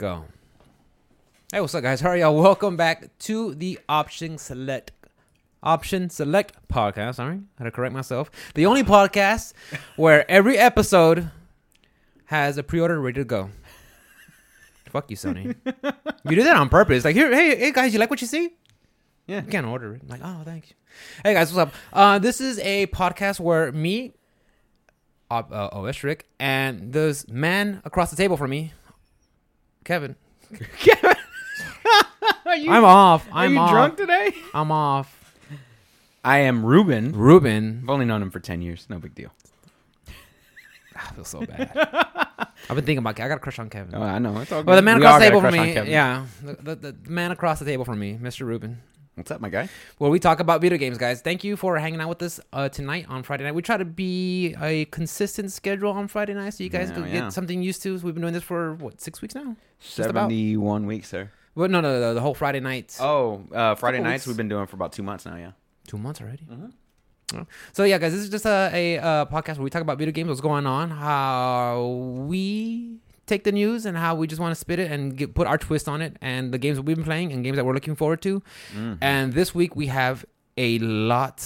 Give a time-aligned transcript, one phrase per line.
[0.00, 0.24] Go.
[1.52, 2.00] Hey, what's up, guys?
[2.00, 2.34] How are y'all?
[2.34, 4.92] Welcome back to the Option Select
[5.62, 7.16] Option Select podcast.
[7.16, 8.30] Sorry, I had to correct myself.
[8.54, 9.52] The only podcast
[9.96, 11.30] where every episode
[12.24, 13.50] has a pre-order ready to go.
[14.88, 15.54] Fuck you, Sony.
[16.24, 17.04] you did that on purpose.
[17.04, 18.54] Like, here, hey, hey, guys, you like what you see?
[19.26, 19.42] Yeah.
[19.42, 20.00] You can't order it.
[20.04, 20.76] I'm like, oh, thank you.
[21.22, 21.74] Hey, guys, what's up?
[21.92, 24.14] Uh, this is a podcast where me,
[25.30, 25.92] uh, uh,
[26.40, 28.72] and this man across the table from me,
[29.84, 30.16] Kevin.
[32.46, 33.26] Are you, I'm off.
[33.30, 33.70] are I'm you off.
[33.70, 34.32] drunk today?
[34.52, 35.34] I'm off.
[36.24, 37.12] I am Ruben.
[37.12, 37.80] Ruben.
[37.84, 38.86] I've only known him for 10 years.
[38.90, 39.30] No big deal.
[40.96, 41.70] Ah, I feel so bad.
[42.68, 43.18] I've been thinking about.
[43.20, 43.94] I got a crush on Kevin.
[43.94, 44.36] Oh, I know.
[44.40, 44.66] It's all good.
[44.66, 45.90] well, the man We across the table from me, Kevin.
[45.90, 48.44] yeah, the, the, the man across the table from me, Mr.
[48.46, 48.82] Ruben.
[49.20, 49.68] What's up, my guy?
[49.98, 51.20] Where we talk about video games, guys.
[51.20, 53.54] Thank you for hanging out with us uh, tonight on Friday night.
[53.54, 57.04] We try to be a consistent schedule on Friday night, so you guys Yeah, can
[57.04, 57.10] yeah.
[57.20, 57.92] get something used to.
[57.98, 59.42] We've been doing this for what six weeks now.
[59.98, 60.30] about.
[60.30, 61.30] 71 weeks, sir.
[61.54, 62.98] Well, no, no, no, the whole Friday nights.
[62.98, 64.28] Oh, uh, Friday Couple nights weeks.
[64.28, 65.52] we've been doing for about two months now, yeah.
[65.86, 66.46] Two months already.
[66.50, 66.72] Mhm.
[67.34, 67.46] Oh.
[67.74, 70.12] So yeah, guys, this is just a, a, uh podcast where we talk about video
[70.12, 71.84] games, what's going on, how
[72.26, 72.96] we
[73.30, 75.56] take the news, and how we just want to spit it and get, put our
[75.56, 77.94] twist on it, and the games that we've been playing and games that we're looking
[77.96, 78.42] forward to.
[78.76, 78.98] Mhm.
[79.00, 80.24] And this week we have
[80.58, 81.38] a lot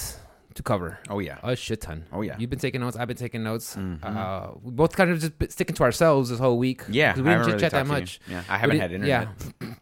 [0.55, 0.99] to cover.
[1.11, 1.39] Oh, yeah.
[1.43, 2.05] A shit ton.
[2.13, 2.37] Oh, yeah.
[2.39, 2.97] You've been taking notes.
[2.97, 3.77] I've been taking notes.
[3.77, 3.99] Mhm.
[4.05, 6.83] Uh, we both kind of just sticking to ourselves this whole week.
[6.89, 7.15] Yeah.
[7.17, 8.19] we didn't chit chat that much.
[8.21, 8.37] talked to you.
[8.39, 9.29] Yeah, I haven't had internet.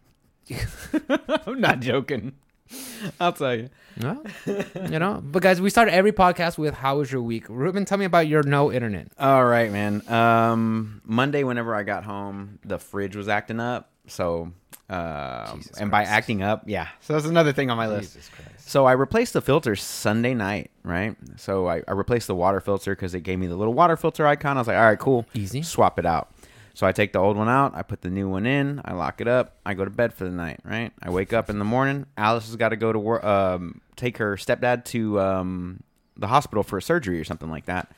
[1.47, 2.33] I'm not joking.
[3.20, 3.70] I'll tell you.
[4.01, 7.84] Well, you know, but guys, we start every podcast with "How was your week?" Ruben,
[7.84, 9.09] tell me about your no internet.
[9.19, 10.06] All right, man.
[10.09, 13.91] Um, Monday, whenever I got home, the fridge was acting up.
[14.06, 14.53] So,
[14.91, 16.12] uh, Jesus and by Christ.
[16.12, 16.89] acting up, yeah.
[17.01, 18.14] So that's another thing on my list.
[18.14, 18.69] Jesus Christ.
[18.69, 21.17] So I replaced the filter Sunday night, right?
[21.36, 24.27] So I, I replaced the water filter because it gave me the little water filter
[24.27, 24.57] icon.
[24.57, 25.27] I was like, all right, cool.
[25.34, 25.62] Easy.
[25.62, 26.31] Swap it out.
[26.75, 27.75] So I take the old one out.
[27.75, 28.81] I put the new one in.
[28.84, 29.56] I lock it up.
[29.65, 30.92] I go to bed for the night, right?
[31.03, 32.06] I wake up in the morning.
[32.17, 35.83] Alice has got to go to work, um, take her stepdad to um,
[36.17, 37.92] the hospital for a surgery or something like that.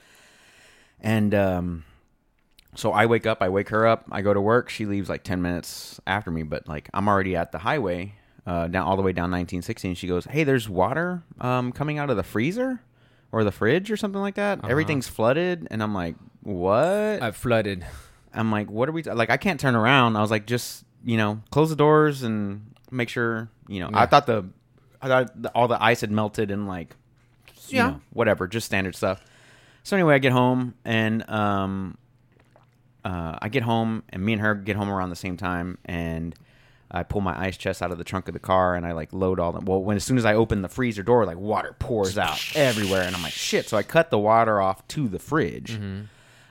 [1.00, 1.84] And um,
[2.74, 3.42] so I wake up.
[3.42, 4.06] I wake her up.
[4.10, 4.70] I go to work.
[4.70, 8.14] She leaves like 10 minutes after me, but like I'm already at the highway
[8.46, 11.98] uh, down all the way down 1916 And she goes, Hey, there's water um, coming
[11.98, 12.80] out of the freezer
[13.32, 14.58] or the fridge or something like that.
[14.58, 14.68] Uh-huh.
[14.68, 15.68] Everything's flooded.
[15.70, 17.22] And I'm like, What?
[17.22, 17.86] I flooded.
[18.34, 19.30] I'm like, what are we like?
[19.30, 20.16] I can't turn around.
[20.16, 23.90] I was like, just you know, close the doors and make sure you know.
[23.90, 24.00] Yeah.
[24.00, 24.44] I thought the,
[25.02, 26.94] I thought the, all the ice had melted and like,
[27.68, 27.86] you Yeah.
[27.88, 29.22] know, whatever, just standard stuff.
[29.82, 31.98] So anyway, I get home and um,
[33.04, 36.34] uh, I get home and me and her get home around the same time and.
[36.90, 39.12] I pull my ice chest out of the trunk of the car and I like
[39.12, 39.64] load all them.
[39.64, 43.02] Well, when as soon as I open the freezer door, like water pours out everywhere,
[43.02, 43.68] and I'm like, shit.
[43.68, 45.72] So I cut the water off to the fridge.
[45.72, 46.02] Mm-hmm.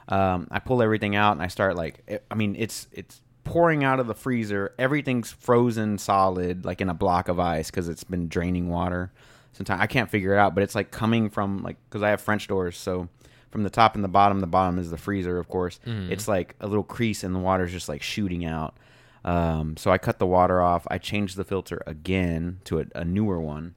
[0.08, 4.00] Um, I pull everything out and I start like, I mean, it's it's pouring out
[4.00, 4.74] of the freezer.
[4.78, 9.12] Everything's frozen solid, like in a block of ice because it's been draining water.
[9.54, 12.22] Sometimes I can't figure it out, but it's like coming from like because I have
[12.22, 13.08] French doors, so
[13.52, 15.80] from the top and the bottom, the bottom is the freezer, of course.
[15.86, 16.12] Mm-hmm.
[16.12, 18.76] It's like a little crease and the water's just like shooting out.
[19.24, 20.88] Um, so I cut the water off.
[20.90, 23.76] I changed the filter again to a, a newer one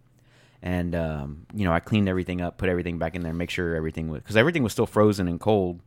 [0.62, 3.76] and um, you know I cleaned everything up, put everything back in there, make sure
[3.76, 5.80] everything was because everything was still frozen and cold,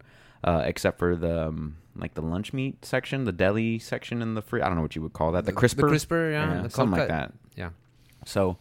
[0.44, 4.42] uh, except for the um, like the lunch meat section, the deli section in the
[4.42, 4.62] free.
[4.62, 6.62] I don't know what you would call that, the crisper, The crisper, yeah.
[6.64, 7.10] the something like cut.
[7.10, 7.34] that.
[7.56, 7.70] Yeah.
[8.26, 8.58] So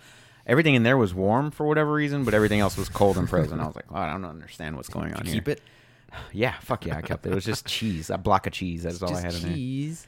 [0.47, 3.61] everything in there was warm for whatever reason, but everything else was cold and frozen.
[3.61, 5.35] I was like, oh, I don't understand what's going on here.
[5.35, 5.63] Keep it.
[6.33, 7.33] Yeah, fuck yeah, I kept it.
[7.33, 8.83] It was just cheese, a block of cheese.
[8.85, 10.07] That's all I had in there cheese.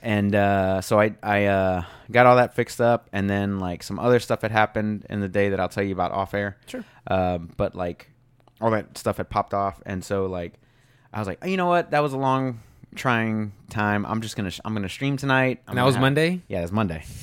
[0.00, 3.98] and uh, so I I uh, got all that fixed up, and then like some
[3.98, 6.56] other stuff had happened in the day that I'll tell you about off air.
[6.66, 6.84] Sure.
[7.08, 8.10] Um, but like
[8.60, 10.54] all that stuff had popped off, and so like
[11.12, 12.60] I was like, you know what, that was a long
[12.94, 14.04] trying time.
[14.06, 15.60] I'm just gonna sh- I'm gonna stream tonight.
[15.66, 16.40] I'm And that was have- Monday.
[16.48, 17.02] Yeah, it was Monday.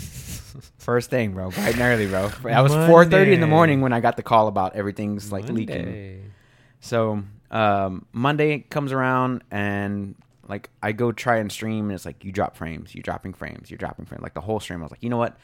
[0.77, 2.29] First thing, bro, bright and early, bro.
[2.43, 6.31] That was 4:30 in the morning when I got the call about everything's like leaking.
[6.79, 10.15] So um, Monday comes around and
[10.47, 13.69] like I go try and stream and it's like you drop frames, you're dropping frames,
[13.69, 14.23] you're dropping frames.
[14.23, 15.37] Like the whole stream, I was like, you know what?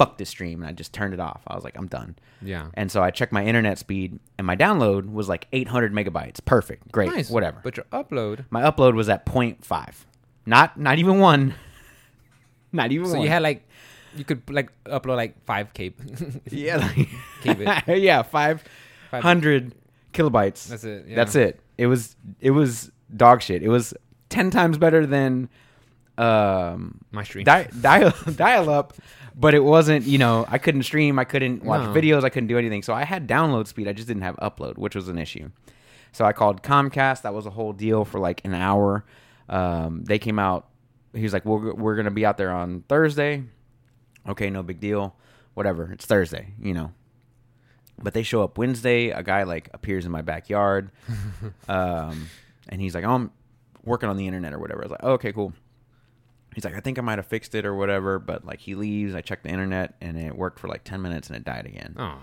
[0.00, 1.42] Fuck this stream, and I just turned it off.
[1.46, 2.16] I was like, I'm done.
[2.40, 2.68] Yeah.
[2.74, 6.42] And so I checked my internet speed, and my download was like 800 megabytes.
[6.44, 7.28] Perfect, great, Nice.
[7.28, 7.60] whatever.
[7.62, 8.46] But your upload.
[8.48, 9.94] my upload was at 0.5,
[10.46, 11.54] not not even one,
[12.72, 13.22] not even So one.
[13.22, 13.68] you had like,
[14.16, 15.92] you could like upload like five k.
[16.50, 17.08] yeah, like,
[17.42, 17.98] Keep it.
[18.00, 18.64] yeah, five
[19.12, 19.74] hundred
[20.14, 20.66] kilobytes.
[20.68, 21.04] That's it.
[21.08, 21.16] Yeah.
[21.16, 21.60] That's it.
[21.76, 23.62] It was it was dog shit.
[23.62, 23.92] It was
[24.30, 25.48] ten times better than
[26.18, 27.44] um My stream.
[27.44, 28.94] di- dial dial up,
[29.34, 30.04] but it wasn't.
[30.06, 31.18] You know, I couldn't stream.
[31.18, 31.92] I couldn't watch No.
[31.92, 32.24] videos.
[32.24, 32.82] I couldn't do anything.
[32.82, 33.88] So I had download speed.
[33.88, 35.50] I just didn't have upload, which was an issue.
[36.12, 37.22] So I called Comcast.
[37.22, 39.04] That was a whole deal for like an hour.
[39.48, 40.66] Um, they came out
[41.12, 43.42] he was like, "We're we're gonna be out there on Thursday."
[44.28, 45.16] Okay, no big deal.
[45.54, 45.90] Whatever.
[45.92, 46.92] It's Thursday, you know.
[48.02, 49.10] But they show up Wednesday.
[49.10, 50.90] A guy like appears in my backyard,
[51.68, 52.28] um,
[52.68, 53.30] and he's like, "Oh, I'm
[53.84, 55.52] working on the internet or whatever." I was like, oh, "Okay, cool."
[56.54, 59.14] He's like, "I think I might have fixed it or whatever," but like he leaves.
[59.14, 61.94] I check the internet, and it worked for like ten minutes, and it died again.
[61.98, 62.18] Oh.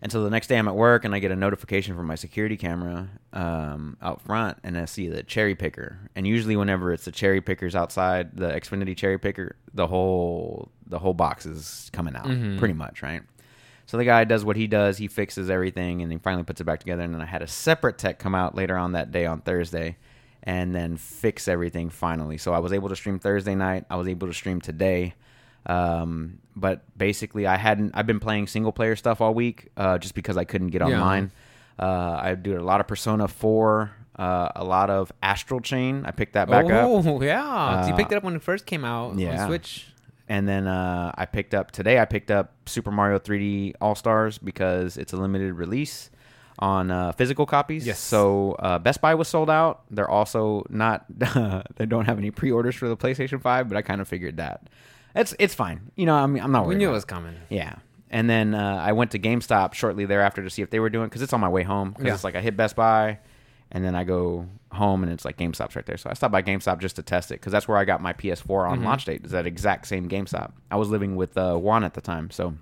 [0.00, 2.16] And so the next day I'm at work and I get a notification from my
[2.16, 5.96] security camera um, out front and I see the cherry picker.
[6.16, 10.98] And usually whenever it's the cherry pickers outside, the Xfinity cherry picker, the whole the
[10.98, 12.58] whole box is coming out Mhm.
[12.58, 13.22] pretty much, right?
[13.86, 16.64] So the guy does what he does, he fixes everything and he finally puts it
[16.64, 19.24] back together and then I had a separate tech come out later on that day
[19.26, 19.98] on Thursday
[20.44, 22.38] and then fix everything finally.
[22.38, 25.14] So I was able to stream Thursday night, I was able to stream today.
[25.66, 27.92] Um, but basically, I hadn't.
[27.94, 30.94] I've been playing single player stuff all week, uh, just because I couldn't get Yeah.
[31.00, 31.30] online.
[31.78, 36.04] Uh, I do a lot of Persona Four, uh, a lot of Astral Chain.
[36.04, 37.86] I picked that back up, oh, yeah.
[37.86, 39.42] you Uh, picked it up when it first came out yeah.
[39.42, 39.86] on Switch.
[40.28, 41.98] and then uh, I picked up today.
[42.00, 46.10] I picked up Super Mario 3D All Stars because it's a limited release
[46.62, 47.84] on uh, physical copies.
[47.86, 47.98] Yes.
[47.98, 49.82] So uh, Best Buy was sold out.
[49.90, 51.04] They're also not.
[51.76, 54.68] they don't have any pre-orders for the PlayStation Five, but I kind of figured that.
[55.16, 55.90] It's it's fine.
[55.96, 57.34] You know, I mean, I'm not We knew it was coming.
[57.50, 57.74] Yeah.
[58.10, 61.06] And then uh, I went to GameStop shortly thereafter to see if they were doing
[61.08, 61.90] because it's on my way home.
[61.90, 62.14] Because Yeah.
[62.14, 63.18] it's like I hit Best Buy,
[63.72, 65.96] and then I go home, and it's like GameStop's right there.
[65.96, 68.12] So I stopped by GameStop just to test it because that's where I got my
[68.12, 68.84] PS4 on Mhm.
[68.84, 69.24] launch date.
[69.24, 70.52] Is that exact same GameStop?
[70.70, 72.54] I was living with uh, Juan at the time, so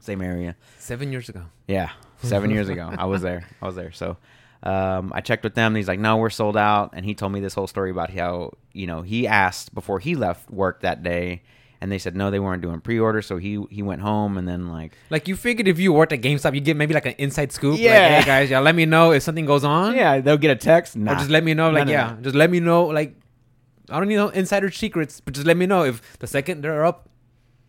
[0.00, 0.56] same area.
[0.78, 1.42] Seven years ago.
[1.68, 1.90] Yeah,
[2.22, 3.44] seven years ago, I was there.
[3.62, 3.92] I was there.
[3.92, 4.16] So
[4.62, 5.68] um, I checked with them.
[5.68, 8.10] And he's like, "No, we're sold out." And he told me this whole story about
[8.10, 11.42] how you know he asked before he left work that day,
[11.80, 13.22] and they said no, they weren't doing pre-order.
[13.22, 16.20] So he he went home, and then like Like you figured if you worked at
[16.20, 17.72] GameStop, you get maybe like an inside scoop.
[17.74, 18.20] Like, Yeah.
[18.20, 19.94] hey guys, yeah, let me know if something goes on.
[19.94, 20.96] yeah, they'll get a text.
[20.96, 21.12] Nah.
[21.12, 22.22] Or just let me know, like, None of yeah, that.
[22.22, 23.14] just let me know, like,
[23.88, 26.84] I don't need no insider secrets, but just let me know if the second they're
[26.84, 27.08] up,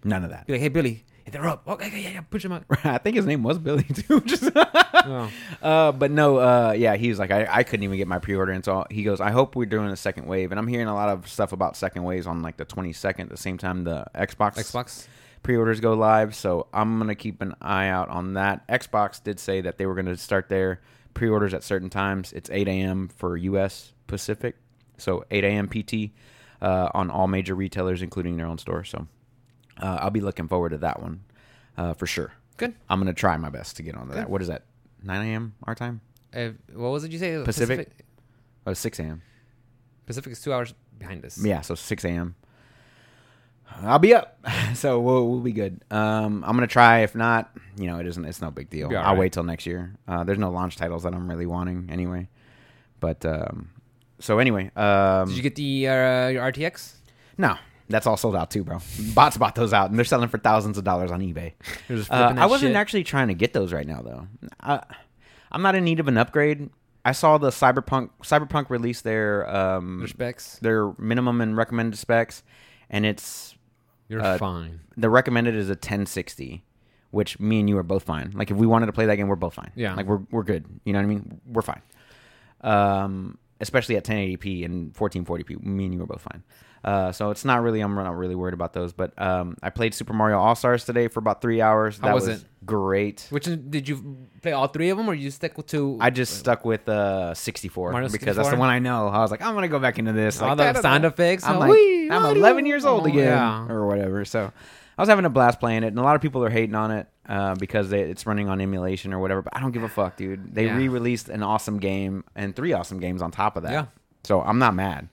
[0.03, 0.45] none of that.
[0.45, 2.63] be like, hey Billy, they're up, okay, yeah, yeah, push them out.
[2.83, 4.21] I think his name was Billy too.
[4.21, 5.31] Just Oh.
[5.61, 8.51] Uh, but no, uh, yeah, he was like, I, I couldn't even get my pre-order,
[8.51, 10.93] and so he goes, I hope we're doing a second wave, and I'm hearing a
[10.93, 14.55] lot of stuff about second waves on like the 22nd, the same time the Xbox
[14.57, 15.07] Xbox.
[15.43, 16.35] pre-orders go live.
[16.35, 18.67] So I'm gonna keep an eye out on that.
[18.67, 20.81] Xbox did say that they were gonna start their
[21.13, 22.31] pre-orders at certain times.
[22.33, 23.09] It's 8 a.m.
[23.15, 23.93] for U.S.
[24.07, 24.55] Pacific,
[24.97, 25.67] so 8 a.m.
[25.67, 26.11] PT
[26.61, 28.83] uh, on all major retailers, including their own store.
[28.83, 29.07] So
[29.79, 31.23] uh, I'll be looking forward to that one
[31.77, 32.33] uh, for sure.
[32.57, 32.75] Good.
[32.89, 34.23] I'm gonna try my best to get onto that.
[34.25, 34.31] Good.
[34.31, 34.63] What is that?
[35.03, 35.53] 9 a.m.
[35.63, 36.01] our time?
[36.33, 37.41] Uh, what was it you say?
[37.43, 37.89] Pacific?
[38.67, 39.21] Oh, 6 a.m.
[40.05, 41.43] Pacific is two hours behind us.
[41.43, 42.35] Yeah, so 6 a.m.
[43.83, 44.37] I'll be up,
[44.75, 45.81] so we'll, we'll be good.
[45.89, 46.99] Um, I'm gonna try.
[46.99, 48.25] If not, you know, it isn't.
[48.25, 48.89] It's no big deal.
[48.89, 49.19] Be all I'll right.
[49.19, 49.95] wait till next year.
[50.07, 52.27] Uh, there's no launch titles that I'm really wanting anyway.
[52.99, 53.69] But um,
[54.19, 56.95] so anyway, um, Did you get the uh, your RTX?
[57.37, 57.55] no,
[57.91, 58.79] that's all sold out too, bro.
[59.13, 61.53] Bots bought those out, and they're selling for thousands of dollars on eBay.
[62.09, 62.75] Uh, I wasn't shit.
[62.77, 64.27] actually trying to get those right now, though.
[64.59, 64.81] I,
[65.51, 66.69] I'm not in need of an upgrade.
[67.03, 70.57] I saw the Cyberpunk Cyberpunk release their um, Your specs.
[70.59, 72.43] their minimum and recommended specs,
[72.89, 73.55] and it's
[74.07, 74.81] You're uh, fine.
[74.97, 76.63] the recommended is a 1060,
[77.09, 78.31] which me and you are both fine.
[78.35, 79.71] Like if we wanted to play that game, we're both fine.
[79.75, 79.95] Yeah.
[79.95, 80.65] like we're we're good.
[80.85, 81.41] You know what I mean?
[81.47, 81.81] We're fine.
[82.61, 86.43] Um, especially at 1080p and 1440p, me and you are both fine.
[86.83, 88.91] Uh, so it's not really I'm not really worried about those.
[88.93, 91.97] But um, I played Super Mario All Stars today for about three hours.
[91.99, 92.45] How That was?
[92.63, 93.25] Great.
[93.31, 95.97] Which did you play all three of them, or you stuck with two?
[95.99, 99.07] I just stuck with uh 64 Mario because that's the one I know.
[99.07, 100.41] I was like, I'm gonna go back into this.
[100.41, 101.43] all Like, the sound effects.
[101.43, 103.67] I'm like, wee, I'm 11 years old Oh, again, Yeah.
[103.67, 104.25] or whatever.
[104.25, 104.51] So
[104.97, 106.91] I was having a blast playing it, and a lot of people are hating on
[106.91, 109.41] it uh, because they, it's running on emulation or whatever.
[109.41, 110.53] But I don't give a fuck, dude.
[110.53, 110.77] They Yeah.
[110.77, 113.71] re-released an awesome game and three awesome games on top of that.
[113.71, 113.85] Yeah.
[114.23, 115.09] So I'm not mad.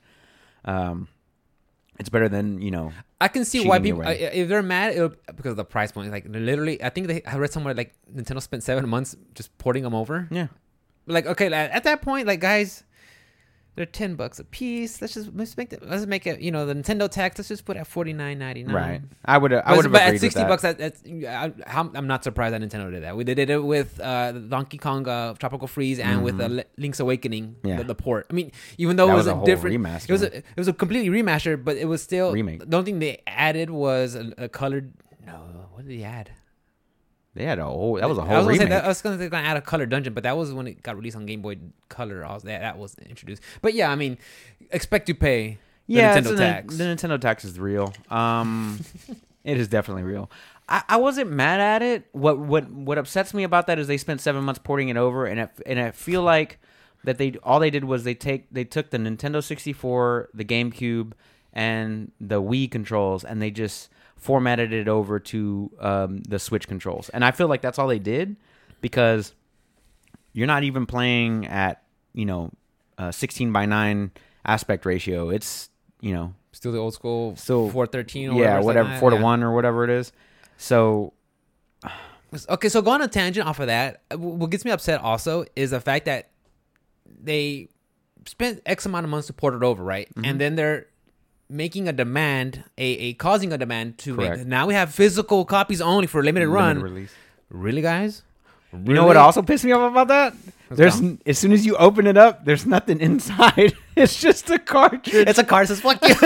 [0.67, 1.09] Um,
[1.99, 2.93] it's better than you know.
[3.21, 6.11] I can see why people if they're mad it'll, because of the price point.
[6.13, 9.83] Like literally, I think they I read somewhere like Nintendo spent seven months just porting
[9.83, 10.29] them over.
[10.31, 10.49] Yeah.
[11.07, 12.85] Like okay, at that point, like guys,
[13.79, 15.01] they're ten bucks a piece.
[15.01, 15.89] Let's just let's make it.
[15.89, 16.41] Let's make it.
[16.41, 17.39] You know, the Nintendo tax.
[17.39, 18.75] Let's just put it at forty nine ninety nine.
[18.75, 19.01] Right.
[19.25, 19.53] I would.
[19.53, 20.79] Have, I would have but at sixty bucks, that.
[20.79, 23.17] that, that's I, how- I'm not surprised that Nintendo did that.
[23.17, 26.65] We they did it with uh, Donkey Kong uh, Tropical Freeze and with uh.
[26.77, 27.77] Link's Awakening, Yeah.
[27.77, 28.27] the, the port.
[28.31, 30.09] I mean, even though That it was was, a a, different remaster.
[30.09, 32.69] It was a, it was a completely remaster, but it was still Remake.
[32.69, 34.93] The only thing they added was a, a colored.
[35.25, 35.35] No,
[35.71, 36.33] what did they add?
[37.39, 37.95] They had a whole.
[37.95, 39.61] That was a whole I was gonna say that, I was gonna gonna add a
[39.61, 41.57] color dungeon, but that was when it got released on Game Boy
[41.89, 42.25] Color.
[42.25, 43.43] I was, that that was introduced.
[43.63, 44.19] But yeah, I mean,
[44.73, 46.77] expect to pay the yeah, Nintendo tax.
[46.77, 47.95] The Nintendo tax is real.
[48.11, 48.81] Um,
[49.45, 50.29] it is definitely real.
[50.69, 52.09] I, I wasn't mad at it.
[52.11, 55.25] What what what upsets me about that is they spent seven months porting it over,
[55.25, 56.59] and it, and I feel like
[57.05, 60.45] that they all they did was they take they took the Nintendo sixty four, the
[60.45, 61.13] GameCube,
[61.53, 67.09] and the Wii controls, and they just formatted it over to um, the Switch controls.
[67.11, 68.37] And I feel like that's all they did
[68.81, 69.33] because
[70.33, 71.83] you're not even playing at
[72.13, 72.51] you know
[72.99, 74.11] uh, 16 by 9
[74.45, 75.31] aspect ratio.
[75.31, 75.71] It's
[76.01, 78.31] you know Still the old school, Still- four thirteen.
[78.31, 80.13] or yeah whatever four to one or whatever it is.
[80.57, 81.13] So
[82.51, 85.47] Okay, so going on a tangent off of that, uh, what gets me upset also
[85.57, 86.29] is the fact that
[87.07, 87.69] they
[88.27, 90.09] spent X amount of months to port it over, right?
[90.11, 90.25] Mm-hmm.
[90.27, 90.89] And then they're
[91.49, 94.47] making a demand, a, a causing a demand to make.
[94.47, 96.81] Now we have physical copies only for limited run.
[96.81, 97.13] release.
[97.51, 98.23] Really, guys?
[98.73, 100.35] You know what also pissed me off about that?
[100.71, 103.75] there's n- as soon as you open it up, there's nothing inside.
[103.97, 105.09] it's just a cartridge.
[105.15, 106.15] It's a card says "fuck you."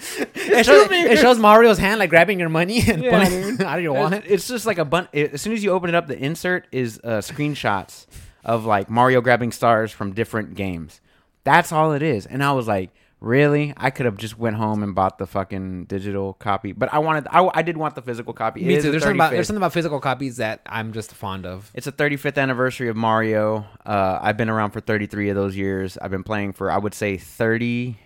[0.34, 3.82] it, shows, it shows Mario's hand like grabbing your money and Yeah, pulling out of
[3.82, 4.24] your wallet.
[4.24, 5.08] It's, it's just like a bun.
[5.12, 8.06] As soon as you open it up, the insert is uh, screenshots
[8.44, 11.00] of like Mario grabbing stars from different games.
[11.44, 12.26] That's all it is.
[12.26, 12.90] And I was like,
[13.20, 13.72] really?
[13.76, 17.26] I could have just went home and bought the fucking digital copy, but I wanted.
[17.30, 18.62] I, I did want the physical copy.
[18.62, 18.88] It Me is too.
[18.88, 19.34] the There's something, about, 35th.
[19.36, 21.70] there's something about physical copies that I'm just fond of.
[21.74, 23.66] It's a 35th anniversary of Mario.
[23.84, 25.96] Uh, I've been around for 33 of those years.
[25.98, 27.96] I've been playing for, I would say, 30.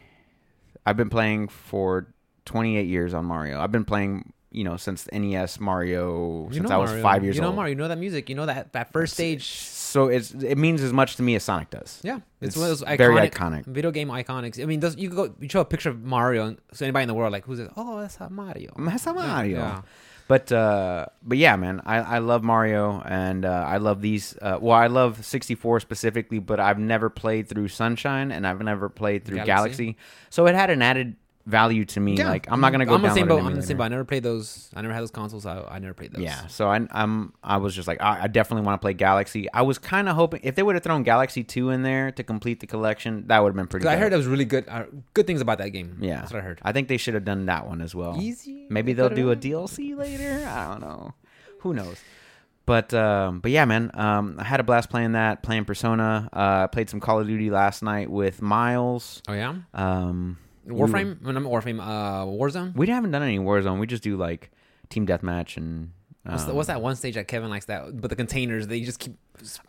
[0.87, 2.07] I've been playing for
[2.45, 3.61] 28 years on Mario.
[3.61, 7.03] I've been playing, you know, since NES Mario, You since know I was Mario.
[7.03, 7.37] five years old.
[7.37, 7.57] You know old.
[7.57, 7.71] Mario.
[7.71, 8.29] You know that music.
[8.29, 9.45] You know that that first stage.
[9.95, 12.01] So it's it means as much to me as Sonic does.
[12.03, 13.65] Yeah, it's, It's one of those iconic, very iconic.
[13.65, 14.61] video game iconics.
[14.61, 17.09] I mean, those, you go you show a picture of Mario, and so anybody in
[17.09, 17.71] the world like who's this?
[17.77, 18.73] Oh, that's a Mario.
[18.77, 19.59] That's a Mario.
[19.59, 19.83] Yeah.
[20.27, 24.37] But uh, but yeah, man, I, I love Mario and uh, I love these.
[24.43, 28.89] Uh, well, I love 64 specifically, but I've never played through Sunshine and I've never
[28.89, 29.85] played through Galaxy.
[29.85, 29.97] Galaxy.
[30.29, 31.15] So it had an added
[31.47, 32.15] value to me.
[32.17, 32.29] Yeah.
[32.31, 33.43] Like I'm not gonna go I'm the same boat.
[33.45, 33.85] I'm the same boat.
[33.85, 34.71] I never played those.
[34.75, 35.45] I never had those consoles.
[35.45, 36.23] I, I never played those.
[36.23, 39.47] Yeah, so I, I'm I was just like I, I definitely want to play Galaxy.
[39.53, 42.23] I was kind of hoping if they would have thrown Galaxy Two in there to
[42.23, 43.85] complete the collection, that would have been pretty.
[43.85, 44.65] 'Cause I heard it was really good.
[44.69, 45.99] Uh, good things about that game.
[46.01, 46.61] Yeah, that's what I heard.
[46.63, 48.17] I think they should have done that one as well.
[48.21, 48.67] Easy.
[48.71, 49.37] Maybe They they'll do a.
[49.37, 50.47] DLC later.
[50.49, 51.13] I don't know.
[51.61, 51.99] Who knows?
[52.67, 53.91] But um, but yeah, man.
[53.93, 56.31] Um, I had a blast playing that, playing Persona.
[56.33, 59.21] Uh, played some Call of Duty last night with Miles.
[59.29, 59.55] Oh yeah.
[59.75, 61.21] Um, Warframe.
[61.23, 61.81] Not Warframe.
[61.81, 62.75] Uh, Warzone.
[62.75, 63.79] We, haven't done any Warzone.
[63.79, 64.51] We just do like
[64.89, 65.93] team deathmatch and.
[66.23, 68.01] What's, the, um, what's that one stage that Kevin likes that?
[68.01, 69.19] But the containers, they just keep.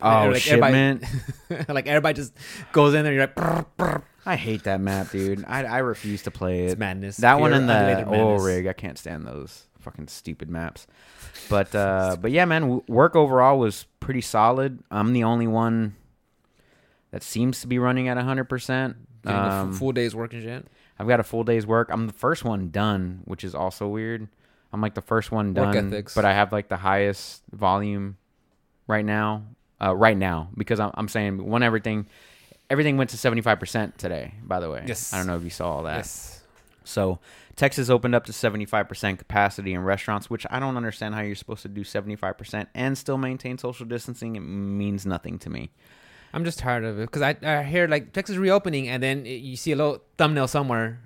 [0.02, 1.04] Oh, like shipment.
[1.50, 2.34] Everybody, like everybody just
[2.72, 3.12] goes in there.
[3.12, 5.44] You're like, "Brr, brr." I hate that map, dude.
[5.48, 6.72] I, I refuse to play it.
[6.72, 7.18] it's madness.
[7.18, 10.88] That one in the oil rig, I can't stand those fucking stupid maps.
[11.50, 14.82] But uh, but yeah, man, work overall was pretty solid.
[14.90, 15.96] I'm the only one
[17.12, 18.46] that seems to be running at 100.
[18.46, 20.68] percent Getting a f- um, full day's work and shit.
[20.98, 21.90] I've got a full day's work.
[21.92, 24.28] I'm the first one done, which is also weird.
[24.72, 25.72] I'm like the first one done,
[26.16, 28.18] but I have like the highest volume
[28.88, 29.44] right now.
[29.82, 32.08] Uh, right now, because I'm, I'm saying when everything,
[32.70, 34.34] everything went to 75 percent today.
[34.42, 35.14] By the way, Yes.
[35.14, 35.98] I don't know if you saw all that.
[35.98, 36.42] Yes.
[36.86, 37.20] So
[37.58, 41.64] Texas opened up to 75% capacity in restaurants, which I don't understand how you're supposed
[41.64, 44.36] to do 75% and still maintain social distancing.
[44.36, 45.72] It means nothing to me.
[46.36, 49.42] I'm just tired of it because I, I hear like Texas reopening and then it-
[49.42, 51.00] you see a little thumbnail somewhere.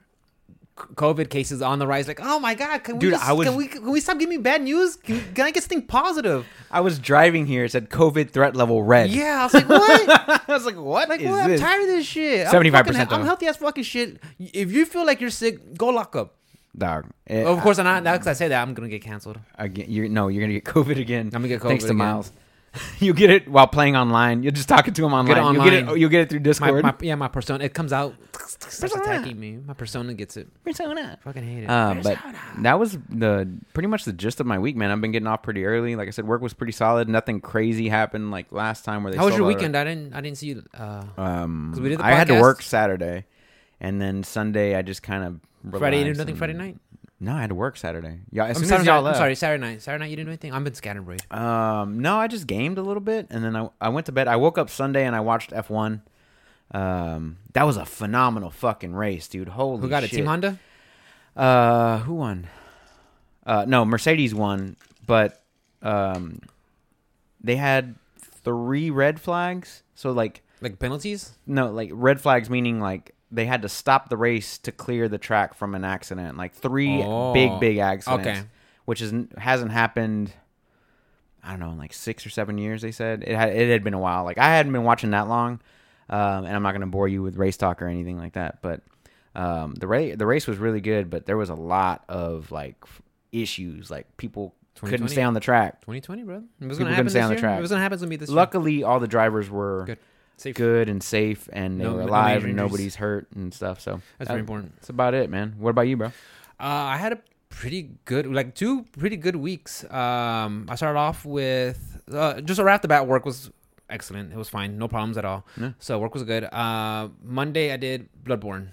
[0.79, 2.07] c- COVID cases on the rise.
[2.07, 4.36] Like, oh my god, can we just, I was- can we can we stop giving
[4.38, 4.95] me bad news?
[4.95, 6.48] Can, can I get something positive?
[6.71, 7.63] I was driving here.
[7.65, 9.09] It said COVID threat level red.
[9.12, 10.09] Yeah, I was like, what?
[10.50, 11.51] I was like, what like, what?
[11.51, 12.48] I'm tired of this shit.
[12.48, 14.17] I'm 75% fucking- I'm healthy as fucking shit.
[14.39, 16.36] If you feel like you're sick, go lock up.
[16.77, 17.05] Dog.
[17.27, 18.03] It- of course, I'm not.
[18.03, 19.38] Because I say that I'm gonna get canceled.
[19.59, 21.25] Again, you're, no, you're going to get COVID again.
[21.33, 21.67] I'm gonna get COVID.
[21.67, 21.98] Thanks to again.
[21.98, 22.31] Miles.
[22.99, 24.43] you get it while playing online.
[24.43, 25.38] You're just talking to him online.
[25.38, 26.83] it You'll get it, you'll get it through Discord.
[26.83, 27.63] my, yeah, my persona.
[27.63, 28.15] It comes out.
[28.59, 29.57] Starts attacking me.
[29.57, 30.47] My persona gets it.
[30.63, 31.17] Persona.
[31.23, 31.69] Fucking hate it.
[31.69, 32.19] Uh, but
[32.59, 34.91] that was the pretty much the gist of my week, man.
[34.91, 35.95] I've been getting off pretty early.
[35.95, 37.09] Like I said, work was pretty solid.
[37.09, 39.17] Nothing crazy happened like last time where they.
[39.17, 39.75] How was your out- weekend?
[39.75, 40.13] I didn't.
[40.13, 40.63] I didn't see you.
[40.73, 43.25] Uh, Um, we did the I had to work Saturday,
[43.79, 46.35] and then Sunday I just kind of Friday, you did nothing.
[46.35, 46.77] Friday night.
[47.21, 48.19] No, I had to work Saturday.
[48.31, 49.17] Yeah, as I'm soon sorry, as y'all I'm left.
[49.17, 49.35] sorry.
[49.35, 49.81] Saturday night.
[49.81, 50.53] Saturday night, you didn't do anything.
[50.53, 51.25] I've been scatterbrained.
[51.31, 54.27] Um, no, I just gamed a little bit, and then I I went to bed.
[54.29, 56.01] I woke up Sunday and I watched F one.
[56.71, 59.49] Um, that was a phenomenal fucking race, dude.
[59.49, 59.81] Holy shit.
[59.83, 60.11] Who got it?
[60.11, 60.59] Team Honda.
[61.35, 62.47] Uh, who won?
[63.45, 65.41] Uh, no, Mercedes won, but
[65.81, 66.39] um,
[67.41, 69.81] they had three red flags.
[69.95, 71.33] So like, Like penalties.
[71.47, 75.17] no, like red flags meaning like they had to stop the race to clear the
[75.17, 76.38] track from an accident.
[76.38, 78.27] Like three Oh, big, big accidents.
[78.27, 78.41] okay.
[78.86, 80.33] which is hasn't happened.
[81.43, 82.81] I don't know, in like six or seven years.
[82.81, 84.24] They said it had it had been a while.
[84.24, 85.62] Like I hadn't been watching that long,
[86.09, 88.62] um, and I'm not going to bore you with race talk or anything like that.
[88.62, 88.81] But
[89.36, 92.83] um, the race the race was really good, but there was a lot of like
[93.31, 93.89] issues.
[93.89, 95.81] Like people couldn't stay on the track.
[95.81, 96.36] 2020, bro.
[96.36, 97.57] It was People gonna happen this year.
[97.57, 98.36] It was gonna happen to me this year.
[98.36, 100.00] Luckily, all the drivers were Good.
[100.39, 100.55] Safe.
[100.55, 102.72] good and safe, and they No- were no alive, major and injuries.
[102.72, 103.79] nobody's hurt and stuff.
[103.81, 104.75] So That's that- very important.
[104.75, 105.55] That's about it, man.
[105.58, 106.08] What about you, bro?
[106.08, 106.12] Uh,
[106.62, 107.19] I had a
[107.50, 109.84] pretty good, like two pretty good weeks.
[109.91, 113.51] Um, I started off with uh, just right off the bat, work was
[113.89, 114.31] excellent.
[114.31, 115.46] It was fine, no problems at all.
[115.60, 115.72] Yeah.
[115.79, 116.43] So work was good.
[116.46, 118.69] Uh, Monday I did Bloodborne.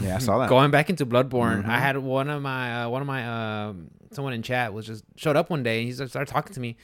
[0.00, 0.48] Yeah, I saw that.
[0.50, 1.64] Going back into Bloodborne.
[1.64, 3.26] I had one of my uh, one of my
[3.68, 5.78] um someone in chat was just showed up one day.
[5.80, 6.76] and He just started talking to me.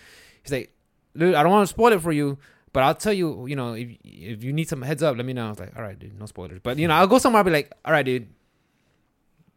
[0.42, 0.72] He's like,
[1.16, 2.38] "Dude, I don't want to spoil it for you."
[2.74, 5.32] But I'll tell you, you know, if if you need some heads up, let me
[5.32, 5.46] know.
[5.46, 6.60] I was like, all right, dude, no spoilers.
[6.62, 7.38] But you know, I'll go somewhere.
[7.38, 8.26] I'll be like, all right, dude,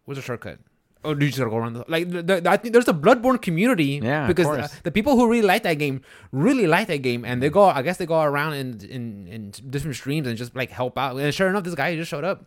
[0.06, 0.60] where's the shortcut?
[1.04, 1.74] Oh, you just gotta go around.
[1.74, 4.00] The, like, the, the, I think there's a Bloodborne community.
[4.04, 7.42] Yeah, because uh, the people who really like that game really like that game, and
[7.42, 7.64] they go.
[7.64, 11.18] I guess they go around in in, in different streams and just like help out.
[11.18, 12.46] And sure enough, this guy just showed up.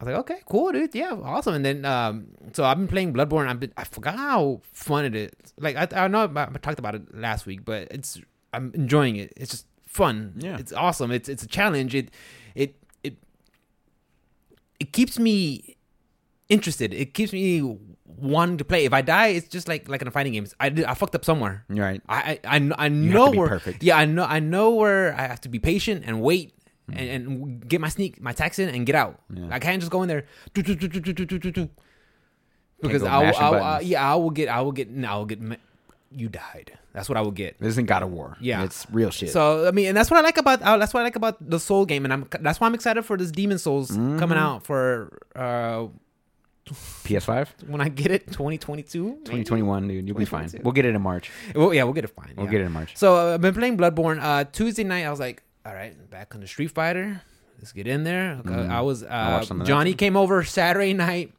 [0.00, 0.94] I was like, okay, cool, dude.
[0.94, 1.54] Yeah, awesome.
[1.54, 3.48] And then, um, so I've been playing Bloodborne.
[3.48, 5.30] I've been, I forgot how fun it is.
[5.58, 8.20] Like, I, I know I, I talked about it last week, but it's,
[8.52, 9.32] I'm enjoying it.
[9.38, 10.34] It's just fun.
[10.36, 10.58] Yeah.
[10.58, 11.10] It's awesome.
[11.10, 11.94] It's it's a challenge.
[11.94, 12.10] It
[12.54, 13.16] it it
[14.78, 15.76] it keeps me
[16.48, 16.94] interested.
[16.94, 18.84] It keeps me wanting to play.
[18.84, 20.54] If I die, it's just like like in a fighting games.
[20.60, 21.64] I I fucked up somewhere.
[21.68, 22.00] Right.
[22.08, 23.48] I I I, know where.
[23.48, 23.82] Perfect.
[23.82, 26.52] Yeah, I know I know where I have to be patient and wait.
[26.88, 29.18] And, and get my sneak, my tax in, and get out.
[29.28, 29.48] Yeah.
[29.50, 30.24] I can't just go in there.
[32.80, 35.40] Because I, I, I, yeah I will get I will get I will get
[36.16, 36.78] you died.
[36.94, 37.58] That's what I will get.
[37.60, 38.36] This isn't God of War.
[38.40, 38.64] Yeah.
[38.64, 39.30] it's real shit.
[39.30, 40.62] So I mean, and that's what I like about.
[40.62, 42.26] Uh, that's what I like about the Soul game, and I'm.
[42.40, 44.18] That's why I'm excited for this Demon's Souls Mm-hmm.
[44.18, 45.86] coming out for uh
[46.66, 49.14] PS5, when I get it, 2022, maybe?
[49.18, 50.08] 2021, dude.
[50.08, 50.50] You'll be fine.
[50.64, 51.30] We'll get it in March.
[51.54, 52.34] Well, yeah, we'll get it fine.
[52.36, 52.50] We'll yeah.
[52.52, 52.96] get it in March.
[52.96, 54.20] So uh, I've been playing Bloodborne.
[54.20, 57.22] Uh, Tuesday night, I was like, all right, back on the Street Fighter.
[57.58, 58.40] Let's get in there.
[58.44, 58.70] Uh, Mm.
[58.70, 59.06] I was uh,
[59.38, 61.32] watch some of that Johnny came over Saturday night,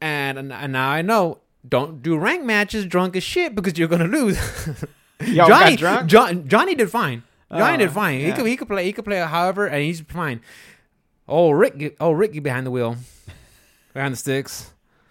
[0.00, 4.04] and, and now I know don't do rank matches drunk as shit because you're gonna
[4.04, 4.38] lose.
[5.26, 6.10] Y'all Johnny, got drunk?
[6.10, 7.22] John, Johnny did fine.
[7.50, 8.20] Johnny Oh, did fine.
[8.20, 10.40] He could he could play he could play however, and he's fine.
[11.26, 12.96] Oh Rick, oh Ricky behind the wheel,
[13.92, 14.72] behind the sticks,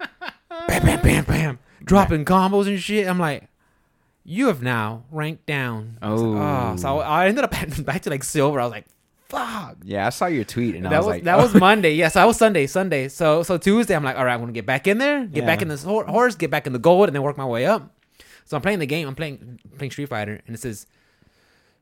[0.68, 3.08] bam bam bam bam, dropping combos and shit.
[3.08, 3.48] I'm like,
[4.24, 5.98] you have now ranked down.
[6.02, 6.74] I was like, ah.
[6.74, 6.76] Oh.
[6.78, 7.52] so I ended up
[7.86, 8.60] back to like silver.
[8.60, 8.86] I was like,
[9.30, 9.78] fuck.
[9.84, 11.94] Yeah, I saw your tweet and I That was, was, like, that was Monday.
[11.96, 12.68] Yes, that was Sunday.
[12.68, 13.08] Sunday.
[13.08, 15.62] So so Tuesday, I'm like, all right, I'm gonna get back in there, get back
[15.62, 17.92] in this horse, get back in the gold, and then work my way up.
[18.46, 19.08] So I'm playing the game.
[19.08, 20.88] I'm playing playing Street Fighter, and it says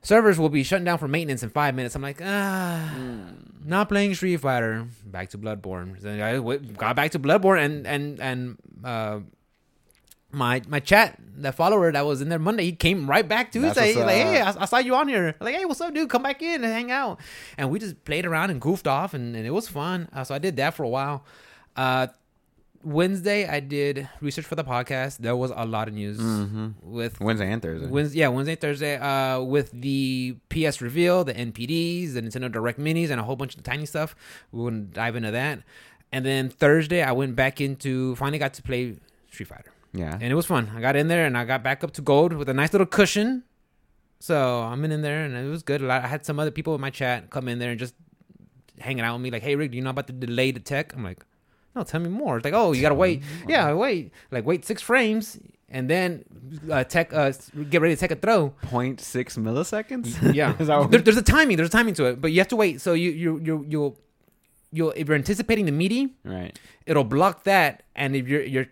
[0.02, 1.94] servers will be shutting down for maintenance in five minutes.
[1.94, 2.92] I'm like, ah,
[3.64, 4.86] not playing Street Fighter.
[5.04, 6.00] Back to Bloodborne.
[6.02, 9.20] So I got back to Bloodborne, and and and uh,
[10.32, 13.94] my my chat, that follower that was in there Monday, he came right back Tuesday.
[13.94, 14.62] what's Like, hey, I.
[14.62, 15.34] I saw you on here.
[15.40, 16.08] Like, hey, what's up, dude?
[16.10, 17.20] Come back in and hang out.
[17.56, 20.08] And we just played around and goofed off, and, and it was fun.
[20.12, 21.24] Uh, so I did that for a while.
[21.76, 22.08] Uh,
[22.82, 25.18] Wednesday, I did research for the podcast.
[25.18, 26.68] There was a lot of news Mm-hmm.
[26.82, 27.86] with Wednesday and Thursday.
[27.88, 33.10] Wednesday, yeah, Wednesday, Thursday, uh, with the PS reveal, the NPDs, the Nintendo Direct Minis,
[33.10, 34.14] and a whole bunch of tiny stuff.
[34.52, 35.62] We wouldn't dive into that.
[36.12, 38.96] And then Thursday, I went back into finally got to play
[39.32, 40.14] Street Fighter, yeah.
[40.14, 40.70] and it was fun.
[40.74, 42.86] I got in there and I got back up to gold with a nice little
[42.86, 43.44] cushion.
[44.18, 45.82] So I'm in there and it was good.
[45.82, 47.94] A lot, I had some other people in my chat come in there and just
[48.80, 50.94] hanging out with me, like, "Hey, Rick, do you know about the delay to tech?"
[50.94, 51.24] I'm like,
[51.74, 54.80] "No, tell me more." It's like, "Oh, you gotta wait." Yeah, wait, like wait six
[54.82, 56.24] frames and then
[56.70, 57.32] uh, tech, uh,
[57.70, 58.54] get ready to take a throw.
[58.66, 58.98] 0.6
[59.38, 60.34] milliseconds?
[60.34, 60.52] Yeah,
[60.90, 61.56] there, there's a timing.
[61.56, 62.80] There's a timing to it, but you have to wait.
[62.80, 63.98] So you you you you'll
[64.72, 66.56] you'll if you're anticipating the meaty, right.
[66.86, 68.66] it'll block that, and if you're you're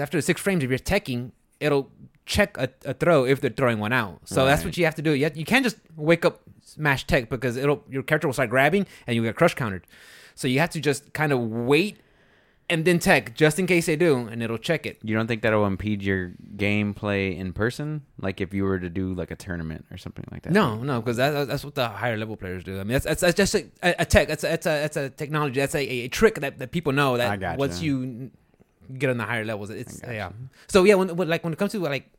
[0.00, 1.90] after the six frames, if you're teching, it'll
[2.26, 4.20] check a, a throw if they're throwing one out.
[4.24, 5.12] So that's what you have to do.
[5.12, 8.50] You, have, you can't just wake up smash tech because it'll your character will start
[8.50, 9.86] grabbing and you get crush countered.
[10.34, 11.98] So you have to just kind of wait
[12.70, 14.98] and then tech just in case they do, and it'll check it.
[15.02, 18.02] You don't think that'll impede your gameplay in person?
[18.18, 20.52] Like if you were to do like a tournament or something like that?
[20.52, 22.80] No, no, because that, that's what the higher level players do.
[22.80, 24.28] I mean, that's that's, that's just a, a tech.
[24.28, 25.60] That's a, that's a that's a technology.
[25.60, 28.30] That's a, a trick that, that people know that once you
[28.98, 30.30] get on the higher levels, it's yeah.
[30.68, 32.10] So yeah, when, when like when it comes to like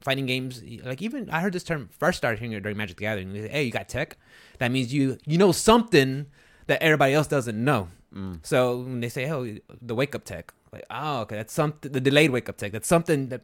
[0.00, 3.02] fighting games, like even I heard this term first started hearing it during Magic the
[3.02, 3.32] Gathering.
[3.32, 4.16] They say, hey, you got tech.
[4.58, 6.26] That means you you know something
[6.66, 7.88] that everybody else doesn't know.
[8.14, 8.38] Mm.
[8.46, 11.90] So when they say, "Oh, the wake up tech," like, oh, okay, that's something.
[11.92, 12.72] The delayed wake up tech.
[12.72, 13.42] That's something that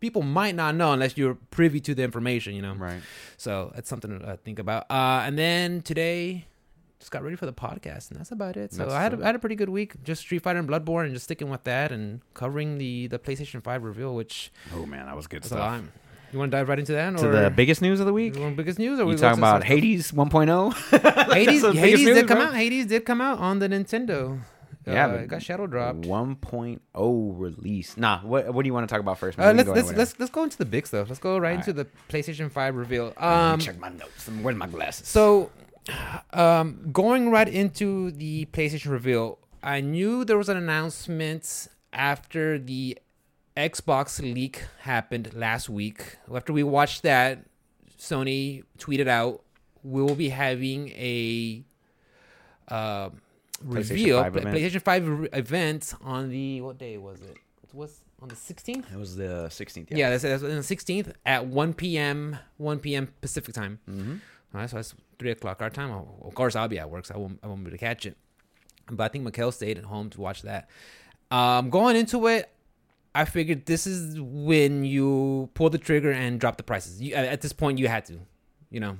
[0.00, 2.54] people might not know unless you're privy to the information.
[2.54, 3.00] You know, Right.
[3.36, 4.84] so that's something to uh, think about.
[4.90, 6.46] Uh, and then today,
[7.04, 8.72] just got ready for the podcast, and that's about it.
[8.72, 11.04] So That's I had, a, had a pretty good week, just Street Fighter and Bloodborne,
[11.04, 15.04] and just sticking with that, and covering the the PlayStation Five reveal, which Oh man,
[15.04, 15.82] that was good lot.
[16.32, 18.34] You want to dive right into that, To or the biggest news of the week.
[18.56, 18.98] biggest news?
[18.98, 20.72] Or You we talking about Hades 1.0?
[21.32, 22.54] Hades, Hades news, did come out.
[22.54, 24.40] Hades did come out on the Nintendo.
[24.86, 26.00] Yeah, uh, it got shadow dropped.
[26.00, 26.80] 1.0
[27.38, 27.96] release.
[27.98, 29.38] Nah, what what do you want to talk about first?
[29.38, 31.08] Uh, let's go let's let's let's go into the big stuff.
[31.08, 33.12] Let's go right All into the PlayStation Five reveal.
[33.16, 34.28] Um, check my notes.
[34.28, 35.06] Where's my glasses?
[35.06, 35.50] so,
[36.32, 42.98] um, going right into the PlayStation reveal, I knew there was an announcement after the
[43.56, 46.16] Xbox leak happened last week.
[46.34, 47.44] After we watched that,
[47.98, 49.42] Sony tweeted out,
[49.82, 51.64] "We will be having a
[52.68, 53.10] uh,
[53.62, 54.56] reveal, 5 event.
[54.56, 57.36] PlayStation Five re- event on the what day was it?
[57.62, 58.92] It was on the 16th.
[58.92, 59.88] it was the 16th.
[59.90, 62.38] Yeah, that's, that's on the 16th at 1 p.m.
[62.56, 63.12] 1 p.m.
[63.20, 63.80] Pacific time.
[63.88, 64.12] Mm-hmm.
[64.54, 65.90] All right, so that's three o'clock our time.
[66.22, 68.06] Of course, I'll be at work, so I won't, I won't be able to catch
[68.06, 68.16] it.
[68.90, 70.68] But I think Mikhail stayed at home to watch that.
[71.30, 72.50] Um, going into it,
[73.14, 77.00] I figured this is when you pull the trigger and drop the prices.
[77.00, 78.18] You, at at this point, you had to,
[78.70, 78.96] you know,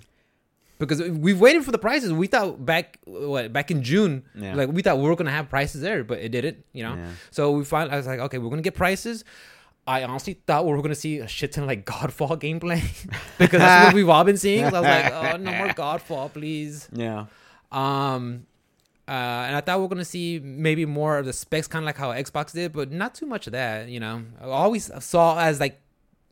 [0.78, 2.12] because we've waited for the prices.
[2.12, 4.54] We thought back what back in June, Yeah.
[4.54, 6.64] like we thought we were gonna have prices there, but it didn't.
[6.72, 7.10] You know, Yeah.
[7.30, 9.24] so we find I was like, okay, we're gonna get prices.
[9.86, 12.80] I honestly thought we were gonna see a shit ton of like Godfall gameplay
[13.38, 14.68] because that's what we've all been seeing.
[14.70, 16.88] So I was like, oh, no more Godfall, please.
[16.92, 17.26] Yeah.
[17.70, 18.46] Um,
[19.06, 21.86] uh, and I thought we are gonna see maybe more of the specs, kind of
[21.86, 23.88] like how Xbox did, but not too much of that.
[23.88, 25.80] You know, I always saw as like,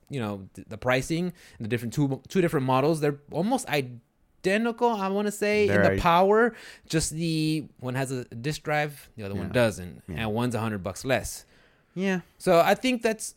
[0.09, 1.25] you know, th- the pricing,
[1.59, 3.01] and the different two two different models.
[3.01, 4.89] They're almost identical.
[4.91, 6.55] I want to say in They're the i- power.
[6.89, 10.17] Just the one has a disk drive, the other one doesn't, Yeah.
[10.23, 11.45] and one's a hundred bucks less.
[11.95, 12.21] Yeah.
[12.39, 13.35] So I think that's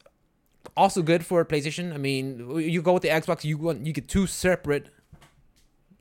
[0.75, 1.93] also good for PlayStation.
[1.93, 4.87] I mean, you go with the Xbox, you want you get two separate,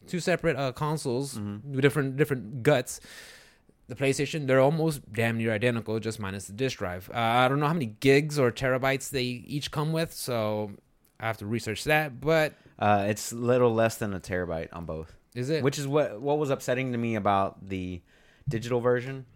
[0.07, 3.01] two separate uh, consoles with different different guts.
[3.87, 7.11] The PlayStation, they're almost damn near identical, just minus the disk drive.
[7.13, 10.71] Uh, I don't know how many gigs or terabytes they each come with, so
[11.21, 12.19] I have to research that.
[12.21, 15.63] But Uh, it's little less than a terabyte on both, is it?
[15.63, 18.01] which is what what was upsetting to me about the
[18.49, 19.27] digital version.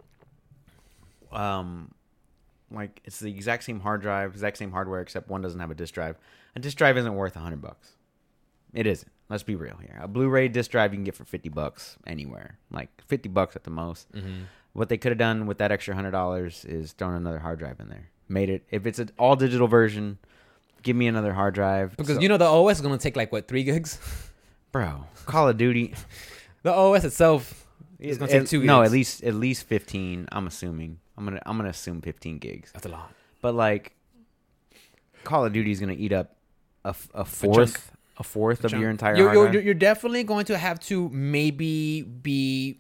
[1.30, 1.92] Um,
[2.70, 5.74] like it's the exact same hard drive, exact same hardware, except one doesn't have a
[5.74, 6.16] disk drive.
[6.56, 7.92] A disk drive isn't worth a hundred bucks.
[8.74, 9.10] It isn't.
[9.30, 9.98] Let's be real here.
[10.02, 13.64] A Blu-ray disc drive you can get for fifty bucks anywhere, like fifty bucks at
[13.64, 14.10] the most.
[14.12, 14.44] Mhm.
[14.74, 17.80] What they could have done with that extra hundred dollars is thrown another hard drive
[17.80, 18.08] in there.
[18.28, 20.18] Made it if it's an all digital version,
[20.82, 21.96] give me another hard drive.
[21.96, 23.98] Because So- you know the OS is gonna take like what three gigs.
[24.72, 25.94] bro, Call of Duty.
[26.62, 27.66] The OS itself
[27.98, 28.62] is gonna take two.
[28.62, 30.28] No, at least at least fifteen.
[30.30, 30.98] I'm assuming.
[31.18, 32.70] I'm gonna I'm gonna assume fifteen gigs.
[32.72, 33.12] that's a lot.
[33.42, 33.96] But like,
[35.24, 36.36] Call of Duty is gonna eat up
[36.84, 38.80] a, a fourth a fourth of chunk.
[38.80, 39.16] your entire.
[39.16, 42.78] You're, you're, you're definitely going to have to maybe be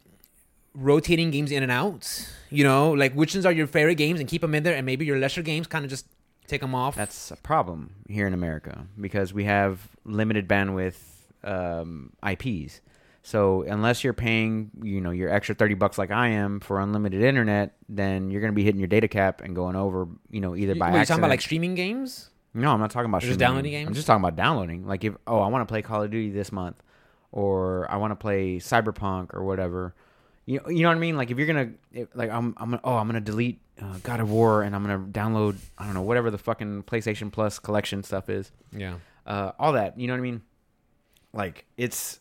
[0.74, 2.28] rotating games in and out.
[2.50, 4.86] You know, like which ones are your favorite games and keep them in there, and
[4.86, 6.06] maybe your lesser games kind of just
[6.46, 6.94] take them off.
[6.94, 10.96] That's a problem here in America because we have limited bandwidth
[11.42, 12.80] um, IPs.
[13.28, 17.20] So unless you're paying, you know, your extra thirty bucks like I am for unlimited
[17.20, 20.74] internet, then you're gonna be hitting your data cap and going over, you know, either
[20.74, 22.30] by what, you talking about like streaming games?
[22.54, 23.86] No, I'm not talking about just downloading games?
[23.86, 24.86] I'm just talking about downloading.
[24.86, 26.82] Like if oh, I want to play Call of Duty this month,
[27.30, 29.94] or I want to play Cyberpunk or whatever.
[30.46, 31.18] You you know what I mean?
[31.18, 31.72] Like if you're gonna
[32.14, 35.00] like I'm I'm gonna, oh I'm gonna delete uh, God of War and I'm gonna
[35.00, 38.50] download I don't know whatever the fucking PlayStation Plus collection stuff is.
[38.72, 38.94] Yeah.
[39.26, 40.40] Uh, all that you know what I mean?
[41.34, 42.20] Like it's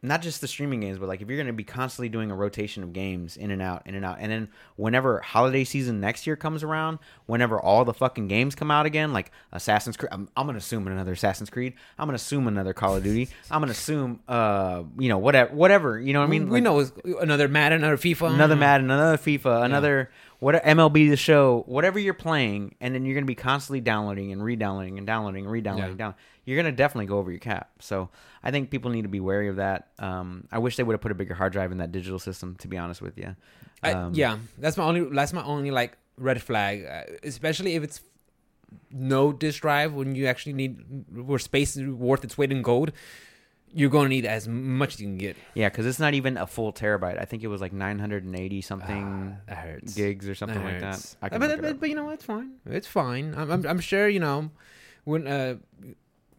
[0.00, 2.34] not just the streaming games, but like if you're going to be constantly doing a
[2.34, 6.26] rotation of games in and out, in and out, and then whenever holiday season next
[6.26, 10.28] year comes around, whenever all the fucking games come out again, like Assassin's Creed, I'm,
[10.36, 13.28] I'm going to assume another Assassin's Creed, I'm going to assume another Call of Duty,
[13.50, 16.48] I'm going to assume, uh, you know, whatever, whatever, you know what I mean?
[16.48, 21.16] we Like, know another Madden, another FIFA, another Madden, another FIFA, another what MLB the
[21.16, 25.44] show, whatever you're playing, and then you're gonna be constantly downloading and re-downloading and downloading
[25.44, 25.92] and re-downloading.
[25.98, 26.06] Yeah.
[26.06, 27.70] Down, you're gonna definitely go over your cap.
[27.80, 28.08] So
[28.42, 29.88] I think people need to be wary of that.
[29.98, 32.54] Um, I wish they would have put a bigger hard drive in that digital system.
[32.60, 33.34] To be honest with you,
[33.82, 35.02] I, Um, yeah, that's my only.
[35.14, 38.00] That's my only like red flag, uh, especially if it's
[38.90, 42.92] no disk drive when you actually need where space is worth its weight in gold.
[43.74, 45.36] You're going to need as much as you can get.
[45.54, 47.20] yeah, because it's not even a full terabyte.
[47.20, 49.94] I think it was like 980 something Ah, that hurts.
[49.94, 51.14] gigs or something like that.
[51.22, 52.52] I Uh, can but, but, but you know, it's fine.
[52.66, 53.34] It's fine.
[53.36, 54.50] I'm, I'm, I'm sure you know,
[55.04, 55.56] when uh,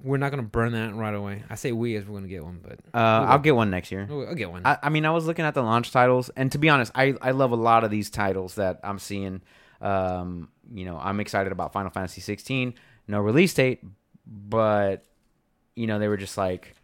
[0.04, 1.44] we're not gonna burn that right away.
[1.50, 4.08] I say we as we're gonna get one, but Uh, I'll get one next year.
[4.10, 4.62] I'll, I'll get one.
[4.66, 7.16] I, I mean, I was looking at the launch titles, and to be honest, I,
[7.22, 9.42] I love a lot of these titles that I'm seeing.
[9.82, 12.74] Um, you know, I'm excited about Final Fantasy 16.
[13.08, 13.84] No release date,
[14.26, 15.06] but
[15.76, 16.76] you know, they were just like,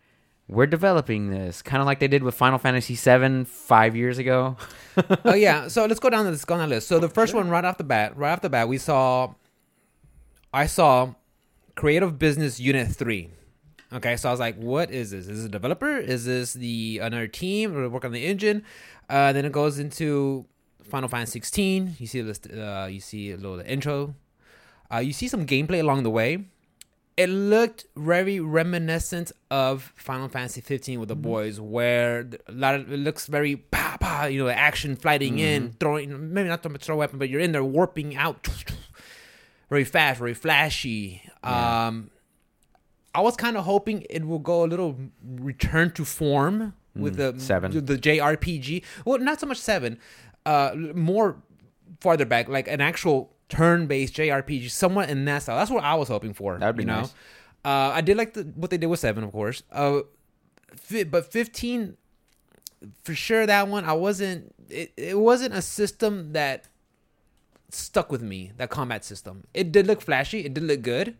[0.47, 4.58] we're developing this, kind of like they did with Final Fantasy 7 five years ago.
[5.25, 5.67] oh yeah.
[5.67, 6.88] So let's go down to this go down the list.
[6.88, 9.34] So the first one right off the bat, right off the bat, we saw.
[10.53, 11.15] I saw,
[11.75, 13.29] Creative Business Unit Three.
[13.91, 15.27] Okay, so I was like, "What is this?
[15.27, 15.97] Is this a developer?
[15.97, 18.63] Is this the another team or work on the engine?"
[19.10, 20.45] Uh, then it goes into
[20.84, 21.95] Final Fantasy 16.
[21.99, 22.39] You see this.
[22.45, 24.15] Uh, you see a little intro.
[24.93, 26.45] Uh, you see some gameplay along the way.
[27.17, 32.91] It looked very reminiscent of Final Fantasy 15 with the boys, where a lot of
[32.91, 36.84] it looks very pa pa, you know, action fighting in, throwing maybe not so much
[36.84, 38.47] throw a weapon, but you're in there warping out,
[39.69, 41.21] very fast, very flashy.
[41.41, 41.88] Yeah.
[41.88, 42.10] Um,
[43.13, 47.34] I was kind of hoping it will go a little return to form with the
[47.39, 47.71] seven.
[47.71, 48.84] the, the JRPG.
[49.06, 49.99] Well, not so much seven,
[50.45, 51.38] uh, more
[52.01, 55.58] farther back, like an actual turn-based JRPG, somewhat in that style.
[55.58, 56.58] That's what I was hoping for.
[56.58, 57.01] That'd be you know?
[57.01, 57.13] nice.
[57.63, 59.63] Uh, I did like the, what they did with seven, of course.
[59.71, 60.01] Uh,
[60.75, 61.97] fi- but fifteen,
[63.03, 64.53] for sure, that one I wasn't.
[64.69, 66.67] It, it wasn't a system that
[67.69, 68.51] stuck with me.
[68.58, 69.45] That combat system.
[69.53, 70.45] It did look flashy.
[70.45, 71.17] It did look good.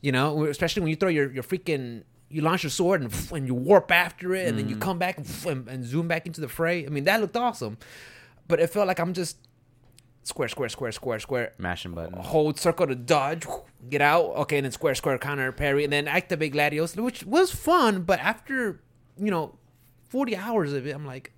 [0.00, 2.04] You know, especially when you throw your your freaking.
[2.30, 5.16] You launch your sword and, and you warp after it, and then you come back
[5.16, 6.84] and, and zoom back into the fray.
[6.84, 7.78] I mean, that looked awesome,
[8.46, 9.47] but it felt like I'm just
[10.28, 12.18] square, square, square, square, square Mashing button.
[12.18, 13.46] hold circle to dodge,
[13.88, 17.50] get out, okay, and then square, square, counter, parry, and then activate Gladios, which was
[17.50, 18.02] fun.
[18.02, 18.80] But after
[19.16, 19.56] you know,
[20.08, 21.32] forty hours of it, I'm like,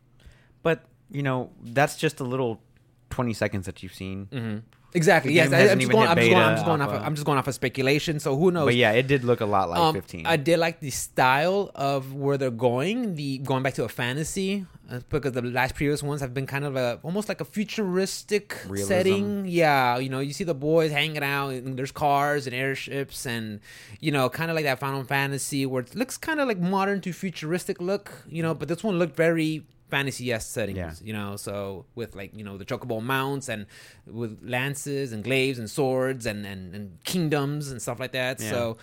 [0.62, 2.61] But you know, that's just a little
[3.09, 4.26] twenty seconds that you've seen.
[4.31, 4.59] Mm-hmm.
[4.94, 5.53] Exactly, The yes.
[5.53, 7.14] I, am just going, I'm just going, I'm just going off, off of, of- I'm
[7.14, 8.20] just going off of speculation.
[8.20, 8.66] So who knows?
[8.66, 10.26] But yeah, it did look a lot like Um, fifteen.
[10.26, 14.66] I did like the style of where they're going, the going back to a fantasy,
[14.90, 18.57] uh, because the last previous ones have been kind of a almost like a futuristic
[18.68, 18.88] Realism.
[18.88, 19.44] setting.
[19.46, 23.61] Yeah, you know, you see the boys hanging out, and there's cars and airships, and
[24.00, 27.00] you know, kind of like that Final Fantasy where it looks kind of like modern
[27.03, 28.24] to futuristic look.
[28.29, 30.79] You know, but this one looked very fantasy esque settings.
[30.79, 30.92] Yeah.
[31.03, 33.66] You know, so with like you know the chocobo mounts and
[34.07, 38.40] with lances and glaives and swords and and, and kingdoms and stuff like that.
[38.40, 38.50] Yeah.
[38.50, 38.79] So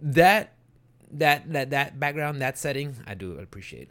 [0.00, 0.52] that
[1.12, 3.88] that that that background, that setting, I do appreciate.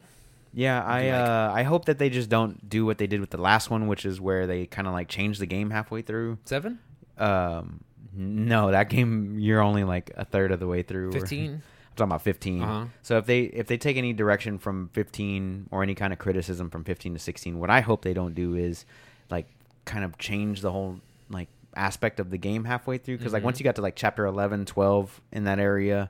[0.53, 1.13] Yeah, I like?
[1.13, 3.87] uh, I hope that they just don't do what they did with the last one,
[3.87, 6.39] which is where they kind of like changed the game halfway through.
[6.45, 6.79] Seven,
[7.19, 7.83] Um,
[8.15, 11.11] no, that game you're only like a third of the way through.
[11.11, 11.51] fifteen.
[11.51, 11.61] I'm
[11.99, 12.63] talking about 15.
[12.63, 12.85] Uh-huh.
[13.03, 16.69] So if they if they take any direction from 15 or any kind of criticism
[16.69, 18.85] from 15 to 16, what I hope they don't do is
[19.29, 19.47] like
[19.85, 23.45] kind of change the whole like aspect of the game halfway through because like Mhm.
[23.45, 26.09] once you got to like chapter 11, 12 in that area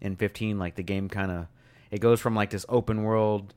[0.00, 1.46] in 15 like the game kind of
[1.90, 3.52] it goes from like this open world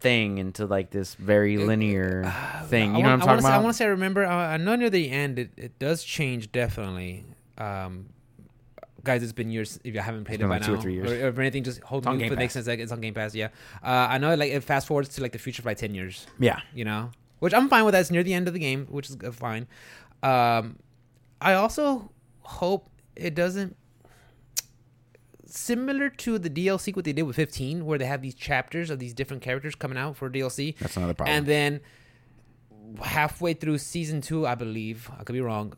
[0.00, 2.32] thing into like this very linear
[2.64, 2.96] thing.
[2.96, 4.24] You know want- what I'm I talking say, I want to say, I remember.
[4.24, 7.26] Uh, I know near the end, it, it does change definitely.
[7.58, 8.06] Um,
[9.04, 9.78] guys, it's been years.
[9.84, 11.10] If you haven't played It's it by like or now, three years.
[11.10, 12.66] or, if anything, just hold on me Game for the next sense.
[12.66, 13.34] Like, it's on Game Pass.
[13.34, 13.48] Yeah,
[13.82, 14.34] uh, I know.
[14.34, 16.26] Like it fast forwards to like the future by ten years.
[16.38, 16.60] yeah.
[16.74, 17.10] you know,
[17.40, 17.92] which I'm fine with.
[17.92, 19.66] That's near the end of the game, which is fine.
[20.22, 20.76] Um,
[21.40, 22.10] I also
[22.42, 23.76] hope it doesn't
[25.46, 28.98] similar to the DLC what they did with 15, where they have these chapters of
[28.98, 31.36] these different characters coming out for DLC, That's another problem.
[31.36, 31.80] and then
[33.02, 35.72] halfway through season two, I believe I could be wrong.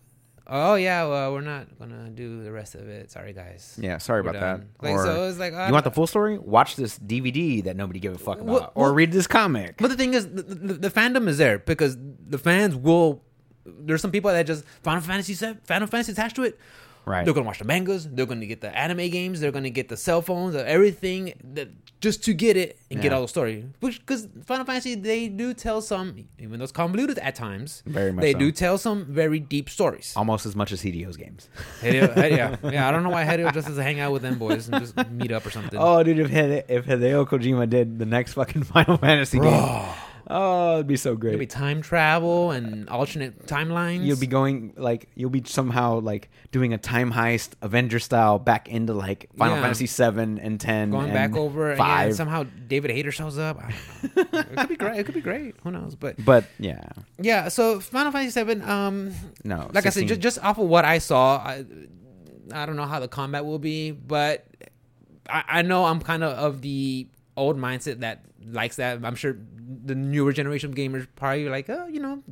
[0.46, 3.10] Oh yeah, well we're not gonna do the rest of it.
[3.10, 3.78] Sorry guys.
[3.80, 4.68] yeah, sorry We're about done.
[4.80, 4.84] that.
[4.84, 6.36] Like or, so, it's like you want the full story?
[6.38, 9.76] Watch this DVD that nobody gave a fuck about, Well- or well- read this comic.
[9.78, 11.96] But the thing is, the, the, the fandom is there because
[12.28, 13.22] the fans will.
[13.64, 16.58] There's some people that just Final Fantasy set Final Fantasy attached to it.
[17.04, 17.24] Right.
[17.24, 18.08] They're gonna watch the mangas.
[18.08, 19.40] They're gonna get the anime games.
[19.40, 21.68] They're gonna get the cell phones, uh, everything that,
[22.00, 23.64] just to get it and get all the story.
[23.80, 28.12] Which because Final Fantasy they do tell some, even though it's convoluted at times, Very
[28.12, 28.38] much they so.
[28.38, 30.12] do tell some very deep stories.
[30.16, 31.48] Almost as much as Hideo's games.
[31.80, 32.88] Hideo, Hideo- yeah, yeah.
[32.88, 34.96] I don't know why Hideo just has to hang out with them boys and just
[35.10, 35.78] meet up or something.
[35.80, 39.52] Oh, dude, if Hide- if Hideo Kojima did the next fucking Final Fantasy game,
[40.32, 41.30] oh, it'd be so great.
[41.30, 44.04] It'd be time travel and alternate timelines.
[44.04, 48.68] You'll be going like you'll be somehow like doing a time heist, Avenger style, back
[48.68, 49.62] into like Final Yeah.
[49.62, 52.08] Fantasy seven and ten, going and back over and five.
[52.10, 53.58] yeah, somehow David Hayter shows up.
[53.62, 53.74] I
[54.14, 54.38] don't know.
[54.40, 54.98] it could be great.
[54.98, 55.54] It could be great.
[55.62, 55.94] Who knows?
[55.94, 56.82] But but yeah,
[57.18, 57.48] yeah.
[57.48, 58.62] So Final Fantasy Seven.
[58.62, 59.12] Um,
[59.44, 59.70] no.
[59.72, 61.64] like I said, 16 just, just off of what I saw, I,
[62.52, 64.46] I don't know how the combat will be, but
[65.28, 69.04] I, I know I'm kind of of the old mindset that likes that.
[69.04, 69.36] I'm sure
[69.84, 72.22] the newer generation of gamers probably like, oh, you know,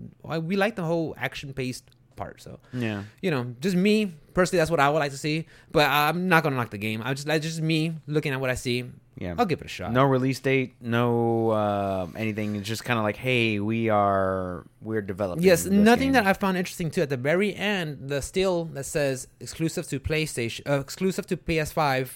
[0.40, 2.40] we like the whole action paced part.
[2.42, 3.04] So yeah.
[3.22, 5.46] you know, just me personally, that's what I would like to see.
[5.72, 7.02] But I'm not gonna knock the game.
[7.04, 8.84] I just that's just me looking at what I see.
[9.16, 9.34] Yeah.
[9.36, 9.92] I'll give it a shot.
[9.92, 12.56] No release date, no uh, anything.
[12.56, 15.44] It's just kind of like, hey, we are we're developing.
[15.44, 16.12] Yes, nothing game.
[16.12, 17.02] that I found interesting too.
[17.02, 22.08] At the very end, the still that says exclusive to PlayStation, uh, exclusive to PS5,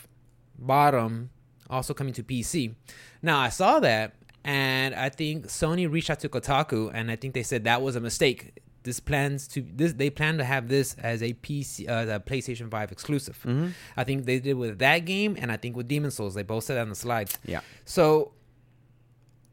[0.59, 1.31] bottom,
[1.75, 2.75] also coming to PC.
[3.23, 7.35] Now I saw that, and I think Sony reached out to Kotaku, and I think
[7.35, 8.61] they said that was a mistake.
[8.85, 12.71] This plans to this they plan to have this as a PC, uh, a PlayStation
[12.71, 13.39] Five exclusive.
[13.39, 13.69] Mm-hmm.
[13.97, 16.35] I think they did with that game, and I think with Demon's Souls.
[16.35, 17.39] They both said that on the slides.
[17.47, 17.61] Yeah.
[17.87, 18.33] So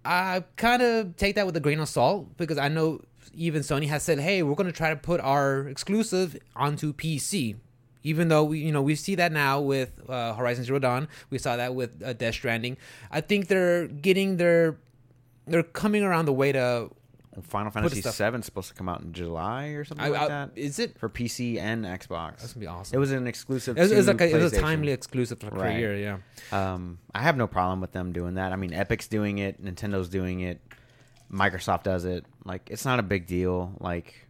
[0.04, 3.02] I kind of take that with a grain of salt because I know
[3.34, 7.56] even Sony has said, "Hey, we're going to try to put our exclusive onto PC."
[8.04, 11.38] Even though we, you know, we see that now with uh, Horizon Zero Dawn, we
[11.38, 12.78] saw that with uh, Death Stranding.
[13.12, 14.78] I think they're getting their,
[15.46, 16.90] they're coming around the way to.
[17.44, 20.28] Final Fantasy VII is supposed to come out in July or something I, like I-
[20.28, 20.98] that is it?
[21.00, 22.40] for PC and Xbox?
[22.40, 22.94] That's gonna be awesome.
[22.96, 23.78] It was an exclusive.
[23.78, 25.76] It was, it was like a, it was a timely exclusive for Right.
[25.76, 25.96] a year.
[25.96, 26.18] Yeah.
[26.52, 28.52] Um, I have no problem with them doing that.
[28.52, 30.60] I mean, Epic's doing it, Nintendo's doing it,
[31.32, 32.26] Microsoft does it.
[32.44, 33.76] Like, it's not a big deal.
[33.80, 34.28] Like,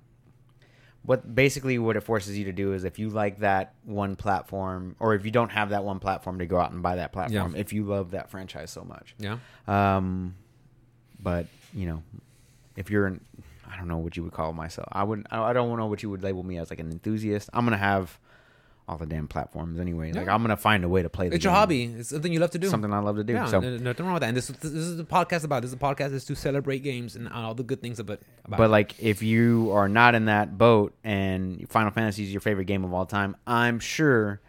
[1.03, 4.95] what basically what it forces you to do is if you like that one platform,
[4.99, 7.55] or if you don't have that one platform, to go out and buy that platform.
[7.55, 9.15] If you love that franchise so much.
[9.17, 9.37] Yeah.
[9.67, 10.35] Um,
[11.19, 12.03] but you know,
[12.75, 13.21] if you're an,
[13.71, 14.87] I don't know what you would call myself.
[14.91, 15.27] I wouldn't.
[15.31, 17.49] I I don't know what you would label me as like an enthusiast.
[17.53, 18.19] I'm gonna have
[18.91, 20.11] all the damn platforms anyway.
[20.11, 21.29] Like I'm gonna find a way to play.
[21.29, 21.59] The It's your game.
[21.59, 21.83] hobby.
[21.85, 22.67] It's something you love to do.
[22.67, 23.33] Something I love to do.
[23.33, 24.27] Yeah, so nothing wrong with that.
[24.27, 25.61] And this, this is the podcast about.
[25.61, 28.19] This is a podcast is to celebrate games and all the good things about.
[28.45, 28.69] about But it.
[28.69, 32.83] like, if you are not in that boat and Final Fantasy is your favorite game
[32.83, 34.41] of all time, I'm sure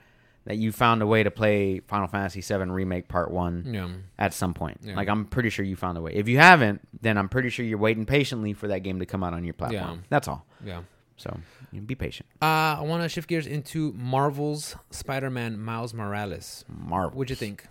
[0.45, 4.35] that you found a way to play Final Fantasy VII Remake Part One yeah, at
[4.35, 4.81] some point.
[4.83, 4.97] Yeah.
[4.97, 6.15] Like, I'm pretty sure you found a way.
[6.15, 9.23] If you haven't, then I'm pretty sure you're waiting patiently for that game to come
[9.23, 9.99] out on your platform.
[10.01, 10.07] Yeah.
[10.09, 10.45] That's all.
[10.65, 10.81] yeah.
[11.17, 11.39] So
[11.81, 12.29] be patient.
[12.41, 16.65] Uh, I want to shift gears into Marvel's Spider-Man Miles Morales.
[16.69, 17.19] Marvel.
[17.19, 17.67] What'd you think?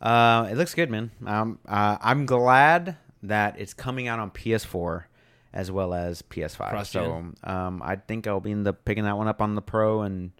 [0.00, 1.10] Uh, it looks good, man.
[1.26, 5.04] Um, uh, I'm glad that it's coming out on PS4
[5.52, 6.70] as well as PS5.
[6.70, 7.34] Cross-gen.
[7.44, 10.02] So um, I think I'll be end up picking that one up on the Pro
[10.02, 10.30] and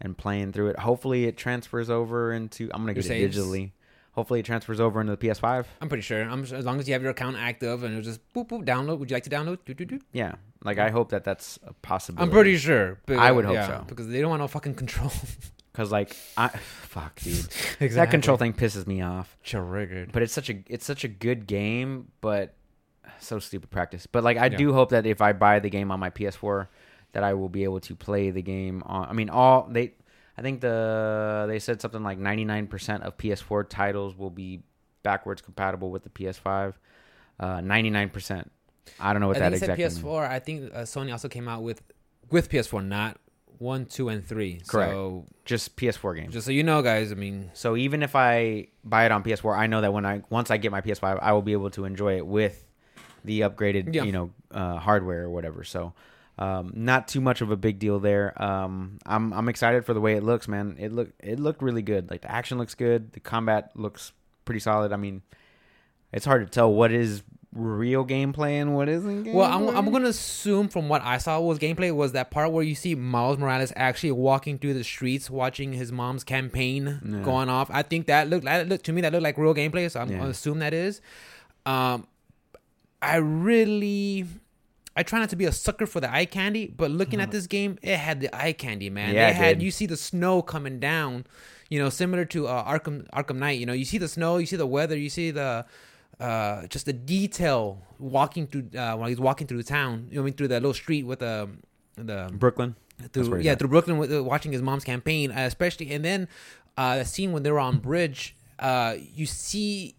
[0.00, 0.78] and playing through it.
[0.78, 2.70] Hopefully, it transfers over into.
[2.72, 3.72] I'm gonna get it digitally.
[4.12, 5.66] Hopefully, it transfers over into the PS5.
[5.80, 6.22] I'm pretty sure.
[6.22, 8.98] I'm as long as you have your account active and it'll just boop boop download.
[8.98, 9.58] Would you like to download?
[9.64, 9.98] Doo, doo, doo.
[10.12, 12.22] Yeah, like I hope that that's a possibility.
[12.24, 12.98] I'm pretty sure.
[13.06, 13.84] but- I would hope yeah, so.
[13.86, 15.12] because they don't want no fucking control.
[15.72, 17.88] because like I fuck, dude, exactly.
[17.88, 19.36] that control thing pisses me off.
[19.44, 20.12] Triggered.
[20.12, 22.54] but it's such a it's such a good game, but
[23.18, 24.06] so stupid practice.
[24.06, 24.56] But like I Yeah.
[24.56, 26.68] do hope that if I buy the game on my PS4,
[27.12, 29.08] that I will be able to play the game on.
[29.08, 29.92] I mean, all they,
[30.36, 34.62] I think the they said something like 99% of PS4 titles will be
[35.02, 36.74] backwards compatible with the PS5.
[37.38, 38.48] Uh, 99%.
[39.00, 40.10] I don't know what I that think it said exactly.
[40.10, 40.28] PS4.
[40.28, 41.82] I think uh, Sony also came out with
[42.30, 43.18] with PS4, not
[43.58, 44.60] one, two, and three.
[44.66, 44.92] Correct.
[44.92, 46.32] So Just PS4 games.
[46.32, 47.12] just so you know, guys.
[47.12, 50.22] I mean, So even if I buy it on PS4, I know that when I
[50.30, 52.64] once I get my PS5, I will be able to enjoy it with
[53.24, 54.02] the upgraded, Yeah.
[54.04, 55.64] you know, uh, hardware or whatever.
[55.64, 55.92] So
[56.38, 58.34] um, not too much of a big deal there.
[58.42, 60.76] Um, I'm I'm excited for the way it looks, man.
[60.80, 62.10] It look it looked really good.
[62.10, 63.12] Like the action looks good.
[63.12, 64.12] The combat looks
[64.44, 64.92] pretty solid.
[64.92, 65.22] I mean,
[66.12, 67.22] it's hard to tell what is
[67.54, 69.24] real gameplay and what isn't.
[69.24, 69.32] Gameplay.
[69.32, 72.64] well, I'm, I'm gonna assume from what I saw was gameplay was that part where
[72.64, 77.20] you see Miles Morales actually walking through the streets, watching his mom's campaign Yeah.
[77.22, 77.70] going off.
[77.72, 79.90] I think that looked, that looked to me that looked like real gameplay.
[79.90, 80.18] So I'm Yeah.
[80.18, 81.00] gonna assume that is.
[81.64, 82.06] Um,
[83.00, 84.26] I really.
[84.96, 87.46] I try not to be a sucker for the eye candy, but looking at this
[87.48, 89.14] game, it had the eye candy, man.
[89.14, 89.64] Yeah, it had did.
[89.64, 91.26] you see the snow coming down,
[91.68, 93.58] you know, similar to uh, Arkham Arkham Knight.
[93.58, 95.66] You know, you see the snow, you see the weather, you see the
[96.20, 100.06] uh, just the detail walking through uh, while he's walking through the town.
[100.10, 101.48] You know, I mean, through that little street with the
[101.96, 102.76] the Brooklyn.
[103.12, 103.58] Through yeah at.
[103.58, 106.28] through Brooklyn with, uh, watching his mom's campaign, uh, especially and then
[106.76, 108.36] uh, the scene when they were on bridge.
[108.58, 109.96] Uh, you see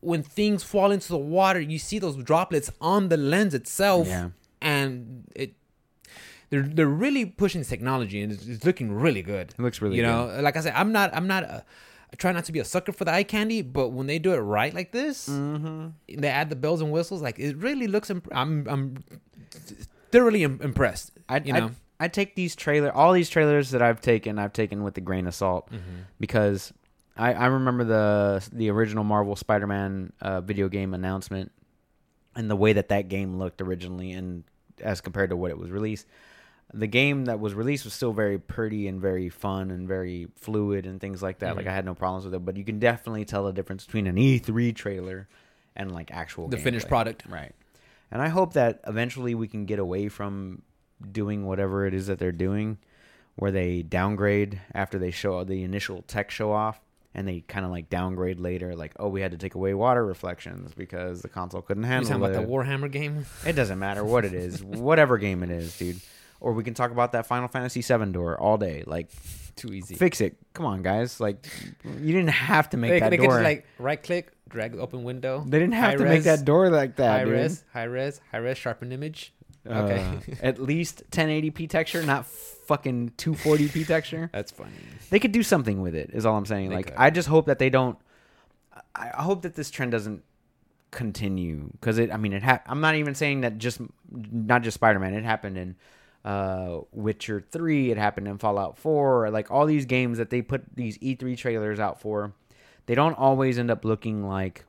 [0.00, 4.28] when things fall into the water, you see those droplets on the lens itself, Yeah.
[4.60, 5.54] and it.
[6.48, 9.50] They're, they're really pushing technology and it's, it's looking really good.
[9.50, 10.08] It looks really you good.
[10.36, 11.64] know, like I said, I'm not I'm not a,
[12.12, 14.32] I try not to be a sucker for the eye candy, but when they do
[14.32, 16.20] it right like this, Mm-hmm.
[16.20, 17.20] they add the bells and whistles.
[17.22, 18.10] Like it really looks.
[18.10, 19.04] Imp- I'm I'm
[20.10, 21.12] thoroughly im- impressed.
[21.28, 24.52] I'd, you know, I'd, I'd take these trailer, all these trailers that I've taken, I've
[24.52, 26.02] taken with a grain of salt Mm-hmm.
[26.20, 26.72] because
[27.16, 31.50] I, I remember the the original Marvel Spider-Man uh, video game announcement
[32.34, 34.44] and the way that that game looked originally, and
[34.80, 36.06] as compared to what it was released,
[36.76, 40.86] the game that was released was still very pretty and very fun and very fluid
[40.86, 41.56] and things like that.
[41.56, 41.70] Like Mhm.
[41.70, 44.16] I had no problems with it, but you can definitely tell the difference between an
[44.18, 45.26] E3 trailer
[45.74, 46.88] and like actual the finished gameplay.
[46.90, 47.24] product.
[47.28, 47.54] Right.
[48.10, 50.62] And I hope that eventually we can get away from
[51.12, 52.78] doing whatever it is that they're doing,
[53.36, 56.80] where they downgrade after they show the initial tech show off,
[57.14, 60.04] and they kind of like downgrade later, like oh we had to take away water
[60.04, 62.00] reflections because the console couldn't handle.
[62.10, 62.14] It.
[62.14, 62.52] You talking about the.
[62.52, 63.24] Warhammer game?
[63.46, 66.00] It doesn't matter what it is, whatever game it is, dude.
[66.40, 68.84] Or we can talk about that Final Fantasy VII door all day.
[68.86, 69.10] Like,
[69.56, 69.94] Too easy.
[69.94, 70.36] fix it.
[70.52, 71.18] Come on, guys.
[71.18, 71.46] Like,
[71.84, 73.26] you didn't have to make they, that they door.
[73.26, 75.44] could just like right click, drag the open window.
[75.46, 77.32] they didn't have to make that door like that, high dude.
[77.32, 79.32] res, high res, high res, sharpen image.
[79.66, 79.98] Okay.
[79.98, 84.30] Uh, at least 1080p texture, not fucking 240p texture.
[84.32, 84.70] That's funny.
[85.10, 86.10] They could do something with it.
[86.12, 86.68] Is all I'm saying.
[86.68, 86.96] They like could.
[86.96, 87.98] I just hope that they don't.
[88.94, 90.22] I I hope that this trend doesn't
[90.90, 92.12] continue because it.
[92.12, 92.42] I mean, it.
[92.42, 93.80] Ha- I'm not even saying that just
[94.10, 95.14] not just Spider Man.
[95.14, 95.76] It happened in
[96.26, 97.90] uh, Witcher Three.
[97.90, 99.30] It happened in Fallout Four.
[99.30, 102.32] Like all these games that they put these E3 trailers out for,
[102.86, 104.64] they don't always end up looking like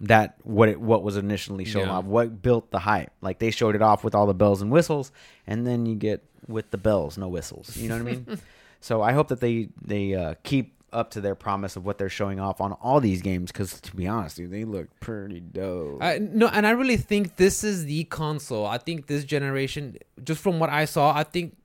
[0.00, 1.94] that what it what was initially shown Yeah.
[1.94, 4.70] off what built the hype like they showed it off with all the bells and
[4.70, 5.10] whistles
[5.44, 8.38] and then you get with the bells no whistles you know what i mean
[8.80, 12.08] so i hope that they they uh, keep up to their promise of what they're
[12.08, 16.02] showing off on all these games because to be honest dude, they look pretty dope
[16.02, 18.66] I, no, and I really think this is the console.
[18.66, 21.56] I think this generation, just from what I saw, I think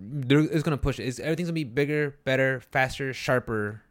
[0.00, 1.04] there is gonna push it.
[1.04, 3.82] It's, everything's gonna be bigger, better, faster, sharper.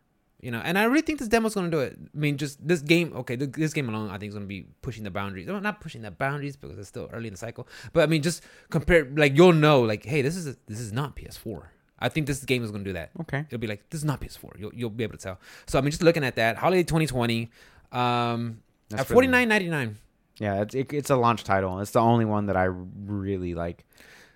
[0.41, 1.97] You know, and I really think this demo's gonna do it.
[1.99, 3.11] I mean, just this game.
[3.15, 5.47] Okay, th- this game alone, I think is gonna be pushing the boundaries.
[5.47, 7.67] Well, not pushing the boundaries because it's still early in the cycle.
[7.93, 9.05] But I mean, just compare.
[9.05, 11.63] Like you'll know, like, hey, this is a, this is not PS4.
[11.99, 13.11] I think this game is gonna do that.
[13.21, 14.59] okay It'll be like this is not PS4.
[14.59, 15.39] You'll you'll be able to tell.
[15.67, 17.49] So I mean, just looking at that, holiday 2020,
[17.91, 19.95] um, That's at 49.99.
[20.39, 23.83] yeah it's, it, it's a launch title it's the only one that i really like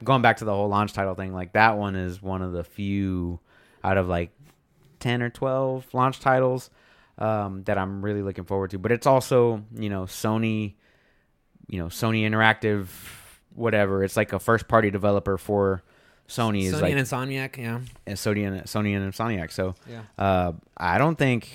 [0.03, 2.63] going back to the whole launch title thing like that one is one of the
[2.63, 3.39] few
[3.83, 4.31] out of like
[4.99, 6.69] 10 or 12 launch titles
[7.17, 8.79] um, that I'm really looking forward to.
[8.79, 10.73] But it's also, you know, Sony,
[11.67, 12.87] you know, Sony Interactive,
[13.53, 14.03] whatever.
[14.03, 15.83] It's like a first party developer for
[16.27, 19.51] Sony, is Sony like and Insomniac, yeah, and Sony and Sony and Insomniac.
[19.51, 20.01] So yeah.
[20.17, 21.49] uh, I don't think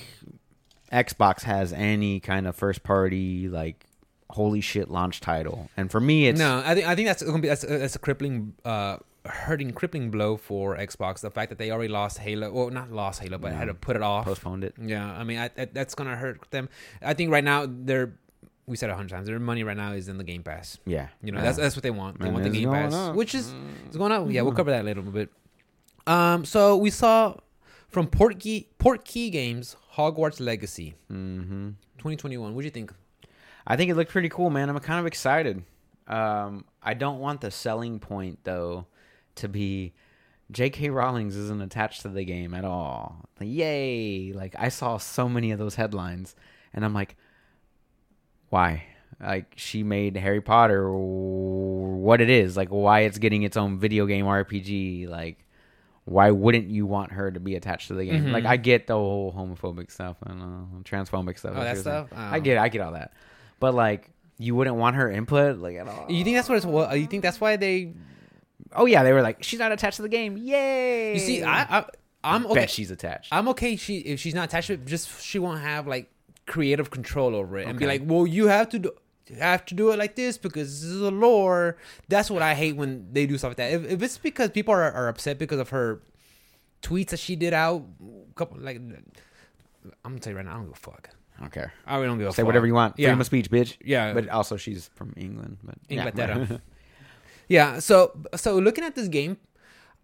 [0.92, 3.84] Xbox has any kind of first party like
[4.30, 5.70] holy shit launch title.
[5.76, 7.96] And for me, it's no, I think I think that's gonna be that's a, that's
[7.96, 11.20] a crippling, uh, hurting, crippling blow for Xbox.
[11.20, 13.56] The fact that they already lost Halo, well, not lost Halo, but No.
[13.58, 14.26] had to put it off.
[14.26, 14.74] postponed it.
[14.80, 16.68] Yeah, I mean, I, I, that's gonna hurt them.
[17.02, 18.12] I think right now they're,
[18.68, 20.78] we said a hundred times, their money right now is in the Game Pass.
[20.84, 21.44] Yeah, You know, Yeah.
[21.44, 22.20] that's that's what they want.
[22.20, 23.14] They And want the Game Pass, up.
[23.16, 23.52] which is
[23.86, 24.30] it's going up.
[24.30, 25.30] Yeah, we'll cover that later a little bit.
[26.06, 27.34] Um, so we saw
[27.88, 31.70] from Portkey Portkey Games Hogwarts Legacy mm-hmm.
[31.98, 32.54] 2021.
[32.54, 32.92] What do you think?
[33.66, 34.68] I think it looked pretty cool, man.
[34.70, 35.62] I'm kind of excited.
[36.06, 38.86] Um, I don't want the selling point though
[39.36, 39.92] to be
[40.50, 40.88] J.K.
[40.88, 43.26] Rowling's isn't attached to the game at all.
[43.38, 44.32] Like, yay!
[44.32, 46.34] Like I saw so many of those headlines,
[46.72, 47.16] and I'm like,
[48.50, 48.84] why?
[49.20, 52.56] Like she made Harry Potter what it is.
[52.56, 55.08] Like why it's getting its own video game RPG.
[55.08, 55.44] Like
[56.04, 58.26] why wouldn't you want her to be attached to the game?
[58.26, 58.32] Mhm.
[58.32, 61.52] Like I get the whole homophobic stuff and uh, transphobic stuff.
[61.56, 62.08] Oh, that stuff?
[62.14, 62.40] I Oh.
[62.40, 63.12] get, it, I get all that,
[63.60, 66.06] but like you wouldn't want her input like at all.
[66.08, 66.66] You think that's what it's?
[66.66, 67.94] What you think that's why they?
[68.72, 70.36] Oh yeah, they were like, she's not attached to the game.
[70.36, 71.14] Yay!
[71.14, 71.84] You see, I, I
[72.22, 72.66] I'm bet okay.
[72.66, 73.32] she's attached.
[73.32, 73.76] I'm okay.
[73.76, 76.10] She if she's not attached to it, just she won't have like
[76.48, 78.90] creative control over it and be like, well, you have to do.
[79.28, 81.76] you Have to do it like this because this is a lore.
[82.08, 83.72] That's what I hate when they do stuff like that.
[83.72, 86.02] If, if it's because people are, are upset because of her
[86.82, 87.84] tweets that she did out,
[88.34, 89.02] couple like, I'm
[90.02, 91.10] gonna tell you right now, I don't give a fuck.
[91.36, 91.72] I don't care.
[91.86, 92.46] I really don't give a Say fuck.
[92.46, 92.98] whatever you want.
[92.98, 93.08] Yeah.
[93.08, 93.76] Freedom of speech, bitch.
[93.84, 95.58] Yeah, But also, she's from England.
[95.62, 96.46] But yeah.
[97.48, 97.78] Yeah.
[97.78, 99.36] So so looking at this game,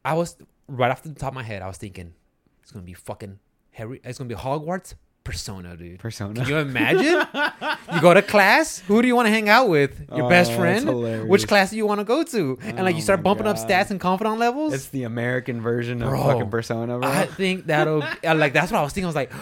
[0.05, 0.37] I was
[0.69, 2.15] right off the top of my head, I was thinking
[2.63, 3.39] it's gonna be fucking
[3.73, 4.01] Harry.
[4.05, 5.99] It's gonna be Hogwarts Persona, dude.
[5.99, 6.35] Persona.
[6.35, 7.27] Can you imagine?
[7.95, 8.81] you go to class.
[8.81, 9.99] Who do you want to hang out with?
[10.15, 11.29] Your Oh, best friend.
[11.29, 12.59] Which class do you want to go to?
[12.63, 14.75] And like you Oh start my bumping up stats and confidant levels.
[14.75, 17.09] It's the American version of fucking Persona, bro.
[17.09, 19.07] I think that'll like that's what I was thinking.
[19.07, 19.33] I was like,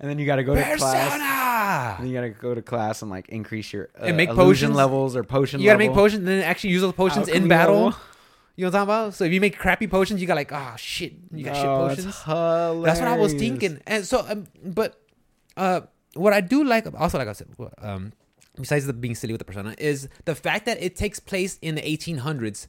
[0.00, 1.12] and then you got to go to class.
[1.12, 1.20] And
[2.00, 2.08] Persona.
[2.08, 5.14] you got to go to class and like increase your uh, And make potion levels
[5.14, 5.60] or potion.
[5.60, 7.74] You gotta make potions and then actually use those potions in battle.
[7.86, 8.00] level.
[8.56, 9.14] You know what I'm talking about?
[9.14, 11.86] So if you make crappy potions, you got like, oh shit, you got shit Oh,
[11.88, 12.04] potions.
[12.06, 12.84] That's, hilarious.
[12.86, 13.80] That's what I was thinking.
[13.86, 14.98] And so, um, but
[15.58, 15.80] uh,
[16.14, 17.48] what I do like, also like I said,
[17.82, 18.12] um,
[18.56, 21.74] besides the being silly with the persona, is the fact that it takes place in
[21.74, 22.66] the 1800s.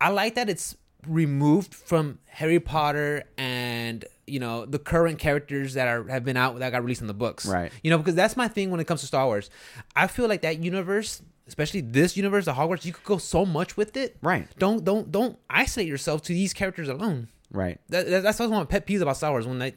[0.00, 0.76] I like that it's
[1.06, 6.58] removed from Harry Potter and you know the current characters that are have been out
[6.58, 7.46] that got released in the books.
[7.46, 7.70] Right.
[7.82, 9.50] You know because that's my thing when it comes to Star Wars.
[9.94, 11.22] I feel like that universe.
[11.48, 14.16] Especially this universe, the Hogwarts, you could go so much with it.
[14.20, 14.48] Right.
[14.58, 17.28] Don't don't don't isolate yourself to these characters alone.
[17.52, 17.78] Right.
[17.88, 19.72] That, that- that's one of my pet peeves about Star Wars when they,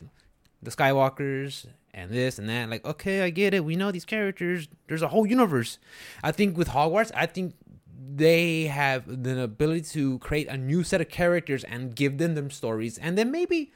[0.64, 2.70] the Skywalkers and this and that.
[2.70, 3.66] Like, okay, I get it.
[3.66, 4.68] We know these characters.
[4.88, 5.80] There's a whole universe.
[6.24, 7.56] I think with Hogwarts, I think
[8.16, 12.50] they have the ability to create a new set of characters and give them them
[12.50, 13.72] stories, and then maybe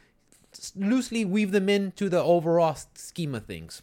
[0.75, 3.81] loosely weave them into the overall scheme of things.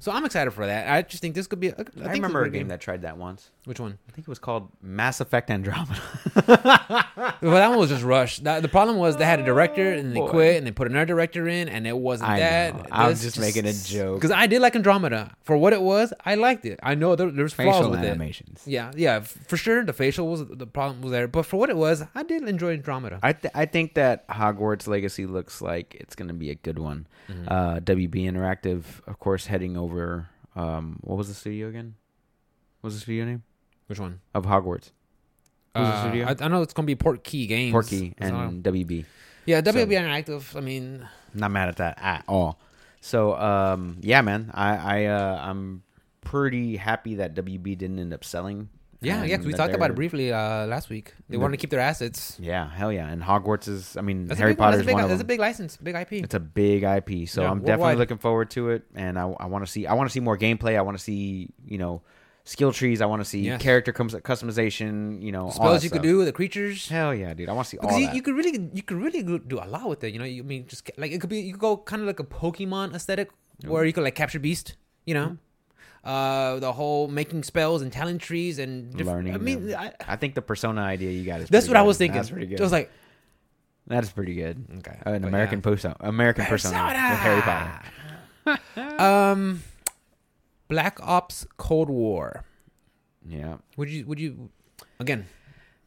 [0.00, 0.90] So I'm excited for that.
[0.90, 1.68] I just think this could be.
[1.68, 3.50] A, I, I, remember a great game that tried that once.
[3.70, 3.98] Which one?
[4.08, 6.00] I think it was called Mass Effect Andromeda.
[7.42, 8.42] Well, that one was just rushed.
[8.44, 10.28] That, the problem was they had a director and they Boy.
[10.28, 12.74] quit and they put another director in and it wasn't I that.
[12.76, 12.84] know.
[12.90, 14.16] I was just making a joke.
[14.16, 16.12] Because I did like Andromeda for what it was.
[16.24, 16.80] I liked it.
[16.82, 18.66] I know there, there's flaws Facial with animations.
[18.66, 18.70] it.
[18.72, 19.84] Yeah, yeah, for sure.
[19.84, 22.72] The facial was the problem was there, but for what it was, I did enjoy
[22.72, 23.20] Andromeda.
[23.22, 26.78] I th- I think that Hogwarts Legacy looks like it's going to be a good
[26.80, 27.06] one.
[27.30, 27.44] Mhm.
[27.48, 30.28] Uh, WB Interactive, of course, heading over.
[30.56, 31.94] Um, what was the studio again?
[32.80, 33.42] What was the studio name
[33.90, 34.20] Which one?
[34.34, 34.92] of Hogwarts?
[35.74, 36.26] Who's the Uh, studio?
[36.28, 37.72] I, I know it's gonna be Portkey Games.
[37.72, 39.04] Porky and WB.
[39.46, 40.54] yeah, so- WB Interactive.
[40.56, 42.60] I mean, Not mad at that at all.
[43.00, 45.82] So um, yeah, man, I I uh, I'm
[46.20, 48.68] pretty happy that WB didn't end up selling.
[49.00, 49.38] yeah, yeah.
[49.38, 51.14] we talked about it briefly uh, last week.
[51.28, 52.36] They The- wanted to keep their assets.
[52.38, 53.08] Yeah, hell yeah.
[53.08, 54.74] And Hogwarts is, I mean, That's Harry a big, one.
[54.74, 56.12] A big, one of that's a big license, big IP.
[56.22, 58.82] It's a big IP, so Yeah, I'm definitely looking forward to it.
[58.94, 60.76] And I, I want to see, I want to see more gameplay.
[60.76, 62.02] I want to see, you know,
[62.54, 63.00] skill trees.
[63.00, 63.62] I want to see Yes.
[63.62, 65.22] character comes customization.
[65.22, 66.02] You know, all Spells that you stuff.
[66.02, 66.88] could do, the creatures.
[66.88, 67.48] Hell yeah, dude!
[67.48, 68.16] I want to see all Because you, that.
[68.16, 70.12] you could really, you could really go- do a lot with it.
[70.12, 72.02] You know, you I mean just ca- like it could be, you could go kind
[72.02, 73.30] of like a Pokemon aesthetic,
[73.66, 74.76] where you could like capture beast.
[75.06, 75.36] You know,
[76.04, 79.08] uh, the whole making spells and talent trees and different.
[79.08, 79.80] Learning I mean, them.
[79.80, 81.48] I, I think the persona idea you got is.
[81.48, 81.86] that's pretty what I good.
[81.86, 82.16] was thinking.
[82.16, 82.60] That's pretty good.
[82.60, 82.90] It was like
[83.86, 84.56] That's pretty good.
[84.78, 85.62] okay, An but American yeah.
[85.70, 87.70] persona, American persona with Harry Potter.
[88.98, 89.62] Um,
[90.70, 92.44] Black Ops Cold War.
[93.28, 94.06] Yeah, Would you?
[94.06, 94.48] Would you?
[94.98, 95.26] Again,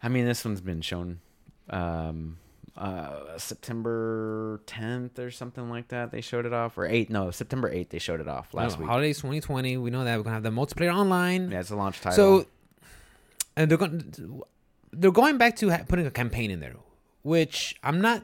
[0.03, 1.19] I mean this one's been shown,
[1.69, 2.37] um,
[2.77, 6.11] uh, September 10th or something like that.
[6.11, 7.09] They showed it off, or 8th.
[7.09, 7.89] No, September 8th.
[7.89, 8.89] They showed it off last no, week.
[8.89, 9.77] holidays 2020.
[9.77, 11.49] We know that we're gonna have the multiplayer online.
[11.49, 12.15] Yeah, it's a launch title.
[12.15, 12.45] So,
[13.55, 14.41] and they're going
[14.91, 16.75] they're going back to ha- putting a campaign in there,
[17.23, 18.23] which I'm not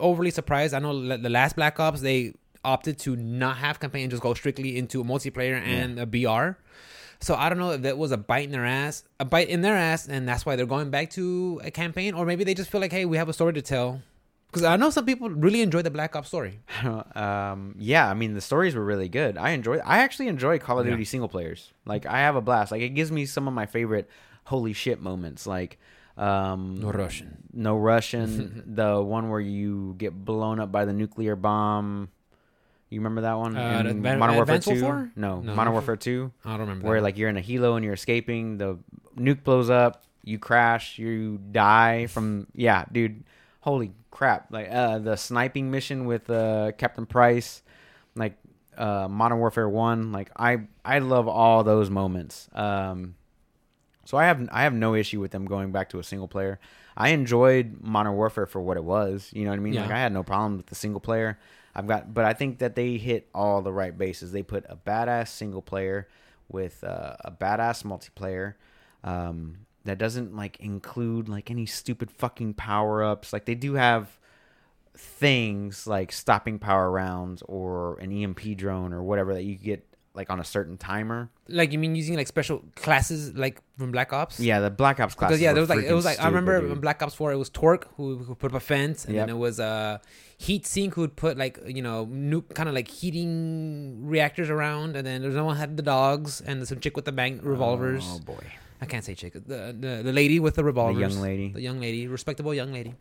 [0.00, 0.74] overly surprised.
[0.74, 2.34] I know the last Black Ops they
[2.64, 6.58] opted to not have campaign, and just go strictly into multiplayer and a BR.
[7.20, 9.60] So I don't know if that was a bite in their ass, a bite in
[9.62, 12.70] their ass, and that's why they're going back to a campaign, or maybe they just
[12.70, 14.02] feel like, hey, we have a story to tell.
[14.48, 16.60] Because I know some people really enjoy the Black Ops story.
[17.14, 19.38] um, yeah, I mean the stories were really good.
[19.38, 19.78] I enjoy.
[19.78, 20.92] I actually enjoy Call of Yeah.
[20.92, 21.72] Duty single players.
[21.86, 22.70] Like I have a blast.
[22.70, 24.10] Like it gives me some of my favorite
[24.44, 25.46] holy shit moments.
[25.46, 25.78] Like
[26.18, 27.44] um, No Russian.
[27.54, 28.62] no Russian.
[28.74, 32.10] the one where you get blown up by the nuclear bomb.
[32.92, 33.56] You remember that one?
[33.56, 34.80] Uh, in Advan- Modern Warfare Two.
[35.16, 36.32] No, No, Modern Warfare- Two.
[36.44, 36.86] I don't remember.
[36.88, 38.58] Where like you're in a helo and you're escaping.
[38.58, 38.78] The
[39.16, 40.04] nuke blows up.
[40.24, 40.98] You crash.
[40.98, 42.46] You die from.
[42.54, 43.24] Yeah, dude.
[43.60, 44.52] Holy crap!
[44.52, 47.62] Like uh, the sniping mission with uh, Captain Price,
[48.14, 48.36] like
[48.76, 50.12] uh, Modern Warfare One.
[50.12, 52.48] Like I, I love all those moments.
[52.52, 53.14] Um,
[54.04, 56.58] so I have I have no issue with them going back to a single player.
[56.96, 59.30] I enjoyed Modern Warfare for what it was.
[59.32, 59.74] You know what I mean?
[59.74, 59.96] Like Yeah.
[59.96, 61.38] I had no problem with the single player.
[61.74, 64.32] I've got, but I think that they hit all the right bases.
[64.32, 66.08] They put a badass single player
[66.48, 68.54] with uh, a badass multiplayer.
[69.02, 73.32] Um, that doesn't like include like any stupid fucking power ups.
[73.32, 74.18] Like they do have
[74.94, 79.84] things like stopping power rounds or an EMP drone or whatever that you get
[80.14, 81.30] like on a certain timer.
[81.48, 84.38] like you mean using like special classes like from Black Ops?
[84.38, 85.30] Yeah, the Black Ops class.
[85.30, 87.36] Because yeah, there was like it was like I remember in Black Ops Four it
[87.36, 89.98] was Torque who, who put up a fence, and then it was uh
[90.36, 94.96] Heat Sink who would put like you know new kind of like heating reactors around,
[94.96, 98.04] and then there's no one had the dogs and some chick with the bang revolvers.
[98.06, 98.44] Oh boy,
[98.80, 101.48] I can't say chick, the the, the lady with the the revolvers, young lady.
[101.52, 102.94] the young lady, respectable young lady.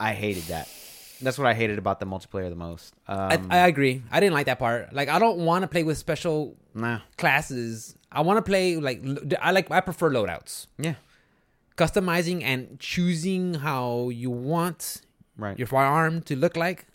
[0.00, 0.68] I hated that.
[1.24, 2.94] That's what I hated about the multiplayer the most.
[3.08, 4.02] Um, I, I agree.
[4.10, 4.92] I didn't like that part.
[4.92, 7.96] Like I don't want to play with special nah, classes.
[8.12, 9.02] I want to play like
[9.40, 10.66] I like I prefer loadouts.
[10.78, 10.94] yeah,
[11.76, 15.02] Customizing and choosing how you want
[15.36, 15.58] right.
[15.58, 16.86] your firearm to look like.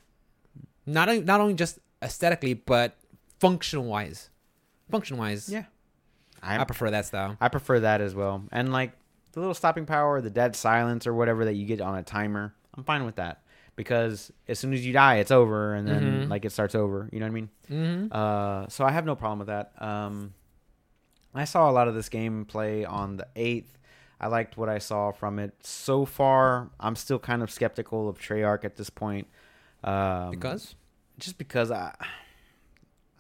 [0.86, 2.96] Not on- not only just aesthetically, but
[3.40, 4.30] function wise.
[4.90, 5.66] Function wise, Yeah,
[6.42, 7.38] I I prefer that style.
[7.40, 8.44] I prefer that as well.
[8.52, 8.94] And like
[9.34, 12.54] the little stopping power, the dead silence, or whatever that you get on a timer,
[12.76, 13.44] I'm fine with that
[13.80, 16.30] because as soon as you die, it's over, and then Mhm.
[16.30, 17.08] like it starts over.
[17.14, 17.50] You know what I mean?
[17.72, 18.08] Mm-hmm.
[18.12, 19.72] Uh, so I have no problem with that.
[19.82, 20.34] Um,
[21.34, 23.78] I saw a lot of this game play on the eighth.
[24.20, 26.72] I liked what I saw from it so far.
[26.78, 29.28] I'm still kind of skeptical of Treyarch at this point.
[29.82, 30.76] Um, because
[31.18, 31.94] just because I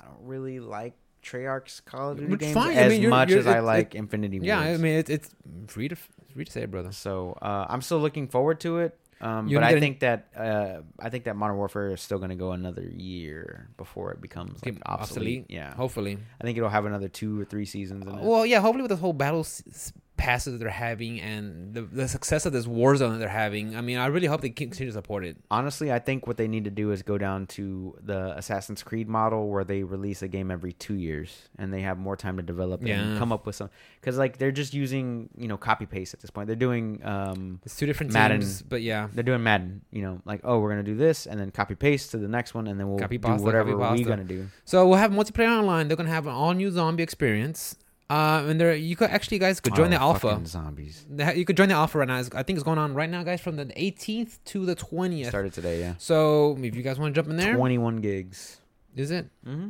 [0.02, 0.94] I don't really like
[1.24, 2.78] Treyarch's Call of Duty Which games fine.
[2.78, 4.40] I as mean, you're- much you're- as I it- like Infinity.
[4.42, 5.34] yeah, I mean it, it's
[5.68, 6.92] free to free to say, brother.
[6.92, 9.00] so uh, I'm still looking forward to it.
[9.22, 12.36] Um, but I think that uh, I think that Modern Warfare is still going to
[12.36, 15.02] go another year before it becomes like, obsolete.
[15.02, 15.46] obsolete?
[15.50, 18.62] Yeah, Hopefully, I think it'll have another two or three seasons well, yeah.
[18.62, 22.52] Hopefully, with this whole battle s- passes that they're having and the, the success of
[22.54, 25.38] this Warzone that they're having, I mean, I really hope they continue to support it.
[25.50, 29.08] Honestly, I think what they need to do is go down to the Assassin's Creed
[29.08, 32.44] model where they release a game every two years and they have more time to
[32.44, 33.00] develop Yeah.
[33.02, 33.70] and come up with some.
[34.02, 36.48] Because like they're just using you know copy paste at this point.
[36.48, 38.42] They're doing um, It's two different Madden.
[38.42, 39.08] teams, but yeah.
[39.14, 39.82] they're doing Madden.
[39.92, 42.54] You know, like oh we're gonna do this and then copy paste to the next
[42.54, 44.50] one and then we'll Copy do pasta, whatever we're gonna do.
[44.66, 45.88] So we'll have multiplayer online.
[45.88, 47.76] They're gonna have an all new zombie experience.
[48.10, 50.30] Uh, and there you could actually guys could join Oh, the alpha.
[50.30, 51.06] fucking zombies
[51.36, 52.18] You could join the alpha right now.
[52.18, 55.28] I think it's going on right now, guys, from the 18th to the 20th.
[55.28, 55.80] started today.
[55.80, 58.62] Yeah, So if you guys want to jump in there, twenty one gigs.
[58.96, 59.28] is it?
[59.46, 59.70] Mm-hmm.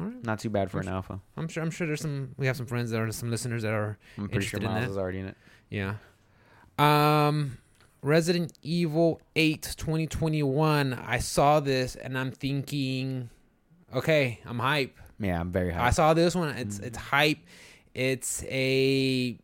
[0.00, 0.24] All right.
[0.24, 1.20] Not too bad for I'm an alpha.
[1.36, 1.62] I'm sure.
[1.62, 2.34] I'm sure there's some.
[2.38, 3.98] We have some friends that are some listeners that are.
[4.16, 4.90] I'm pretty sure Interested in Miles that?
[4.92, 5.36] is already in it.
[5.68, 5.96] Yeah.
[6.78, 7.58] Um
[8.00, 10.94] Resident Evil 8 2021.
[10.94, 13.28] I saw this and I'm thinking
[13.94, 14.98] okay, I'm hype.
[15.22, 15.80] Yeah, I'm very hyped.
[15.80, 16.50] I saw this one.
[16.56, 16.86] It's mm-hmm.
[16.86, 17.38] it's hype.
[17.94, 19.38] It's a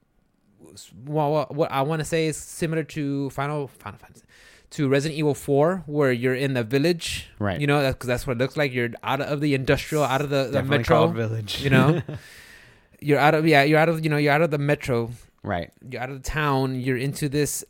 [1.07, 4.24] well, what, what I want to say is similar to Final Final Fantasy
[4.70, 7.31] to Resident Evil 4 where you're in the village.
[7.39, 7.61] Right.
[7.61, 8.72] You know, that's cuz that's what it looks like.
[8.72, 11.62] You're out of the industrial, out of the, the Definitely metro, Village.
[11.62, 12.03] you know.
[13.01, 15.11] you're out of yeah, you're out of you know, you're out of the metro
[15.43, 15.70] right.
[15.89, 17.64] you're out of the town you're into this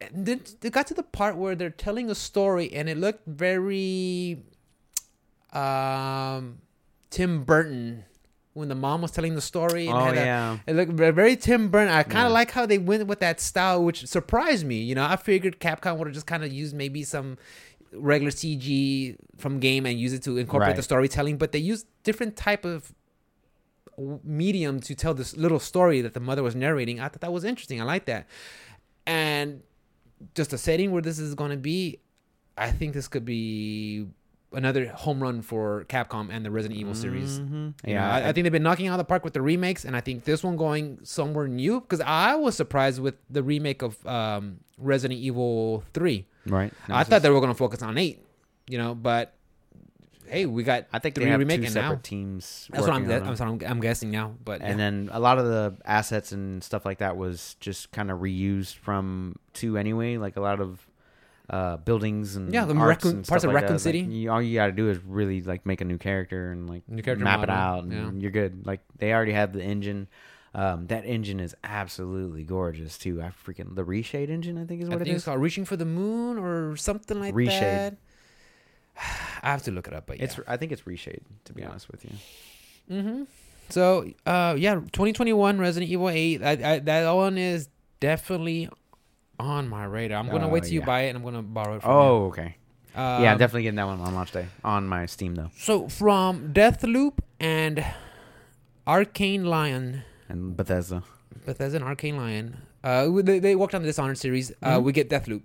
[0.00, 3.26] and then they got to the part where they're telling a story and it looked
[3.26, 4.42] very
[5.52, 6.58] um
[7.10, 8.04] tim burton
[8.54, 10.58] when the mom was telling the story and Oh had a- yeah.
[10.66, 12.34] it looked very tim burton i kind of Yeah.
[12.34, 15.98] like how they went with that style which surprised me you know i figured capcom
[15.98, 17.38] would have just kind of used maybe some
[17.92, 20.76] regular cg from game and use it to incorporate Right.
[20.76, 22.92] the storytelling but they used different type of
[24.24, 27.00] medium to tell this little story that the mother was narrating.
[27.00, 27.80] I thought that was interesting.
[27.80, 28.26] I like that.
[29.06, 29.62] And
[30.34, 32.00] just the setting where this is going to be,
[32.58, 34.06] I think this could be
[34.52, 37.40] another home run for Capcom and the Resident Evil series.
[37.40, 37.74] Mhm.
[37.84, 39.96] Yeah, I, I think they've been knocking out of the park with the remakes, and
[39.96, 44.04] I think this one going somewhere new because I was surprised with the remake of
[44.06, 46.26] um, Resident Evil Three.
[46.46, 46.72] right.
[46.88, 48.24] I thought they were going to focus on eight,
[48.68, 49.32] you know, but
[50.28, 52.00] hey, we got I think three they have remake two separate now.
[52.02, 52.68] teams.
[52.72, 54.76] That's what I'm, on I'm, sorry, I'm, I'm guessing now, but And yeah.
[54.76, 58.74] then a lot of the assets and stuff like that was just kind of reused
[58.76, 60.16] from two anyway.
[60.18, 60.84] Like a lot of
[61.48, 63.04] uh, buildings and Yeah, the and parts
[63.44, 63.72] of like Raccoon that.
[63.72, 64.00] Like, City.
[64.00, 66.88] you, all you got to do is really like make a new character and like
[66.88, 68.10] New character map it out, and yeah.
[68.22, 68.66] you're good.
[68.66, 70.08] Like they already have the engine.
[70.54, 73.20] Um, that engine is absolutely gorgeous too.
[73.22, 74.56] I freaking the reshade engine.
[74.58, 77.20] I think is I what think it it's called Reaching for the Moon or something
[77.20, 77.38] like that.
[77.38, 77.60] Reshade.
[77.60, 77.96] that.
[79.42, 80.24] I have to look it up, but yeah.
[80.24, 81.20] It's I think it's reshade.
[81.44, 81.68] To be Yeah.
[81.70, 82.10] honest with you.
[82.90, 83.22] mm-hmm.
[83.68, 86.42] So, uh, yeah, 2021 Resident Evil 8.
[86.42, 87.68] I, I, that one is
[87.98, 88.68] definitely
[89.38, 90.18] on my radar.
[90.18, 92.26] I'm gonna Oh, wait till you buy it, and I'm gonna borrow it from Oh,
[92.26, 92.56] okay.
[92.94, 95.50] Um, yeah, I'm definitely getting that one on launch day on my Steam though.
[95.58, 97.84] So from Deathloop and
[98.86, 101.02] Arkane Lyon, And Bethesda.
[101.44, 104.52] Bethesda and Arkane Lyon, uh, they, they worked on the Dishonored series.
[104.62, 104.84] Uh, Mhm.
[104.84, 105.42] we get Deathloop.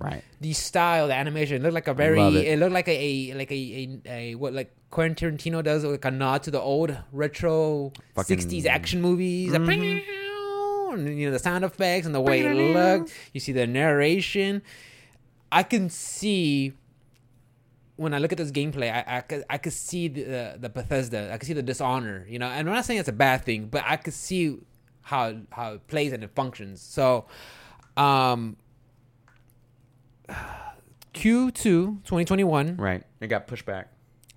[0.00, 0.24] Right.
[0.40, 2.18] the style, the animation it looked like a very.
[2.20, 2.34] It.
[2.54, 2.58] it.
[2.58, 6.42] looked like a, like a, a, a what like Quentin Tarantino does, like a nod
[6.44, 9.52] to the old retro Fucking- '60s action movies.
[9.52, 10.02] Mhm.
[10.94, 13.12] And, you know the sound effects and the way it looked.
[13.32, 14.62] You see the narration.
[15.50, 16.72] I can see
[17.96, 21.30] when I look at this gameplay, I I could, I could see the the Bethesda.
[21.32, 22.26] I could see the dishonor.
[22.28, 24.58] You know, and I'm not saying it's a bad thing, but I could see
[25.02, 26.80] how how it plays and it functions.
[26.80, 27.26] So,
[27.96, 28.56] um.
[31.14, 31.52] Q2
[32.04, 33.02] 2021 Right.
[33.20, 33.88] It got pushed back.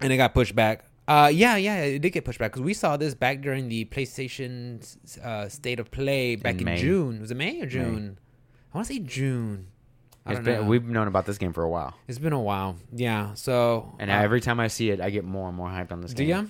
[0.01, 0.84] and it got pushed back.
[1.07, 3.85] Uh, yeah, yeah, it did get pushed back because we saw this back during the
[3.85, 4.81] PlayStation
[5.23, 7.21] uh, State of Play back In in, June.
[7.21, 8.17] Was it May or June?
[8.73, 9.67] I want to say June.
[10.25, 10.67] I It's been, know.
[10.67, 12.77] we've known about this game for a while, it's been a while.
[12.91, 13.35] Yeah.
[13.35, 16.01] So and uh, every time I see it, I get more and more hyped on
[16.01, 16.29] this do game.
[16.29, 16.43] ya?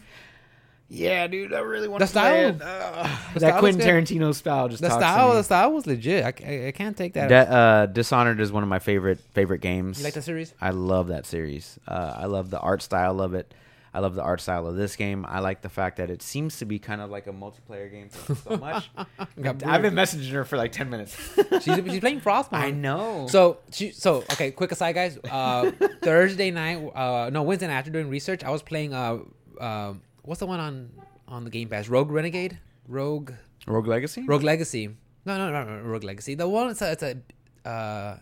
[0.87, 2.61] Yeah, dude, I really want The to play style- it.
[2.61, 3.19] Ugh.
[3.33, 3.81] the that Quentin.
[3.81, 6.23] Tarantino style just The style, the style was legit.
[6.23, 7.27] I, ca- I, can't take that.
[7.27, 9.97] De- uh, Dishonored is one of my favorite favorite games.
[9.97, 10.53] you like the series?
[10.61, 11.77] I love that series.
[11.87, 13.51] Uh, I love the art style of it.
[13.95, 15.25] I love the art style of this game.
[15.25, 18.09] I like the fact that it seems to be kind of like a multiplayer game
[18.09, 18.91] so much.
[19.17, 21.17] I've been messaging her for like ten minutes.
[21.61, 22.61] she's, she's playing Frostbite.
[22.61, 23.27] I know.
[23.29, 24.51] So, she, so okay.
[24.51, 25.17] Quick aside, guys.
[25.31, 25.71] Uh,
[26.01, 28.93] Thursday night, uh, no Wednesday night after doing research, I was playing.
[28.93, 29.19] Uh,
[29.61, 29.93] uh,
[30.23, 30.91] what's the one on
[31.29, 31.87] on the Game Pass?
[31.87, 33.31] Rogue Renegade, Rogue
[33.65, 34.23] Rogue Legacy.
[34.27, 34.89] Rogue Legacy.
[35.25, 36.35] No, no, no, no Rogue Legacy.
[36.35, 38.17] The one it's a it's a uh,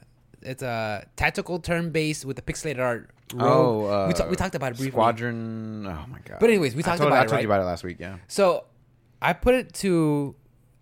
[0.45, 3.09] it's a tactical turn based with the pixelated art.
[3.33, 3.41] Rogue.
[3.43, 4.91] Oh, uh, we, ta- we talked about it briefly.
[4.91, 5.87] Squadron.
[5.87, 6.37] Oh my god.
[6.39, 7.41] But anyways, we talked told, about I it, told right?
[7.41, 7.97] you about it last week.
[7.99, 8.17] Yeah.
[8.27, 8.65] So
[9.21, 10.35] I put it to.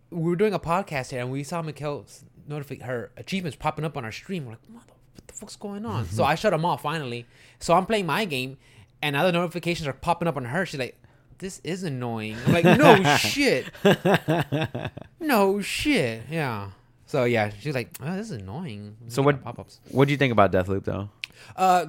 [0.09, 3.95] We were doing a podcast here, and we saw Mikkel's notify her achievements popping up
[3.95, 4.45] on our stream.
[4.45, 4.85] We're like, "Mother,
[5.15, 6.05] what the fuck's going on?
[6.09, 7.25] so I shut them off finally.
[7.59, 8.57] So I'm playing my game,
[9.01, 10.65] and now the notifications are popping up on her.
[10.65, 10.97] She's like,
[11.37, 13.67] "This is annoying." I'm like, "No shit,
[15.19, 16.71] no shit." Yeah.
[17.11, 19.81] So yeah, she's like, oh, "This is annoying." So what- pop-ups?
[19.91, 21.09] What do you think about Deathloop though?
[21.57, 21.87] Uh,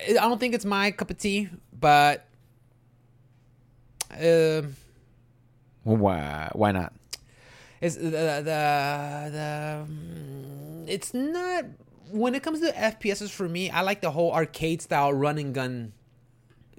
[0.00, 2.24] I don't think it's my cup of tea, but.
[4.12, 4.76] Um,
[5.84, 6.48] Well, why?
[6.54, 6.94] Why not?
[7.82, 8.08] It's the
[8.48, 8.62] the
[9.36, 11.66] the mm, it's not
[12.10, 13.68] when it comes to FPSs for me.
[13.68, 15.92] I like the whole arcade style run and gun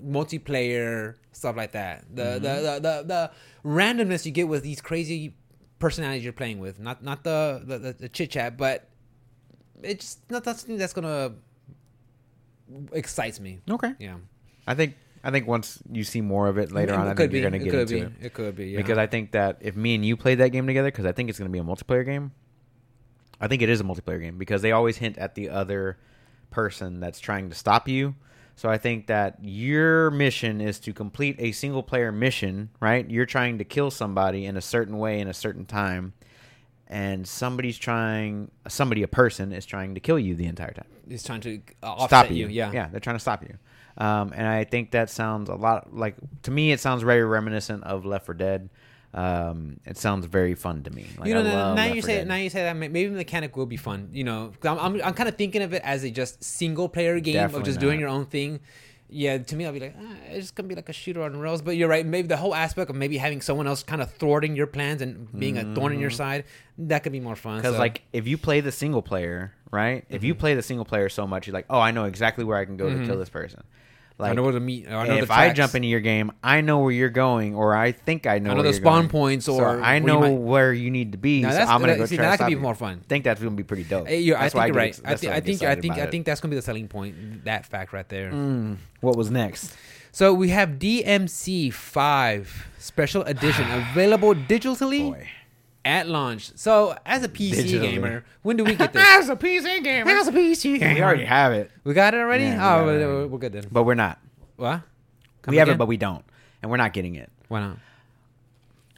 [0.04, 2.06] multiplayer stuff like that.
[2.10, 3.32] The, the, the the the
[3.64, 5.36] randomness you get with these crazy
[5.80, 6.80] personalities you're playing with.
[6.80, 8.90] Not not the the, the, the chit chat, but
[9.84, 11.34] it's not that's something that's gonna
[12.92, 13.60] excites me.
[13.70, 13.94] Okay.
[14.00, 14.16] Yeah.
[14.66, 17.32] I think I think once you see more of it later It on, I think
[17.32, 17.40] be.
[17.40, 18.02] you're gonna it get could into be.
[18.02, 18.26] it.
[18.28, 18.68] It could be.
[18.70, 18.78] Yeah.
[18.78, 21.30] Because I think that if me and you played that game together, because I think
[21.30, 22.32] it's gonna be a multiplayer game.
[23.40, 25.98] I think it is a multiplayer game because they always hint at the other
[26.50, 28.16] person that's trying to stop you.
[28.58, 33.10] So I think that your mission is to complete a single player mission, right?
[33.10, 36.14] You're trying to kill somebody in a certain way in a certain time,
[36.88, 41.24] and somebody's trying somebody a person is trying to kill you the entire time he's
[41.24, 42.48] trying to uh, offset stop you.
[42.48, 42.48] you.
[42.48, 42.72] Yeah.
[42.72, 43.58] yeah, they're trying to stop you.
[43.98, 46.72] Um, and I think that sounds a lot like to me.
[46.72, 48.70] It sounds very reminiscent of Left 4 Dead.
[49.14, 51.06] Um, it sounds very fun to me.
[51.18, 53.66] Like, you know, now, now you say now you say that maybe the mechanic will
[53.66, 54.10] be fun.
[54.12, 57.20] You know, I'm I'm, I'm kind of thinking of it as a just single player
[57.20, 58.60] game of Definitely just doing your own thing.
[59.10, 61.38] Yeah, to me, I'll be like, ah, it's just gonna be like a shooter on
[61.40, 61.62] rails.
[61.62, 62.06] But you're right.
[62.06, 65.32] Maybe the whole aspect of maybe having someone else kind of thwarting your plans and
[65.40, 66.44] being a thorn in your side,
[66.78, 67.58] that could be more fun.
[67.60, 70.04] Because so- like if you play the single player, right?
[70.10, 70.26] If Mm-hmm.
[70.28, 72.66] you play the single player so much, you're like, oh, I know exactly where I
[72.66, 73.64] can go to kill this person.
[74.20, 74.88] Like I know where to meet.
[74.90, 77.76] I know if the I jump into your game, I know where you're going, or
[77.76, 78.50] I think I know.
[78.50, 79.10] I know where the you're spawn going.
[79.10, 81.42] points, So or I where you know might- where you need to be.
[81.44, 83.02] Now so I'm gonna that- go see, try to that could be more fun.
[83.04, 84.08] I think that's gonna be pretty dope.
[84.08, 84.88] Hey, I That's why think you're get right.
[84.90, 87.46] ex- I, think I think I think I think that's gonna be the selling point.
[87.46, 88.32] That fact right there.
[88.32, 89.76] Mm, what was next?
[90.12, 95.28] So we have DMC five special edition available digitally Boy.
[95.88, 96.52] At launch.
[96.56, 97.82] So as a PC Digitally.
[97.82, 99.04] gamer, when do we get this?
[99.08, 100.12] As a PC gamer.
[100.12, 102.44] as a PC gamer, We already have it, We got it already.
[102.44, 103.30] Yeah, we oh, got it we're, already.
[103.30, 103.64] we're good then.
[103.72, 104.20] but we're not.
[104.58, 104.82] What?
[105.42, 106.26] Come we have it, but we don't,
[106.62, 107.32] and we're not getting it.
[107.48, 107.78] why not?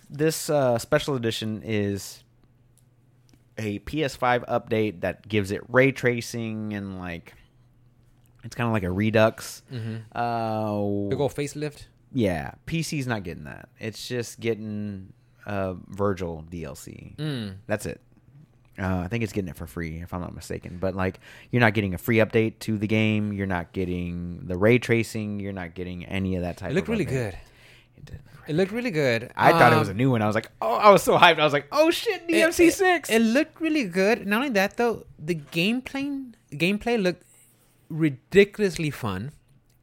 [0.09, 2.23] This uh, special edition is
[3.59, 7.35] a PS5 update that gives it ray tracing and like
[8.43, 9.61] it's kind of like a Redux.
[9.71, 9.97] Mm-hmm.
[10.17, 11.85] Uh, Big old facelift.
[12.11, 13.69] yeah, PC's not getting that.
[13.79, 15.13] It's just getting
[15.49, 17.15] uh, Virgil DLC.
[17.17, 17.55] Mm.
[17.67, 17.99] That's it.
[18.77, 20.77] Uh, I think it's getting it for free, if I'm not mistaken.
[20.79, 21.19] But like,
[21.51, 23.33] you're not getting a free update to the game.
[23.33, 25.39] You're not getting the ray tracing.
[25.41, 26.71] You're not getting any of that type.
[26.71, 27.09] It looked really update.
[27.09, 27.37] good.
[27.97, 28.19] It did.
[28.47, 29.31] It looked really good.
[29.35, 30.21] I thought it was a Um, new one.
[30.21, 31.39] I was like, oh, I was so hyped.
[31.39, 33.09] I was like, oh shit, it- DMC it- six.
[33.09, 34.25] It, looked really good.
[34.25, 37.23] Not only that though, the gameplay gameplay looked
[37.89, 39.31] ridiculously fun.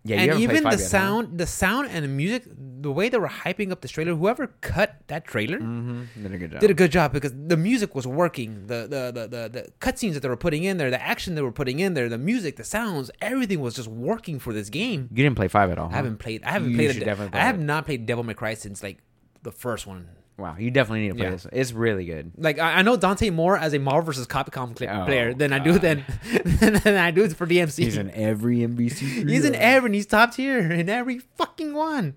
[0.08, 0.86] Yeah, and even the yet, huh?
[0.96, 2.44] sound, the sound and the music,
[2.86, 6.06] the way they were hyping up this trailer, whoever cut that trailer Mhm.
[6.22, 6.60] Did a good job.
[6.60, 8.66] did a good job because the music was working.
[8.66, 11.42] The the the the, the cutscenes that they were putting in there, the action they
[11.42, 15.08] were putting in there, the music, the sounds, everything was just working for this game.
[15.12, 15.90] you didn't play five at all.
[15.90, 16.42] I haven't played.
[16.44, 16.92] I haven't You played.
[16.94, 17.62] should A, play I have it.
[17.62, 18.98] not played Devil May Cry since like
[19.42, 20.08] the first one.
[20.38, 21.30] Wow, you definitely need to play Yeah.
[21.30, 21.46] this.
[21.50, 22.32] It's really good.
[22.36, 24.26] Like I, I know Dante more as a Marvel vs.
[24.26, 25.80] Capcom cl- Oh, player than I do God.
[25.82, 26.04] than,
[26.84, 27.84] than I do for DMC.
[27.84, 28.98] He's in every MvC.
[29.30, 29.86] He's in every.
[29.88, 32.16] and He's top tier in every fucking one.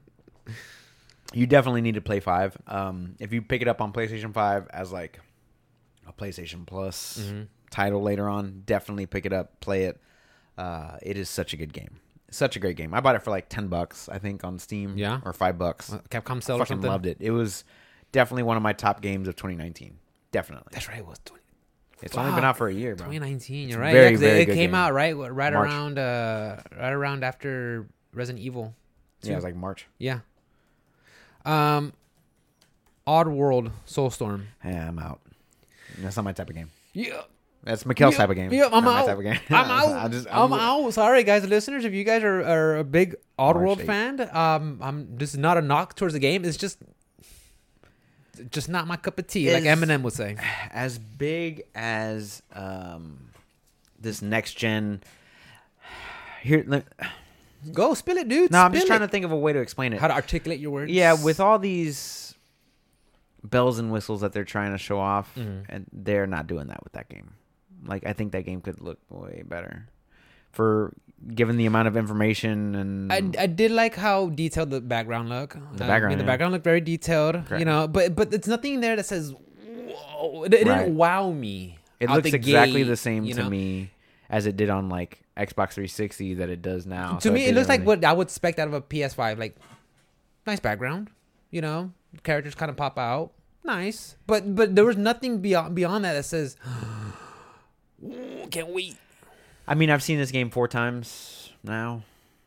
[1.34, 2.58] You definitely need to play five.
[2.68, 5.20] Um, if you pick it up on PlayStation Five as like
[6.08, 7.42] a PlayStation Plus Mm-hmm.
[7.70, 10.02] title later on, definitely pick it up, play it.
[10.58, 12.00] Uh, it is such a good game.
[12.32, 12.94] Such a great game.
[12.94, 14.98] I bought it for like ten bucks, I think, on Steam.
[14.98, 15.22] Yeah?
[15.24, 15.90] or five bucks.
[16.10, 16.90] Capcom sell or fucking something.
[16.92, 17.18] loved it.
[17.20, 17.64] It was
[18.12, 19.98] definitely one of my top games of 2019.
[20.32, 20.70] Definitely.
[20.72, 21.00] That's right.
[21.00, 21.42] It was 20,
[22.02, 23.06] It's only been out for a year, bro.
[23.08, 23.70] 2019.
[23.70, 23.92] You're right.
[23.92, 24.76] very, yeah, very it, it came game.
[24.76, 25.70] out right right March.
[25.70, 28.76] around uh right around after Resident Evil.
[29.22, 29.88] Yeah, it was like March.
[29.98, 30.20] Yeah.
[31.46, 31.94] Um,
[33.08, 34.44] Oddworld Soulstorm.
[34.64, 35.22] Yeah, I'm out.
[35.98, 36.70] That's not my type of game.
[36.94, 37.22] Yeah.
[37.64, 38.54] That's Mikkel's Yeah, type of game.
[38.54, 39.06] Yeah, I'm not my out.
[39.08, 39.40] type of game.
[39.50, 40.06] I'm out.
[40.06, 40.94] I just, I'm, out.
[40.94, 41.84] Sorry, guys, listeners.
[41.84, 45.62] If you guys are, are a big Oddworld fan, um, I'm this is not a
[45.62, 46.46] knock towards the game.
[46.46, 46.78] It's just,
[48.52, 50.38] just not my cup of tea, like Eminem would say.
[50.72, 53.30] as big as um,
[54.00, 55.02] this next gen.
[56.42, 56.86] Here, let,
[57.74, 58.52] Go spill it, dude.
[58.52, 59.08] no, I'm just Spill trying it.
[59.08, 60.00] to think of a way to explain it.
[60.00, 60.92] how to articulate your words.
[60.92, 62.34] Yeah, with all these
[63.44, 65.66] bells and whistles that they're trying to show off, Mhm.
[65.68, 67.34] and they're not doing that with that game.
[67.86, 69.88] Like, I think that game could look way better
[70.52, 70.94] for
[71.36, 75.54] given the amount of information and I, I did like how detailed the background look.
[75.74, 76.28] The I background, mean, the yeah.
[76.28, 77.44] background looked very detailed.
[77.58, 80.86] You know, but but it's nothing there that says, "Whoa!" It, it Right.
[80.86, 81.78] didn't wow me.
[82.00, 83.50] it looks the exactly gate, the same to know?
[83.50, 83.92] me
[84.30, 87.16] as it did on like Xbox 360 that it does now.
[87.18, 89.38] to So me, it didn't looks like what I would expect out of a PS5.
[89.40, 89.56] Like,
[90.48, 91.10] nice background,
[91.52, 91.92] you know,
[92.24, 93.32] characters kind of pop out,
[93.66, 94.16] nice.
[94.28, 96.56] But but there was nothing beyond beyond that that says,
[98.52, 98.98] can't wait.
[99.70, 102.04] I mean, I've seen this game four times now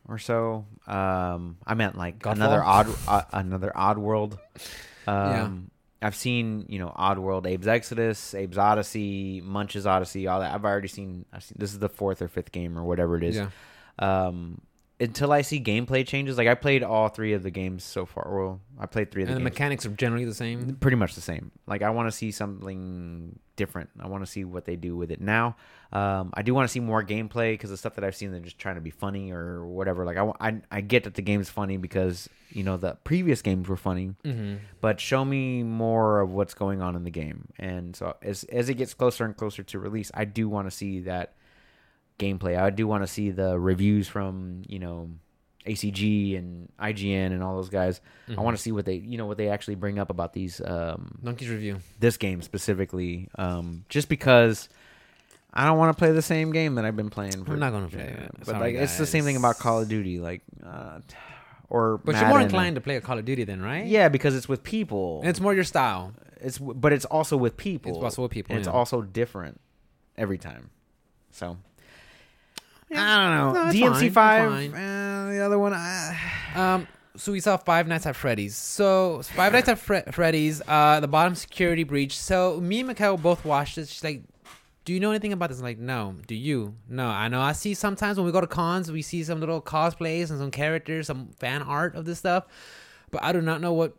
[0.07, 0.65] or so.
[0.85, 2.33] Um, I meant like Godfall?
[2.33, 4.37] another odd, uh, another odd world.
[5.07, 5.49] Um, Yeah.
[6.07, 10.53] I've seen you know Oddworld, Abe's Exoddus, Abe's Odyssey, Munch's Odyssey, all that.
[10.53, 11.23] I've already seen.
[11.31, 13.37] I've seen this is the fourth or fifth game or whatever it is.
[13.37, 13.47] Yeah,
[13.99, 14.59] Um,
[14.99, 18.27] until I see gameplay changes, like I played all three of the games so far.
[18.33, 19.55] Well, I played three of the And the games.
[19.55, 20.75] mechanics are generally the same.
[20.79, 21.51] pretty much the same.
[21.67, 23.89] Like I want to see something different.
[23.99, 25.55] I want to see what they do with it now.
[25.91, 28.39] Um, I do want to see more gameplay because the stuff that I've seen, they're
[28.39, 30.05] just trying to be funny or whatever.
[30.05, 33.67] Like I, I, I get that the game's funny because you know the previous games
[33.67, 34.55] were funny, Mm-hmm.
[34.81, 37.47] but show me more of what's going on in the game.
[37.59, 40.71] And so as as it gets closer and closer to release, I do want to
[40.71, 41.33] see that
[42.23, 42.57] gameplay.
[42.59, 45.09] I do want to see the reviews from you know
[45.65, 48.01] ACG and IGN and all those guys.
[48.37, 50.61] I want to see what they you know what they actually bring up about these
[50.61, 51.79] um, Dunkey's review.
[51.99, 53.29] this game specifically.
[53.35, 54.69] Um, just because.
[55.55, 57.45] I don't want to play the same game that I've been playing.
[57.45, 58.31] For, I'm not gonna play it.
[58.39, 59.59] But Sorry, like, it's the same thing about.
[59.59, 61.01] Call of Duty, like, uh,
[61.69, 63.85] or But you're more inclined to play a Call of Duty then, right?
[63.85, 65.19] Yeah, because it's with people.
[65.19, 66.13] And it's more your style.
[66.41, 67.91] It's but it's also with people.
[67.91, 69.61] It's also with people, And it's also different
[70.17, 70.71] every time.
[71.31, 71.57] So
[72.95, 73.63] I don't know.
[73.63, 74.61] No, it's DMC fine, five.
[74.63, 75.73] it's Uh, the other one.
[75.73, 76.13] Uh,
[76.55, 78.55] Um, so we saw Five Nights at Freddy's.
[78.55, 82.17] So Five Nights at Fre- Freddy's, uh, the bottom security breach.
[82.17, 83.87] So me and Mikhail both watched it.
[83.87, 84.23] She's like,
[84.85, 86.75] "Do you know anything about this?" I'm like, "No." Do you?
[86.89, 87.07] No.
[87.07, 87.41] I know.
[87.41, 90.49] I see sometimes when we go to cons, we see some little cosplays and some
[90.51, 92.45] characters, some fan art of this stuff,
[93.11, 93.95] but I do not know what.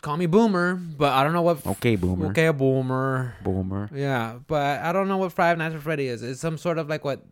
[0.00, 1.64] Call me boomer, but I don't know what.
[1.66, 2.28] okay, boomer.
[2.28, 3.34] Okay, boomer.
[3.44, 3.90] Boomer.
[3.94, 6.22] Yeah, but I don't know what Five Nights at Freddy is.
[6.22, 7.22] It's some sort of like what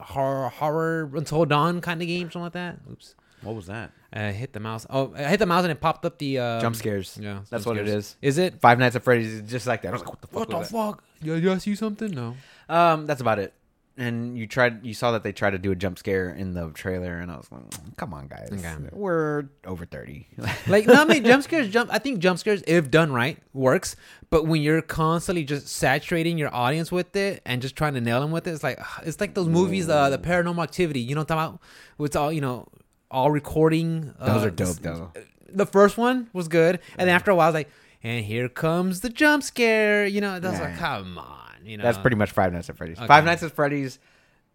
[0.00, 2.78] horror, horror until dawn kind of game, something like that.
[2.90, 3.14] Oops.
[3.42, 3.92] What was that?
[4.12, 4.86] I hit the mouse.
[4.90, 7.18] Oh, I hit the mouse and it popped up the uh, Jump scares.
[7.20, 8.04] Yeah, That's jump what it scares.
[8.04, 8.16] is.
[8.20, 8.60] Is it?
[8.60, 9.88] Five Nights at Freddy's is just like that.
[9.88, 10.36] I was like, what the fuck?
[10.38, 11.04] What the was fuck?
[11.22, 12.10] Yeah, yeah, I see something?
[12.10, 12.36] No.
[12.68, 13.54] Um, that's about it.
[13.96, 16.70] And you tried, you saw that they tried to do a jump scare in the
[16.70, 18.74] trailer, and I was like, "Come on, guys, Okay.
[18.92, 20.26] we're over 30.
[20.68, 21.68] Like, no, I mean, jump scares.
[21.68, 21.90] Jump.
[21.92, 23.96] I think jump scares, if done right, works.
[24.30, 28.20] But when you're constantly just saturating your audience with it and just trying to nail
[28.20, 31.00] them with it, it's like it's like those movies, uh, the Paranormal Activity.
[31.00, 31.58] You know what I'm talking
[31.98, 32.06] about?
[32.06, 32.68] It's all you know,
[33.10, 34.14] all recording.
[34.18, 35.12] Uh, Those are dope, though.
[35.52, 37.70] The first one was good, and then after a while, I was like,
[38.02, 40.06] and here comes the jump scare.
[40.06, 40.78] You know, that's like, Nah.
[40.78, 41.39] come on.
[41.64, 42.98] You know, That's pretty much Five Nights at Freddy's.
[42.98, 43.06] Okay.
[43.06, 43.98] Five Nights at Freddy's.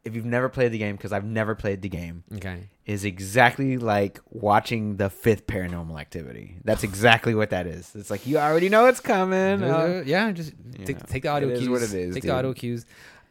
[0.03, 2.69] If you've never played the game, because I've never played the game, okay.
[2.85, 6.57] is exactly like watching the fifth Paranormal Activity.
[6.63, 7.91] That's exactly what that is.
[7.95, 9.63] It's like you already know it's coming.
[9.63, 10.53] Uh, yeah, just
[10.85, 11.05] take, Yeah.
[11.07, 11.69] take the audio It is cues.
[11.69, 12.29] what it is, Take dude.
[12.31, 12.85] the audio cues.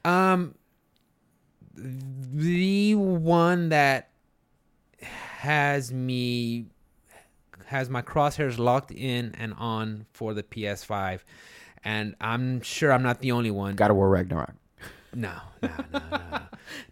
[0.04, 0.56] Um,
[1.76, 4.10] the one that
[5.10, 6.66] has me
[7.66, 11.20] has my crosshairs locked in and on for the PS5,
[11.84, 13.74] and I'm sure I'm not the only one.
[13.76, 14.54] God of War Ragnarok.
[15.14, 15.32] No,
[15.62, 16.18] no, no, no.
[16.32, 16.40] no.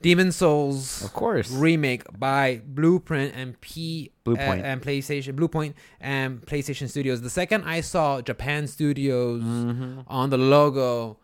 [0.00, 1.50] Demon's Souls Of course.
[1.50, 4.60] remake by Blueprint and P Bluepoint.
[4.60, 7.20] uh, and PlayStation Bluepoint and PlayStation Studios.
[7.22, 10.00] The second I saw Japan Studios Mm-hmm.
[10.06, 11.18] on the logo,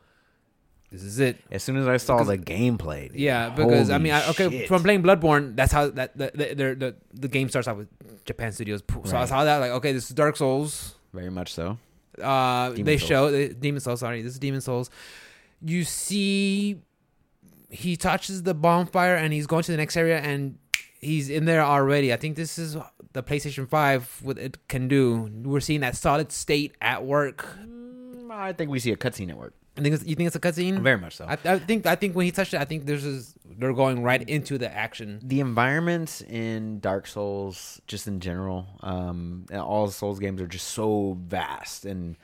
[0.90, 1.36] this is it.
[1.52, 3.08] As soon as I saw the gameplay.
[3.12, 4.68] dude, Yeah, because I mean, I, okay, shit.
[4.68, 7.88] from playing Bloodborne, that's how that the the, the, the, the game starts out with
[8.24, 8.82] Japan Studios.
[9.04, 10.96] So I saw that like, okay, this is Dark Souls.
[11.12, 11.78] very much so.
[12.20, 13.08] Uh, Demon they Souls.
[13.08, 14.00] show the Demon's Souls.
[14.00, 14.90] Sorry, this is Demon's Souls.
[15.60, 16.80] You see,
[17.70, 20.58] he touches the bonfire and he's going to the next area and
[21.00, 22.12] he's in there already.
[22.12, 22.76] I think this is
[23.12, 24.20] the PlayStation Five.
[24.22, 25.30] What it can do.
[25.42, 27.46] We're seeing that solid state at work.
[27.60, 29.54] Mm, I think we see a cutscene at work.
[29.78, 30.80] I think it's, you think it's a cutscene.
[30.80, 31.24] Very much so.
[31.24, 34.02] I, I think I think when he touched it, I think there's this, they're going
[34.02, 35.20] right into the action.
[35.22, 41.16] the environments in Dark Souls, just in general, um, all Souls games are just so
[41.20, 42.16] vast, and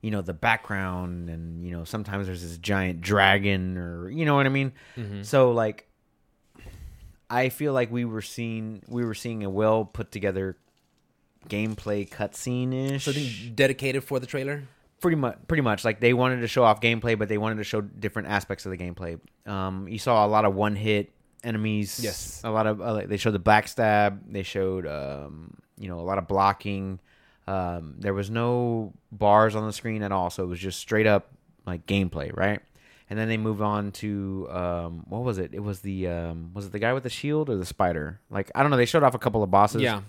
[0.00, 4.34] you know the background, and you know sometimes there's this giant dragon, or you know
[4.34, 4.72] what I mean.
[4.96, 5.22] Mm-hmm.
[5.22, 5.88] So like,
[7.30, 10.56] I feel like we were seeing we were seeing a well put together
[11.48, 13.04] gameplay cutscene ish.
[13.04, 13.12] So
[13.54, 14.64] dedicated for the trailer.
[15.00, 15.84] Pretty much pretty much.
[15.84, 18.70] Like they wanted to show off gameplay but they wanted to show different aspects of
[18.72, 19.18] the gameplay.
[19.46, 21.12] Um you saw a lot of one hit
[21.44, 22.00] enemies.
[22.02, 22.40] Yes.
[22.44, 24.20] a lot of uh, they showed the backstab.
[24.28, 26.98] They showed um you know a lot of blocking.
[27.46, 31.06] Um there was no bars on the screen at all so it was just straight
[31.06, 31.30] up
[31.66, 32.60] like gameplay right?
[33.08, 35.54] And then they move on to um what was it?
[35.54, 38.20] It was the um was it the guy with the shield or the spider?
[38.30, 38.76] Like i don't know.
[38.76, 39.82] They showed off a couple of bosses.
[39.82, 40.00] Yeah.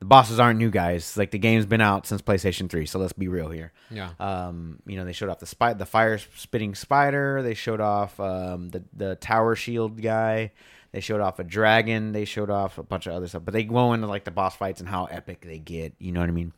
[0.00, 1.16] The bosses aren't new guys.
[1.16, 3.72] Like the game's been out since PlayStation 3, so let's be real here.
[3.90, 4.10] Yeah.
[4.20, 8.18] Um, you know, they showed off the spy the fire spitting spider, they showed off
[8.20, 10.52] um the the tower shield guy,
[10.92, 13.44] they showed off a dragon, they showed off a bunch of other stuff.
[13.44, 16.20] But they go into like the boss fights and how epic they get, you know
[16.20, 16.52] what I mean?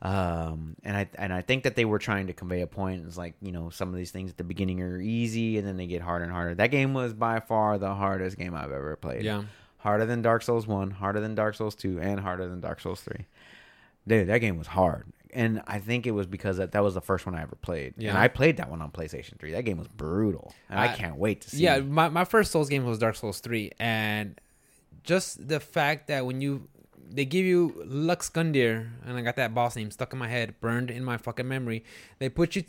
[0.00, 3.04] Um and I and I think that they were trying to convey a point.
[3.06, 5.76] It's like, you know, some of these things at the beginning are easy and then
[5.76, 6.54] they get harder and harder.
[6.54, 9.42] That game was by far the hardest game I've ever played Yeah.
[9.78, 13.00] Harder than Dark Souls 1, harder than Dark Souls 2, and harder than Dark Souls
[13.02, 13.26] 3.
[14.06, 15.06] Dude, that game was hard.
[15.34, 17.94] And I think it was because that, that was the first one I ever played.
[17.98, 18.10] Yeah.
[18.10, 19.52] And I played that one on PlayStation 3.
[19.52, 20.54] That game was brutal.
[20.70, 23.16] And I, I- can't wait to see Yeah, my, my first Souls game was Dark
[23.16, 24.40] Souls 3 and
[25.04, 26.68] just the fact that when you
[27.10, 30.54] they give you Lux Gundyr, and I got that boss name stuck in my head,
[30.60, 31.82] burned in my fucking memory.
[32.18, 32.64] They put you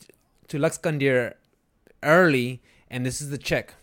[0.47, 1.33] to Lux Gundyr
[2.03, 3.73] early, and this is the check: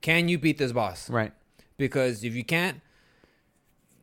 [0.00, 1.10] can you beat this boss?
[1.10, 1.32] Right.
[1.80, 2.80] Because if you can't,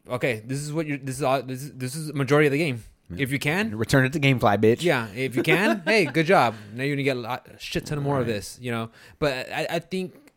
[0.09, 0.97] okay, this is what you're.
[0.97, 1.41] This is all.
[1.43, 2.83] This is, this is majority of the game.
[3.15, 4.81] If you can, Return it to GameFly, bitch.
[4.83, 6.55] yeah, if you can, hey, good job.
[6.73, 8.89] Now you're gonna get a lot, a shit ton more of this, you know.
[9.19, 10.33] But I, I think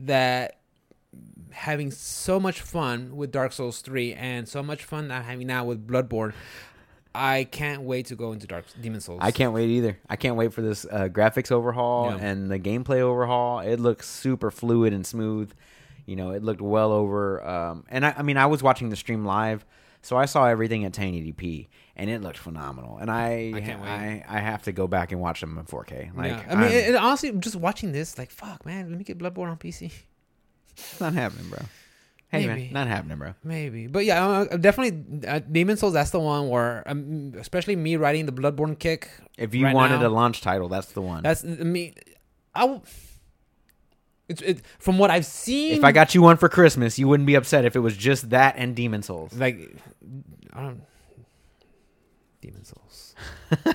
[0.00, 0.58] that
[1.52, 5.46] having so much fun with Dark Souls three and so much fun that I'm having
[5.46, 6.32] now with Bloodborne,
[7.14, 9.20] I can't wait to go into Dark Demon Souls.
[9.22, 9.98] I can't wait either.
[10.08, 12.24] I can't wait for this uh, graphics overhaul Yeah.
[12.26, 13.60] and the gameplay overhaul.
[13.60, 15.52] It looks super fluid and smooth.
[16.08, 17.46] You know, it looked well over.
[17.46, 19.64] Um, and I, I mean, I was watching the stream live,
[20.00, 22.96] so I saw everything at 1080p, and it looked phenomenal.
[22.98, 23.88] And I, I can't wait.
[23.90, 26.16] I, I have to go back and watch them in 4K.
[26.16, 26.44] Like, yeah.
[26.48, 29.50] I mean, it, it- honestly, just watching this, like, fuck, man, let me get Bloodborne
[29.50, 29.92] on PC.
[30.76, 31.58] it's not happening, bro.
[32.30, 32.64] Hey, Maybe.
[32.64, 33.34] man, not happening, bro.
[33.44, 35.94] Maybe, but yeah, uh, definitely uh, Demon's Souls.
[35.94, 39.10] That's the one where, um, especially me riding the Bloodborne kick.
[39.38, 41.22] If you Right wanted now- a launch title, that's the one.
[41.22, 41.94] That's I mean,
[42.54, 42.60] I.
[42.62, 42.80] w-
[44.28, 45.72] It's it from what I've seen.
[45.72, 48.30] if I got you one for Christmas, you wouldn't be upset if it was just
[48.30, 49.32] that and Demon's Souls.
[49.34, 49.74] like,
[50.52, 50.82] I don't.
[52.42, 53.14] Demon's Souls.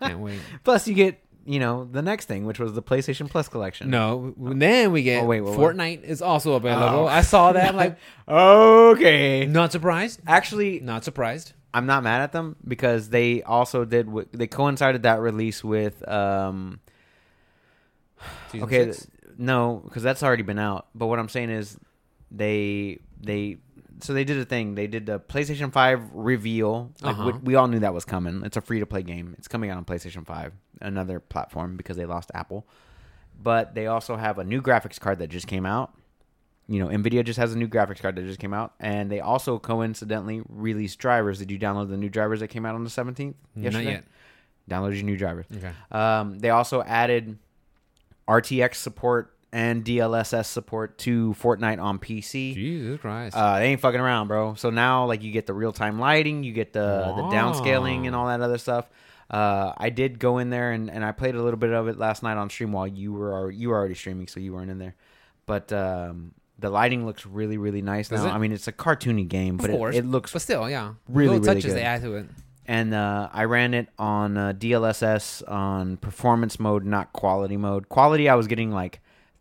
[0.00, 0.38] Can't wait.
[0.64, 3.88] Plus, you get you know the next thing, which was the PlayStation Plus collection.
[3.90, 5.58] No, then we get Oh, wait, what?
[5.58, 7.00] Fortnite is also available.
[7.00, 7.06] Oh.
[7.06, 7.70] I saw that.
[7.70, 7.96] I'm like,
[8.28, 9.46] Okay.
[9.46, 10.20] not surprised.
[10.26, 11.54] Actually, Not surprised.
[11.72, 14.06] I'm not mad at them because they also did.
[14.06, 16.06] w- They coincided that release with.
[16.08, 16.80] um
[18.52, 19.06] Season Okay, six?
[19.40, 20.86] No, because that's already been out.
[20.94, 21.76] But what I'm saying is,
[22.30, 23.58] they they
[24.00, 24.74] so they did a thing.
[24.76, 26.92] They did the PlayStation Five reveal.
[27.02, 27.38] Like we, Uh-huh.
[27.42, 28.42] we all knew that was coming.
[28.44, 29.34] It's a free to play game.
[29.38, 32.66] It's coming out on PlayStation Five, another platform because they lost Apple.
[33.42, 35.94] But they also have a new graphics card that just came out.
[36.68, 39.18] You know, Nvidia just has a new graphics card that just came out, and they
[39.20, 41.38] also coincidentally released drivers.
[41.40, 43.34] Did you download the new drivers that came out on the 17th?
[43.72, 44.04] Not yet.
[44.70, 45.46] Download your new drivers.
[45.56, 45.72] Okay.
[45.90, 47.38] Um, they also added
[48.30, 52.54] RTX support and DLSS support to Fortnite on PC.
[52.54, 53.36] Jesus Christ.
[53.36, 54.54] Uh, they ain't fucking around, bro.
[54.54, 58.14] So now, like, you get the real time lighting, you get the the downscaling and
[58.14, 58.88] all that other stuff.
[59.28, 61.98] Uh, I did go in there and, and I played a little bit of it
[61.98, 64.78] last night on stream while you were you were already streaming, so you weren't in
[64.78, 64.94] there.
[65.46, 68.30] But um, the lighting looks really really nice Does now.
[68.30, 68.32] it?
[68.34, 70.94] I mean, it's a cartoony game, but it, it looks But still, yeah.
[71.08, 71.76] really, Little really touches good.
[71.80, 72.26] they add to it.
[72.70, 77.88] And uh, I ran it on uh, DLSS on performance mode, not quality mode.
[77.88, 79.00] Quality, I was getting like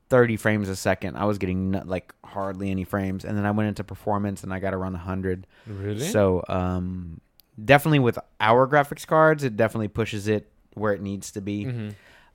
[0.10, 1.16] 30 frames a second.
[1.16, 4.60] I was getting like hardly any frames, and then I went into performance and I
[4.60, 5.46] got around 100.
[5.68, 6.00] Really?
[6.00, 7.22] So um,
[7.64, 11.66] definitely with our graphics cards, it definitely pushes it where it needs to be.
[11.66, 11.90] hmm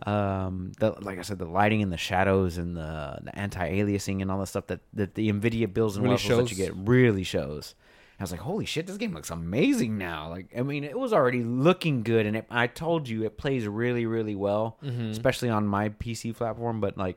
[0.07, 4.31] Um, the, like I said, the lighting and the shadows and the, the anti-aliasing and
[4.31, 7.23] all the stuff that, that the NVIDIA builds and Really whistles that you get really
[7.25, 7.75] shows.
[8.21, 10.29] I was like, holy shit, this game looks amazing now.
[10.31, 13.67] Like, I mean, it was already looking good, and it, I told you it plays
[13.67, 16.81] really, really well, hmm especially on my PC platform.
[16.81, 17.17] But like,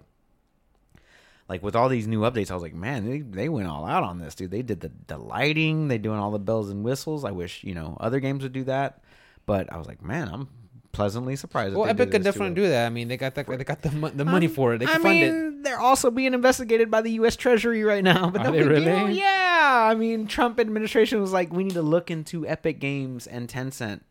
[1.50, 4.04] like with all these new updates, I was like, man, they, they went all out
[4.04, 4.52] on this, dude.
[4.52, 7.24] They did the, the lighting, they doing all the bells and whistles.
[7.24, 9.02] I wish you know other games would do that,
[9.46, 10.50] but I was like, man, I'm
[10.92, 11.76] pleasantly surprised.
[11.76, 12.86] Well, Epic could definitely do that.
[12.88, 14.80] I mean, they got the they got the the money Um, for it.
[14.80, 15.32] They can I fund it.
[15.32, 17.36] mean, they're also being investigated by the U.S.
[17.36, 18.30] Treasury right now.
[18.32, 19.14] But Are they really?
[19.14, 23.48] Yeah, I mean, Trump administration was like, we need to look into Epic Games and
[23.48, 24.02] Tencent,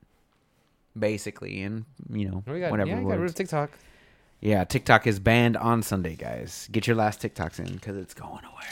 [0.99, 2.91] basically, and you know, we got, whatever.
[2.91, 3.71] yeah, you got rid of TikTok.
[4.41, 6.69] yeah, TikTok is banned on Sunday, guys.
[6.73, 8.65] Get your last TikToks in because it's going away.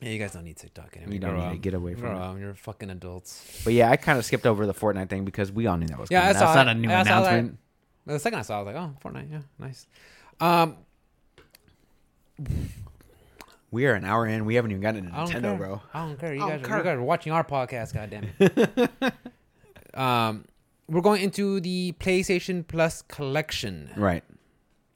[0.00, 1.12] Yeah, you guys don't need TikTok anymore.
[1.14, 2.40] You don't need to get away from Grow it.
[2.40, 3.60] You're fucking adults.
[3.64, 5.98] But yeah, I kind of skipped over the Fortnite thing because we all knew that
[5.98, 6.34] was Yeah, coming.
[6.38, 6.70] That's not it.
[6.70, 7.58] a new I announcement.
[8.06, 9.30] The second I saw, it, I was like, oh, Fortnite.
[9.32, 9.86] Yeah, nice.
[10.40, 10.76] Um,
[13.70, 14.44] We are an hour in.
[14.44, 15.56] We haven't even gotten into Nintendo, care.
[15.56, 15.82] bro.
[15.92, 16.34] I don't care.
[16.34, 17.92] You I guys, don't are, you guys are watching our podcast.
[17.92, 19.94] Goddamn it.
[19.98, 20.46] um,
[20.88, 23.90] we're going into the PlayStation Plus collection.
[23.96, 24.24] Right.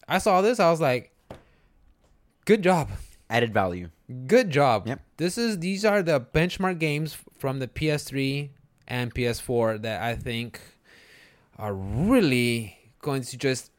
[0.09, 0.59] I saw this.
[0.59, 1.15] I was like,
[2.47, 2.91] good job.
[3.29, 3.91] Added value.
[4.27, 4.87] Good job.
[4.87, 5.01] Yep.
[5.17, 8.51] This is these are the benchmark games from the PS3
[8.89, 10.61] and PS4 that I think
[11.59, 13.72] are really going to just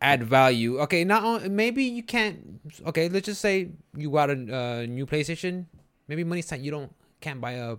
[0.00, 0.78] add value.
[0.80, 2.60] Okay, not on, maybe you can't.
[2.86, 5.66] Okay, let's just say you got a uh, new PlayStation.
[6.08, 6.60] Maybe money's tight.
[6.60, 7.76] You don't can't buy a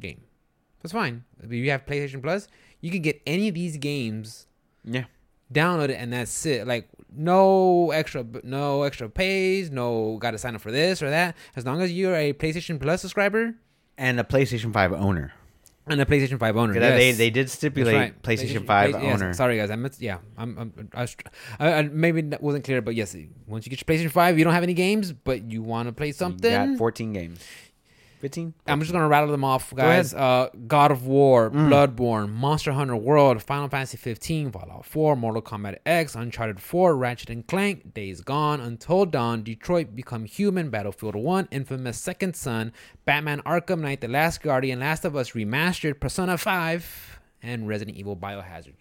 [0.00, 0.20] game.
[0.82, 1.24] That's fine.
[1.42, 2.46] If you have PlayStation Plus,
[2.80, 4.46] you can get any of these games
[4.84, 5.04] Yeah.
[5.52, 10.60] download it and that's it like no extra no extra pays no gotta sign up
[10.60, 13.54] for this or that as long as you're a playstation plus subscriber
[13.96, 15.32] And a PlayStation 5 owner.
[15.90, 16.74] And a PlayStation Five owner.
[16.74, 18.22] Yeah, They they did stipulate right.
[18.22, 19.34] PlayStation, Five Play- yes, owner.
[19.34, 19.70] sorry, guys.
[19.70, 19.96] I meant.
[20.00, 20.58] Yeah, I'm.
[20.58, 21.16] I'm I, was,
[21.58, 23.16] I, I maybe that wasn't clear, but yes,
[23.46, 25.92] once you get your PlayStation Five, you don't have any games, but you want to
[25.92, 26.50] play You something.
[26.50, 27.40] got 14 games.
[28.18, 28.54] 15.
[28.66, 30.12] I'm just gonna rattle them off, guys.
[30.12, 31.68] Uh, God of War, Mm.
[31.68, 37.30] Bloodborne, Monster Hunter World, Final Fantasy 15, Fallout 4, Mortal Kombat X, Uncharted 4, Ratchet
[37.30, 42.72] and Clank, Days Gone, Until Dawn, Detroit Become Human, Battlefield 1, Infamous Second Son,
[43.04, 48.16] Batman Arkham Knight, The Last Guardian, Last of Us Remastered, Persona 5, and Resident Evil
[48.16, 48.74] Biohazard.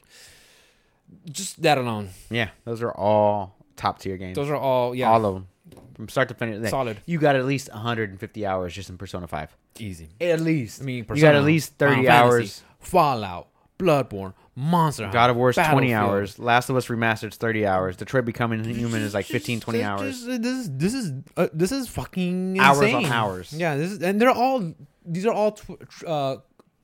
[1.30, 4.36] Just that alone, Yeah, those are all top tier games.
[4.36, 5.48] those are all yeah, all of them
[5.96, 6.70] from start to finish.
[6.70, 9.56] solid, You got at least 150 hours just in Persona 5.
[9.80, 10.10] easy.
[10.22, 10.82] At least.
[10.82, 12.64] I mean, you got at least 30 Final Fantasy, hours.
[12.80, 13.48] Fallout,
[13.80, 16.40] Bloodborne, Monster Hunter, God of War's 20 hours.
[16.40, 17.96] Last of Us Remastered's 30 hours.
[17.98, 20.26] Detroit Becoming Human is like 15, 20 Just- hours.
[20.26, 23.06] this is this is uh, this is fucking Hours on insane.
[23.12, 23.54] hours.
[23.54, 24.74] Yeah, this is, and they're all
[25.06, 26.38] these are all tw- tr- uh,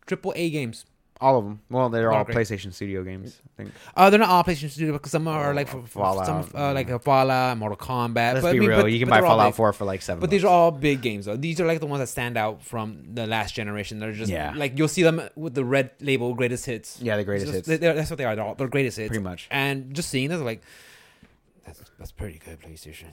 [0.05, 0.85] triple A games.
[1.23, 1.61] All of them.
[1.69, 2.25] Well, they're Oh, all.
[2.25, 3.39] PlayStation Studio games.
[3.45, 3.73] I think.
[3.95, 6.89] Uh, they're not all PlayStation Studio because some are like for, Fallout, some uh, like
[6.89, 8.33] a Fallout, Mortal Kombat.
[8.33, 8.81] Let's but, I be mean, real.
[8.81, 9.55] but- you can buy Fallout big.
[9.55, 11.37] 4 for like 7 But these are all big games though.
[11.37, 13.99] These are like the ones that stand out from the last generation.
[13.99, 14.53] They're just Yeah.
[14.55, 16.99] like you'll see them with the red label greatest hits.
[17.01, 17.79] Yeah, the greatest just- hits.
[17.81, 18.35] That's what they are.
[18.35, 19.07] They're, all, they're greatest hits.
[19.09, 19.47] Pretty much.
[19.49, 20.61] And just seeing this, like,
[21.65, 23.07] that's that's pretty good, PlayStation.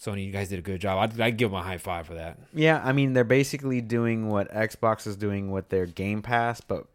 [0.00, 0.98] Sony, you guys did a good job.
[0.98, 2.38] I'd, I'd give them a high five for that.
[2.52, 6.86] Yeah, I mean, they're basically doing what Xbox is doing with their Game Pass, but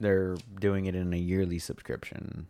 [0.00, 2.46] they're doing it in a yearly subscription.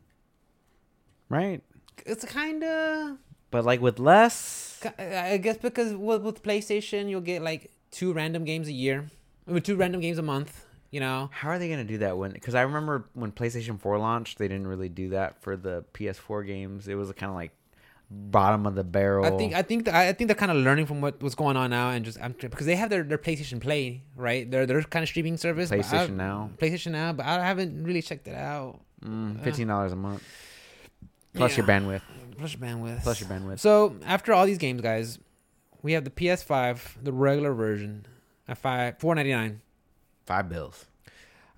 [1.28, 1.62] Right?
[2.04, 3.18] It's kind of,
[3.50, 4.80] But like with less.
[4.98, 9.10] I guess, because with, with PlayStation, you'll get like two random games a year,
[9.46, 10.64] mean, two random games a month.
[10.92, 12.30] You know, How are they going to do that when?
[12.30, 16.46] Because I remember when PlayStation 4 launched, they didn't really do that for the PS4
[16.46, 16.86] games.
[16.86, 17.50] It was kind of like
[18.10, 19.24] bottom of the barrel.
[19.24, 21.56] I think I think that, I think they're kind of learning from what, what's going
[21.56, 24.48] on now, and just I'm, because they have their, their PlayStation Play, right?
[24.50, 25.70] Their their kind of streaming service.
[25.70, 26.50] PlayStation Now.
[26.58, 28.80] PlayStation Now, but I haven't really checked it out.
[29.04, 30.22] Mm, $15 a month.
[31.34, 32.00] Plus your bandwidth.
[32.38, 33.02] Plus your bandwidth.
[33.02, 33.58] Plus your bandwidth.
[33.58, 35.18] So after all these games, guys,
[35.82, 38.06] we have the PS5, the regular version,
[38.48, 39.60] at five four ninety nine.
[40.24, 40.86] Five bills.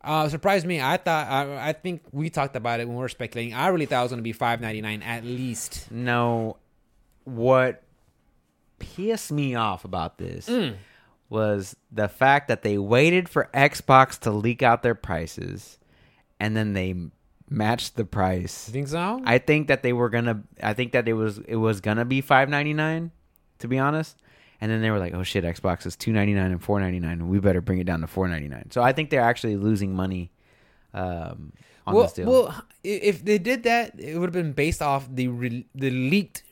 [0.08, 0.80] Uh, surprised me.
[0.80, 3.52] I thought I, I think we talked about it when we were speculating.
[3.54, 5.86] I really thought it was going to be five ninety nine at least.
[5.90, 6.56] No,
[7.24, 7.82] what
[8.78, 10.76] pissed me off about this Mm.
[11.28, 15.78] was the fact that they waited for Xbox to leak out their prices
[16.40, 16.94] and then they
[17.50, 18.68] matched the price.
[18.68, 19.20] You think so?
[19.24, 20.42] I think that they were gonna.
[20.62, 23.10] I think that it was it was gonna be five ninety nine,
[23.58, 24.16] to be honest.
[24.60, 26.98] And then they were like, "Oh shit, Xbox is two ninety nine and four ninety
[26.98, 27.28] nine.
[27.28, 28.70] We better bring it down to four ninety nine.
[28.70, 30.32] So I think they're actually losing money
[30.94, 31.52] um,
[31.86, 32.30] on well, this deal.
[32.30, 36.42] well, if they did that, it would have been based off the re- the leaked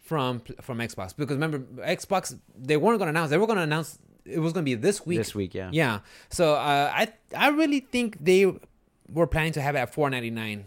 [0.00, 3.30] from from Xbox because remember Xbox they weren't going to announce.
[3.30, 5.18] They were going to announce it was going to be this week.
[5.18, 5.70] this week, yeah.
[5.72, 6.00] Yeah.
[6.30, 8.52] So uh, I I really think they
[9.08, 10.64] were planning to have it at four ninety nine.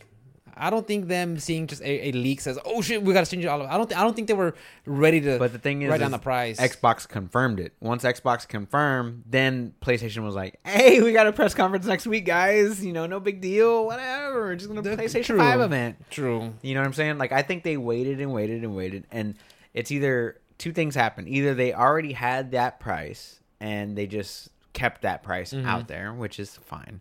[0.57, 3.31] I don't think them seeing just a, a leak says, "Oh shit, we got to
[3.31, 3.87] change it all." I don't.
[3.87, 6.11] Th- I don't think they were ready to But the thing is, write down is
[6.13, 6.59] the price.
[6.59, 7.73] Xbox confirmed it.
[7.79, 12.25] Once Xbox confirmed, then PlayStation was like, "Hey, we got a press conference next week,
[12.25, 12.83] guys.
[12.85, 13.85] You know, no big deal.
[13.85, 14.41] Whatever.
[14.41, 15.37] We're just gonna The- PlayStation true.
[15.37, 16.53] Five event." True.
[16.61, 17.17] You know what I'm saying?
[17.17, 19.35] Like, I think they waited and waited and waited, and
[19.73, 25.01] it's either two things happen: either they already had that price and they just kept
[25.03, 25.65] that price Mhm.
[25.65, 26.99] out there, which is fine.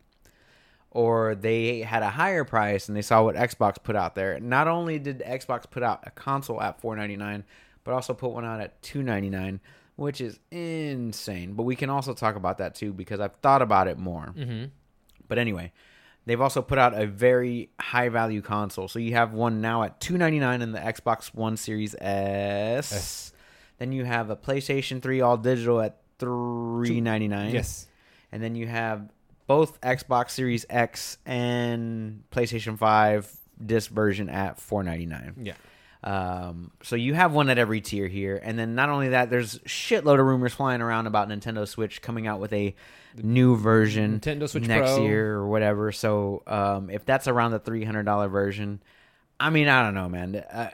[0.94, 4.38] Or they had a higher price and they saw what Xbox put out there.
[4.38, 7.42] Not only did Xbox put out a console at 4.99,
[7.82, 9.58] but also put one out at 2.99,
[9.96, 11.54] which is insane.
[11.54, 14.32] But we can also talk about that too because I've thought about it more.
[14.36, 14.66] Mm-hmm.
[15.26, 15.72] But anyway,
[16.26, 18.86] they've also put out a very high value console.
[18.86, 22.92] So you have one now at 299 in the Xbox One Series S.
[22.92, 23.32] Yes.
[23.78, 27.52] Then you have a PlayStation 3 all digital at 399.
[27.52, 27.88] Yes.
[28.30, 29.10] And then you have
[29.46, 33.30] both Xbox Series X and PlayStation 5
[33.64, 35.44] disc version at 499.
[35.46, 35.54] Yeah.
[36.02, 39.58] Um, so you have one at every tier here, and then not only that, there's
[39.60, 42.74] shitload of rumors flying around about Nintendo Switch coming out with a
[43.16, 45.02] new version Nintendo Switch next Pro.
[45.06, 45.92] year or whatever.
[45.92, 48.82] So um, if that's around the three hundred dollar version,
[49.40, 50.36] I mean, I don't know, man.
[50.36, 50.70] Uh,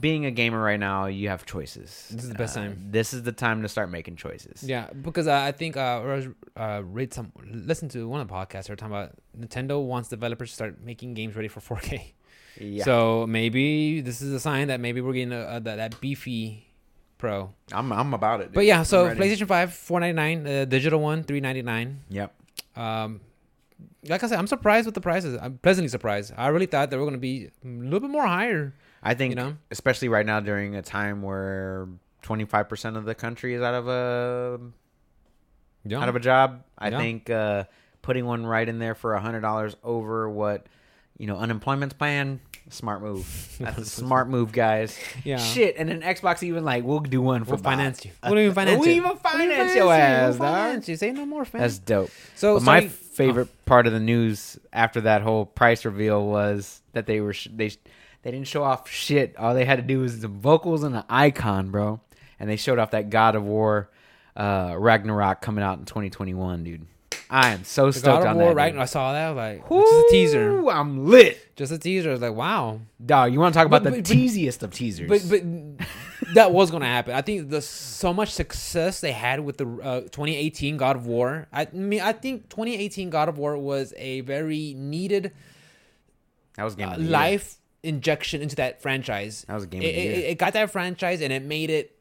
[0.00, 2.08] being a gamer right now, you have choices.
[2.12, 2.88] This is the best Uh, time.
[2.90, 4.62] This is the time to start making choices.
[4.62, 8.28] Yeah, because uh, I think uh, I was, uh, read some, listen to one of
[8.28, 8.66] the podcasts.
[8.66, 12.12] They were talking about Nintendo wants developers to start making games ready for 4K.
[12.60, 12.84] yeah.
[12.84, 16.64] So maybe this is a sign that maybe we're getting a, a, that, that beefy
[17.18, 17.52] Pro.
[17.72, 18.52] I'm I'm about it.
[18.52, 19.08] But yeah, so.
[19.08, 20.46] PlayStation Five, four ninety nine.
[20.46, 22.02] Uh, digital one, three ninety nine.
[22.10, 22.32] Yep.
[22.76, 23.20] Um,
[24.08, 25.36] like I said, I'm surprised with the prices.
[25.42, 26.32] I'm pleasantly surprised.
[26.36, 28.72] I really thought they were going to be a little bit more higher.
[29.02, 29.56] I think, You know?
[29.70, 31.88] especially right now during a time where
[32.24, 34.60] 25% of the country is out of a
[35.84, 36.00] Yeah.
[36.00, 36.64] out of a job.
[36.76, 36.98] I Yeah.
[36.98, 37.64] think uh,
[38.02, 40.66] putting one right in there for a hundred dollars over what
[41.16, 42.40] you know unemployment's paying.
[42.70, 43.56] Smart move.
[43.60, 44.98] That's a smart move, guys.
[45.24, 45.38] Yeah.
[45.38, 48.10] Shit, and then Xbox even like we'll do one for We'll finance you.
[48.22, 49.84] We'll even finance We'll even finance you.
[49.84, 50.96] your ass, We'll finance you.
[50.96, 51.62] Say no more, fam.
[51.62, 52.10] That's dope.
[52.34, 56.82] so But my starting- favorite part of the news after that whole price reveal was
[56.92, 57.70] that they were sh- they
[58.22, 59.36] they didn't show off shit.
[59.38, 62.00] All they had to do was the vocals and the icon, bro.
[62.40, 63.90] And they showed off that God of War
[64.36, 66.86] uh, Ragnarok coming out in 2021, dude.
[67.30, 68.54] I am so The stoked God of on War, that.
[68.56, 68.72] right?
[68.72, 68.80] dude.
[68.80, 69.26] I saw that.
[69.28, 70.66] I like, just a teaser.
[70.70, 72.08] I'm lit, Just a teaser.
[72.08, 72.80] I was like, wow.
[73.04, 73.32] dog.
[73.32, 75.08] You want to talk about But- the but- teasiest of teasers?
[75.08, 75.86] But but
[76.34, 77.14] that was gonna happen.
[77.14, 81.48] I think the so much success they had with the uh, 2018 God of War.
[81.52, 85.32] I mean, I think 2018 God of War was a very needed
[86.56, 87.12] that was game uh, of the year.
[87.12, 89.44] life injection into that franchise.
[89.48, 90.12] That was a game It, of the year.
[90.12, 91.96] it, it got that franchise and it made it.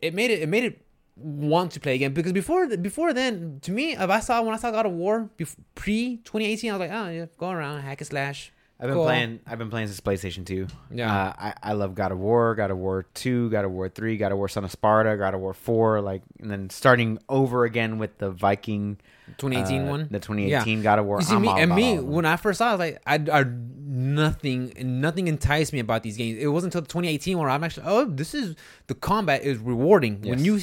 [0.00, 0.40] It made it.
[0.42, 0.80] It made it
[1.16, 4.56] want to play again because before before then to me if I saw when I
[4.56, 5.30] saw God of War
[5.76, 8.50] pre 2018 I was like oh yeah go around hack and slash
[8.80, 9.04] I've been Cool.
[9.04, 9.40] playing.
[9.46, 10.66] I've been playing since PlayStation Two.
[10.90, 11.14] Yeah.
[11.28, 14.16] uh, I I love God of War, God of War Two, God of War Three,
[14.16, 16.00] God of War Son of Sparta, God of War Four.
[16.00, 18.98] Like, and then starting over again with the Viking
[19.38, 21.20] 2018 uh, one the 2018 God of War.
[21.20, 22.12] You see I'm me and me all of them.
[22.12, 23.02] when I first saw, it, I was like,
[23.32, 23.44] I, I
[23.86, 26.38] nothing, nothing enticed me about these games.
[26.38, 28.54] It wasn't until 2018 where I'm actually, oh, this is
[28.86, 30.60] the combat is rewarding when you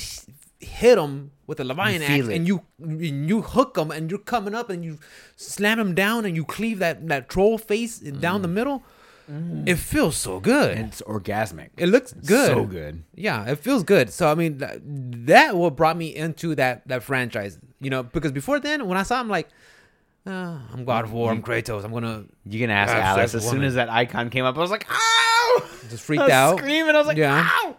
[0.59, 2.35] hit them with a Leviathan axe it.
[2.35, 4.99] and you and you hook them and you're coming up and you
[5.35, 8.83] slam them down and you cleave that that troll face down the middle.
[9.65, 10.77] It feels so good.
[10.77, 11.69] And it's orgasmic.
[11.77, 12.47] it looks good.
[12.47, 13.03] So good.
[13.15, 14.11] Yeah, it feels good.
[14.11, 14.79] So I mean, that,
[15.27, 17.57] that what brought me into that that franchise.
[17.79, 19.47] You know, because before then, when I saw, him, like,
[20.27, 23.33] oh, I'm God of War, I'm Kratos, I'm gonna You can ask Alice.
[23.33, 26.33] As soon as that icon came up, I was like, "Ow!" just freaked I was
[26.33, 26.57] out.
[26.59, 26.93] screaming.
[26.95, 27.47] I was like, Yeah.
[27.49, 27.75] "Ow!"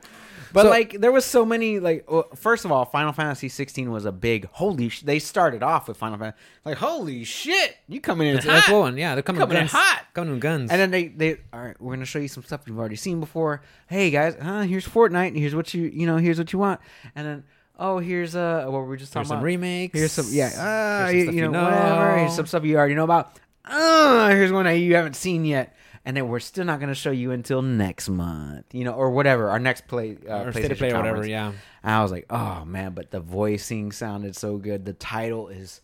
[0.53, 1.79] But So- like, there was so many.
[1.81, 4.89] Like, well, first of all, Final Fantasy 16 was a big holy.
[4.89, 8.71] Sh- they started off with Final Fantasy, like, holy shit, you coming in hot.
[8.73, 8.97] one.
[8.99, 10.05] Yeah, they're coming, Coming in hot.
[10.15, 10.71] Coming with guns.
[10.71, 13.21] And then they, they, all right, we're gonna show you some stuff you've already seen
[13.21, 13.63] before.
[13.87, 15.37] Hey guys, uh, here's Fortnite.
[15.39, 16.81] Here's what you, you know, here's what you want.
[17.17, 17.45] And then,
[17.79, 19.45] oh, here's uh, what were we just talking Here's some about?
[19.47, 19.99] remakes.
[19.99, 20.47] Here's some, yeah,
[21.07, 22.19] uh, Here's you, some you stuff know, you whatever.
[22.19, 23.39] Here's some stuff you already know about.
[23.65, 25.75] Uh, here's one that you haven't seen yet.
[26.05, 29.51] And then we're still not gonna show you until next month, you know, or whatever.
[29.51, 31.27] Our next play, uh, or PlayStation play or whatever.
[31.27, 31.53] Yeah.
[31.83, 34.85] And I was like, oh man, but the voicing sounded so good.
[34.85, 35.81] The title is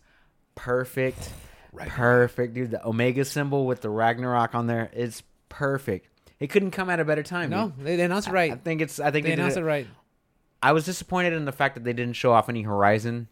[0.55, 1.29] perfect.
[1.75, 2.71] Perfect, dude.
[2.71, 6.07] The Omega symbol with the Ragnarok on there is perfect.
[6.39, 7.49] It couldn't come at a better time.
[7.49, 7.85] No, dude.
[7.85, 8.51] they, announced it right.
[8.51, 8.99] I think it's.
[8.99, 9.87] I think they they, announced it right.
[10.61, 13.27] I was disappointed in the fact that they didn't show off any Horizon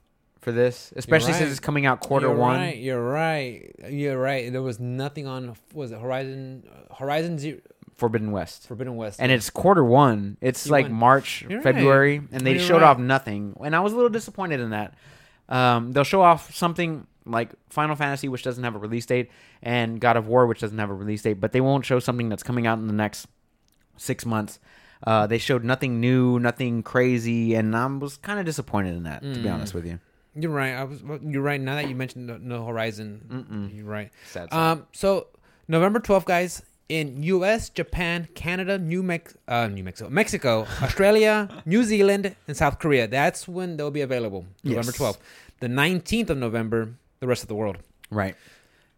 [0.48, 1.40] for this, especially right.
[1.40, 2.56] since it's coming out quarter you're one.
[2.60, 3.76] Right, you're right.
[3.90, 4.49] You're right.
[4.49, 5.56] There was nothing on.
[5.74, 6.64] Was it Horizon?
[6.98, 7.60] Horizon Zero,
[7.98, 8.65] Forbidden West.
[8.68, 9.19] Forbidden West.
[9.19, 10.38] And it's quarter one.
[10.40, 11.64] It's You like went- March, You're right.
[11.64, 12.90] February, and they You're showed right.
[12.91, 13.57] off nothing.
[13.61, 14.94] And I was a little disappointed in that.
[15.49, 19.30] Um, they'll show off something like Final Fantasy, which doesn't have a release date,
[19.61, 22.30] and God of War, which doesn't have a release date, but they won't show something
[22.30, 23.28] that's coming out in the next
[23.98, 24.60] six months.
[25.06, 29.22] Uh, they showed nothing new, nothing crazy, and I was kind of disappointed in that,
[29.24, 29.53] to be Mm.
[29.56, 29.99] honest with you.
[30.40, 30.74] You're right.
[30.74, 31.02] I was.
[31.24, 31.60] You're right.
[31.60, 33.76] Now that you mentioned the, no Horizon, Mm-mm.
[33.76, 34.12] you're right.
[34.32, 34.54] Sad.
[34.54, 34.86] Um.
[34.92, 35.28] So
[35.68, 41.84] November 12th, guys, in U.S., Japan, Canada, New Mex, uh, New Mexico, Mexico, Australia, New
[41.84, 43.08] Zealand, and South Korea.
[43.08, 44.46] That's when they'll be available.
[44.64, 44.98] November Yes.
[44.98, 45.18] 12th.
[45.60, 47.78] The 19th of November, the rest of the world.
[48.12, 48.36] Right.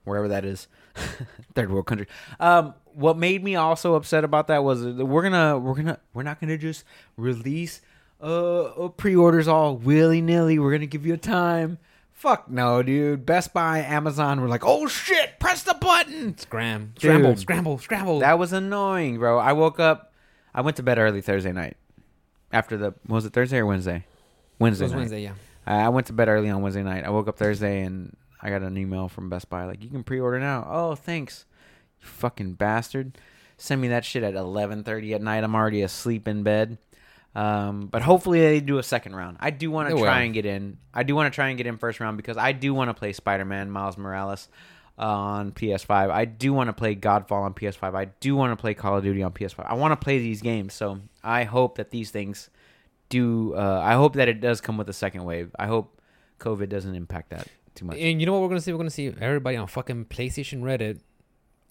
[0.04, 0.68] Wherever that is.
[1.56, 2.08] Third world country.
[2.40, 6.24] Um what made me also upset about that was that we're gonna we're gonna we're
[6.24, 6.84] not gonna just
[7.16, 7.80] release
[8.22, 10.60] uh, uh pre-orders all willy-nilly.
[10.60, 11.78] We're gonna give you a time.
[12.12, 13.26] Fuck no, dude.
[13.26, 16.38] Best Buy, Amazon were like, oh shit, press the button.
[16.38, 17.02] Scram, Dude.
[17.02, 18.20] scramble, scramble, scramble.
[18.20, 19.38] That was annoying, bro.
[19.40, 20.10] I woke up
[20.54, 21.78] I went to bed early Thursday night.
[22.52, 24.06] After the was it Thursday or Wednesday?
[24.60, 24.86] Wednesday.
[24.86, 25.00] It was night.
[25.00, 25.34] Wednesday, yeah.
[25.66, 27.06] I I went to bed early on Wednesday night.
[27.06, 30.04] I woke up Thursday and I got an email from Best Buy like you can
[30.04, 30.68] pre-order now.
[30.70, 31.46] Oh, thanks.
[32.02, 33.18] You fucking bastard.
[33.58, 35.44] Send me that shit at 11:30 at night.
[35.44, 36.78] I'm already asleep in bed.
[37.36, 39.38] Um, but hopefully they do a second round.
[39.40, 40.26] I do want to try will.
[40.26, 40.78] and get in.
[40.94, 42.94] I do want to try and get in first round because I do want to
[42.94, 44.48] play Spider-Man Miles Morales
[44.98, 46.12] on PS5.
[46.12, 47.96] I do want to play Godfall on PS5.
[47.96, 49.66] I do want to play Call of Duty on PS5.
[49.66, 50.74] I want to play these games.
[50.74, 52.50] So I hope that these things
[53.08, 53.54] do.
[53.56, 55.56] Uh, I hope that it does come with a second wave.
[55.58, 56.02] I hope
[56.40, 57.98] COVID doesn't impact that too much.
[57.98, 58.72] And you know what we're gonna see?
[58.74, 61.00] We're gonna see everybody on fucking PlayStation Reddit.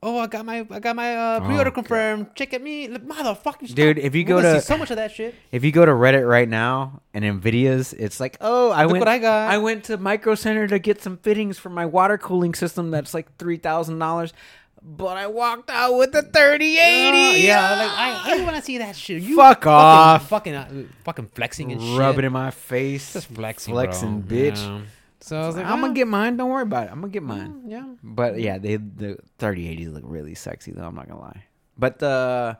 [0.00, 2.28] Oh, I got my I got my uh, pre-order Oh, confirmed.
[2.36, 3.74] Check at me, motherfucking.
[3.74, 5.34] Dude, if you go see so much of that shit.
[5.50, 9.00] if you go to Reddit right now and Nvidia's, it's like, oh, I Look went,
[9.00, 9.50] what I got.
[9.50, 12.90] I went to Micro Center to get some fittings for my water cooling system.
[12.92, 14.32] That's like three thousand dollars.
[14.80, 17.40] but I walked out with a 3080.
[17.44, 19.20] yeah, like I, I want to see that shit.
[19.22, 20.28] You Fuck fucking, off.
[20.28, 20.68] fucking, uh,
[21.04, 21.98] fucking flexing and shit.
[21.98, 23.14] Rub it in my face.
[23.14, 24.36] Just flexing, flexing, bro.
[24.38, 24.56] bitch.
[24.64, 24.80] Yeah.
[25.20, 26.36] So I was like, I'm gonna get mine.
[26.36, 26.92] Don't worry about it.
[26.92, 27.62] I'm gonna get mine.
[27.66, 27.86] yeah.
[28.02, 30.84] But yeah, they the 3080s look really sexy though.
[30.84, 31.44] I'm not gonna lie.
[31.76, 32.54] But uh,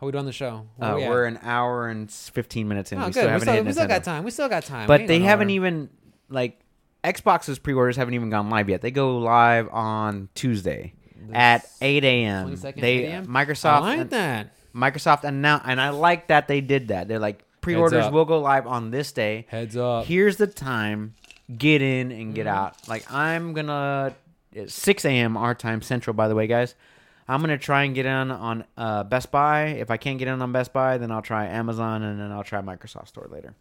[0.00, 0.66] How we doing the show?
[0.76, 2.98] Where uh we we're an hour and 15 minutes in.
[2.98, 3.12] Oh, we good.
[3.12, 4.24] still We haven't still, we still got time.
[4.24, 4.86] We still got time.
[4.86, 5.90] But they haven't even
[6.28, 6.58] like
[7.04, 8.80] Xbox's pre-orders haven't even gone live yet.
[8.82, 10.94] They go live on Tuesday
[11.32, 12.56] at 8 a.m.
[12.56, 13.26] They 8 a.m.?
[13.26, 14.54] Microsoft I like that.
[14.74, 17.08] Microsoft announced, and I like that they did that.
[17.08, 19.46] They're like pre-orders will go live on this day.
[19.48, 20.06] Heads up.
[20.06, 21.14] Here's the time.
[21.56, 22.32] Get in and Mm-hmm.
[22.32, 22.76] get out.
[22.88, 24.14] Like I'm gonna
[24.52, 25.36] it's 6 a.m.
[25.36, 26.14] our time Central.
[26.14, 26.74] By the way, guys,
[27.28, 29.66] I'm gonna try and get in on uh, Best Buy.
[29.66, 32.44] If I can't get in on Best Buy, then I'll try Amazon, and then I'll
[32.44, 33.54] try Microsoft Store later.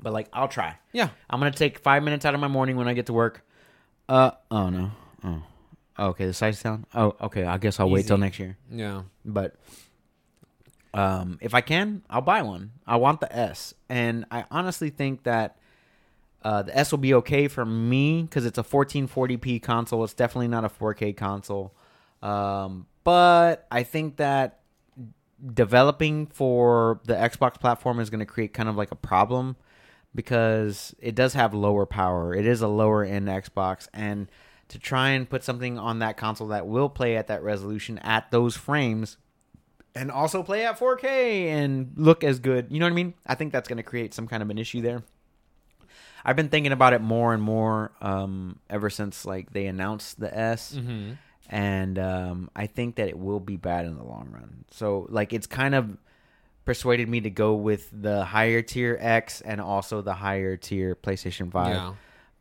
[0.00, 0.76] But like, I'll try.
[0.92, 1.10] Yeah.
[1.30, 3.44] I'm gonna take five minutes out of my morning when I get to work.
[4.08, 4.90] Uh oh no.
[5.24, 5.42] Oh.
[5.98, 6.86] Okay, the site's down.
[6.94, 7.44] Oh, okay.
[7.44, 8.56] I guess I'll wait till next year.
[8.70, 9.02] Yeah.
[9.24, 9.54] But
[10.94, 12.72] um, if I can, I'll buy one.
[12.86, 15.56] I want the S, and I honestly think that
[16.44, 20.04] uh, the S will be okay for me because it's a 1440p console.
[20.04, 21.74] It's definitely not a 4K console.
[22.22, 24.60] Um, but I think that
[25.54, 29.56] developing for the Xbox platform is going to create kind of like a problem
[30.14, 32.34] because it does have lower power.
[32.34, 34.30] It is a lower end Xbox and
[34.68, 38.30] to try and put something on that console that will play at that resolution at
[38.30, 39.16] those frames
[39.94, 42.68] and also play at 4K and look as good.
[42.70, 43.14] You know what I mean?
[43.26, 45.02] I think that's going to create some kind of an issue there.
[46.24, 50.36] I've been thinking about it more and more um, ever since like they announced the
[50.36, 51.12] S Mm-hmm.
[51.48, 54.64] and um, I think that it will be bad in the long run.
[54.70, 55.96] So like it's kind of
[56.64, 61.50] persuaded me to go with the higher tier X and also the higher tier PlayStation
[61.50, 61.74] Five.
[61.74, 61.94] Yeah.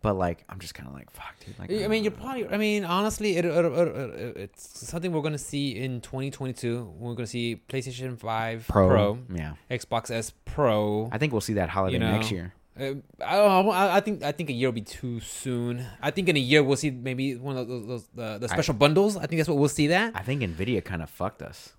[0.04, 1.60] But like I'm just kind of like fuck, dude.
[1.60, 2.48] Like I mean, you're probably.
[2.48, 6.94] I mean, honestly, it, it, it, it- it's something we're gonna see in 2022.
[6.98, 9.54] We're gonna see PlayStation 5 Pro, Pro, yeah.
[9.70, 11.08] Xbox S Pro.
[11.12, 12.54] I think we'll see that holiday You know, next year.
[12.82, 13.38] Uh, I.
[13.38, 15.86] I I think I think a year will be too soon.
[16.02, 18.74] I think in a year we'll see maybe one of those, those the, the special
[18.74, 19.18] bundles.
[19.18, 19.88] I think that's what we'll see.
[19.88, 21.74] That I think Nvidia kind of fucked us.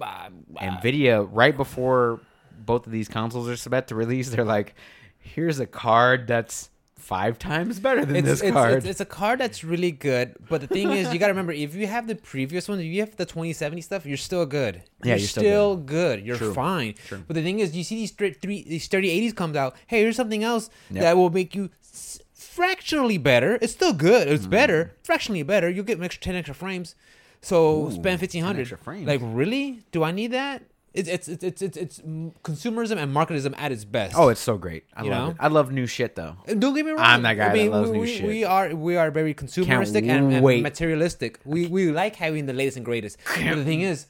[0.00, 0.28] Uh, uh,
[0.60, 2.20] Nvidia right before
[2.64, 4.74] both of these consoles are about to release, they're like,
[5.18, 6.70] "Here's a card that's
[7.04, 10.34] five times better than it's, this it's, card." It's, it's a card that's really good,
[10.48, 12.86] but the thing is, you got to remember if you have the previous one, if
[12.86, 14.76] you have the 2070 stuff, you're still good.
[15.02, 16.24] Yeah, you're, you're still still good.
[16.24, 16.54] You're True.
[16.54, 16.94] fine.
[17.06, 17.22] True.
[17.26, 19.76] But the thing is, you see these three these 3080s comes out.
[19.86, 21.02] Hey, here's something else Yep.
[21.02, 23.58] that will make you s- fractionally better.
[23.60, 24.28] It's still good.
[24.28, 24.32] Mm.
[24.32, 25.68] It's better, fractionally better.
[25.68, 26.94] You'll get an extra 10 extra frames.
[27.40, 28.60] So Ooh, spend 1500.
[28.60, 29.06] extra frames.
[29.06, 29.82] Like really?
[29.92, 30.62] Do I need that?
[30.94, 31.98] It's it's it's it's it's,
[32.44, 34.14] consumerism and marketism at its best.
[34.16, 34.84] oh, it's so great.
[34.96, 35.30] I You love know?
[35.32, 35.36] it.
[35.40, 36.36] I love new shit though.
[36.46, 37.00] And Don't get me wrong.
[37.00, 38.26] I'm that guy I mean, that loves we, new we, shit.
[38.26, 41.40] We are we are very consumeristic and, and materialistic.
[41.44, 43.18] We we like having the latest and greatest.
[43.26, 44.06] But the thing is,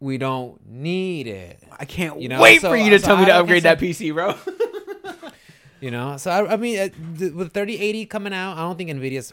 [0.00, 1.62] we don't need it.
[1.78, 3.78] I can't You know, wait so- for you to so tell me to upgrade that
[3.78, 4.34] PC, bro.
[5.80, 8.90] You know, so I, I mean, uh, th- with 3080 coming out, I don't think
[8.90, 9.32] Nvidia's.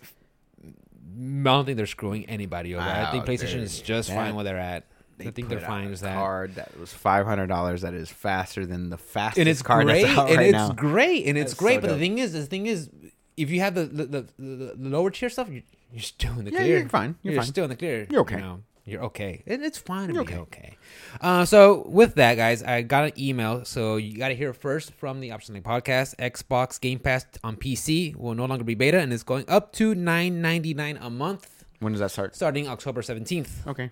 [0.62, 2.84] I don't think they're screwing anybody over.
[2.86, 4.84] I think Oh, PlayStation is just that- fine where they're at.
[5.18, 6.16] They I think they're fine a with that.
[6.16, 7.82] Card that was five hundred dollars.
[7.82, 10.54] That is faster than the fastest and it's card great, that's out and right it's
[10.54, 10.74] now.
[10.74, 11.76] great, and it's great.
[11.76, 12.90] so but the thing is, the thing is,
[13.38, 16.52] if you have the the, the, the, lower tier stuff, you're, you're still in the
[16.52, 16.80] Yeah, clear.
[16.80, 17.16] you're fine.
[17.24, 17.46] You're fine.
[17.46, 18.08] still in the clear.
[18.10, 18.36] You're okay.
[18.36, 19.42] You know, you're okay.
[19.46, 20.42] It, it's fine to You're be okay.
[20.42, 20.78] okay.
[21.20, 23.66] Uh, so with that, guys, I got an email.
[23.66, 26.16] So you got to hear first from the Option Link podcast.
[26.18, 29.96] Xbox Game Pass on PC will no longer be beta, and it's going up to
[29.96, 32.36] nine ninety nine a month, when does that start?
[32.36, 33.66] starting October seventeenth.
[33.66, 33.90] Okay,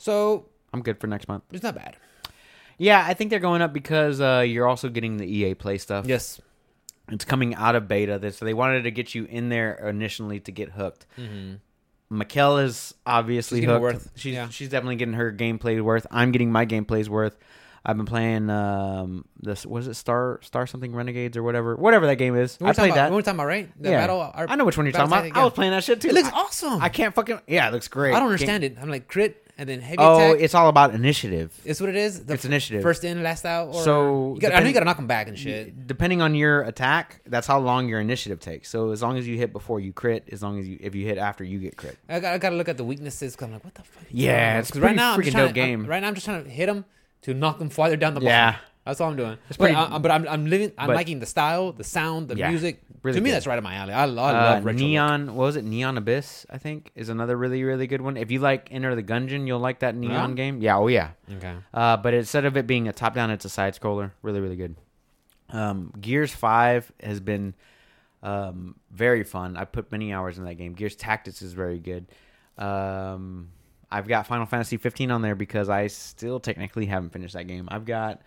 [0.00, 1.44] So I'm good for next month.
[1.52, 1.96] it's not bad.
[2.78, 6.06] Yeah, I think they're going up because uh, you're also getting the EA Play stuff.
[6.06, 6.40] Yes.
[7.10, 10.52] It's coming out of beta, so they wanted to get you in there initially to
[10.52, 11.04] get hooked.
[11.18, 12.16] Mm-hmm.
[12.16, 13.94] Mikkel is obviously She's getting hooked.
[13.94, 14.48] worth, She's yeah.
[14.48, 16.06] she's definitely getting her gameplay worth.
[16.10, 17.36] I'm getting my gameplay's worth.
[17.84, 22.16] I've been playing um this was it Star Star something Renegades or whatever whatever that
[22.16, 22.58] game is.
[22.60, 23.12] We're I played about, that.
[23.12, 23.82] We're talking about right.
[23.82, 24.00] The yeah.
[24.00, 24.20] battle.
[24.20, 25.22] our- I know which one you're talking battle about.
[25.28, 26.08] tactic, I was playing that shit too.
[26.08, 26.82] It looks I, awesome.
[26.82, 28.14] I can't fucking yeah, it looks great.
[28.14, 28.76] I don't understand it.
[28.80, 30.42] I'm like crit and then heavy Oh, attack.
[30.42, 31.52] it's all about initiative.
[31.66, 32.24] It's what it is.
[32.24, 32.82] The It's initiative.
[32.82, 33.68] First in, last out.
[33.74, 35.86] Or So, you gotta, I know you gotta knock them back and shit.
[35.86, 38.70] Depending on your attack, that's how long your initiative takes.
[38.70, 41.04] So as long as you hit before you crit, as long as you if you
[41.06, 41.98] hit after you get crit.
[42.08, 43.36] I got, I gotta look at the weaknesses.
[43.36, 44.04] Cause I'm like, what the fuck?
[44.10, 45.86] Yeah, it's right now I'm freaking trying dope to, I'm- game.
[45.86, 46.86] right now I'm just trying to hit them
[47.22, 48.56] to knock them farther down the Yeah.
[48.90, 49.38] That's all I'm doing.
[49.48, 50.72] But, pretty- I, but I'm I'm living.
[50.76, 52.82] I'm but- liking the style, the sound, the Yeah, music.
[53.02, 53.36] really to me, good.
[53.36, 53.92] that's right up my alley.
[53.92, 54.74] I, I Uh, love look.
[54.76, 55.64] Neon, what was it?
[55.64, 58.16] Neon Abyss, I think, is another really really good one.
[58.16, 60.34] If you like Enter the Gungeon, you'll like that Neon Yeah?
[60.36, 60.60] game.
[60.60, 61.10] Yeah, oh yeah.
[61.32, 61.54] Okay.
[61.72, 64.10] Uh, but instead of it being a top down, it's a side scroller.
[64.22, 64.76] Really really good.
[65.50, 67.54] Um, Gears Five has been
[68.22, 69.56] um, very fun.
[69.56, 70.74] I put many hours in that game.
[70.74, 72.06] Gears Tactics is very good.
[72.58, 73.48] Um,
[73.92, 77.68] I've got Final Fantasy 15 on there because I still technically haven't finished that game.
[77.70, 78.22] I've got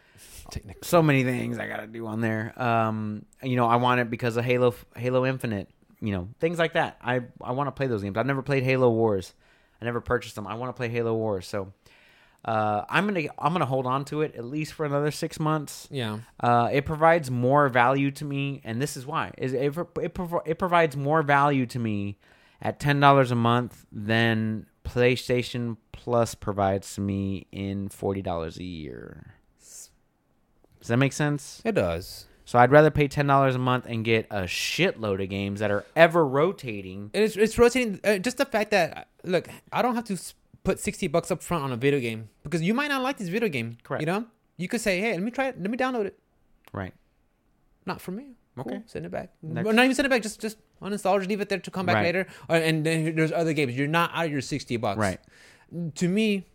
[0.82, 2.54] so many things I gotta do on there.
[2.62, 5.70] Um, you know, I want it because of Halo, Halo Infinite.
[6.02, 6.98] You know, things like that.
[7.02, 8.18] I I want to play those games.
[8.18, 9.34] I've never played Halo Wars.
[9.82, 10.48] I never purchased them.
[10.48, 11.48] I want to play Halo Wars.
[11.48, 11.72] So,
[12.44, 15.88] uh, I'm gonna I'm gonna hold on to it at least for another six months.
[15.90, 16.20] Yeah.
[16.42, 19.32] Uh, it provides more value to me, and this is why.
[19.38, 22.18] Is it it, provi- it provides more value to me
[22.62, 28.64] at ten dollars a month than PlayStation Plus provides to me in forty dollars a
[28.64, 29.36] year.
[29.60, 31.62] Does that make sense?
[31.64, 32.26] It does.
[32.46, 35.72] So I'd rather pay ten dollars a month and get a shitload of games that
[35.72, 37.10] are ever rotating.
[37.14, 38.02] And it's it's rotating.
[38.04, 40.20] Uh, just the fact that look, I don't have to
[40.66, 43.30] put sixty bucks up front on a video game because you might not like this
[43.30, 43.78] video game.
[43.84, 44.02] Correct.
[44.02, 44.26] You know,
[44.58, 45.62] you could say, hey, let me try it.
[45.62, 46.20] Let me download it.
[46.74, 46.94] Right.
[47.86, 48.36] Not for me.
[48.56, 48.66] Cool.
[48.68, 48.82] Okay.
[48.86, 49.32] Send it back.
[49.42, 49.68] Next.
[49.68, 50.22] Or not even send it back.
[50.22, 51.18] Just just uninstall.
[51.18, 52.04] Just leave it there to come back Right.
[52.04, 52.28] later.
[52.50, 53.76] And then there's other games.
[53.76, 55.00] You're not out of your sixty bucks.
[55.00, 55.20] Right.
[55.96, 56.46] To me,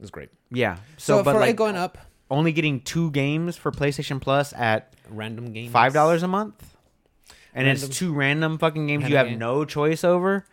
[0.00, 0.30] it's great.
[0.50, 0.76] Yeah.
[0.96, 1.98] So, So, but for like it going up,
[2.30, 5.70] only getting two games for PlayStation Plus at random games.
[5.72, 6.76] five dollars a month,
[7.54, 9.38] and Random- it's two random fucking games you have game.
[9.38, 10.46] no choice over.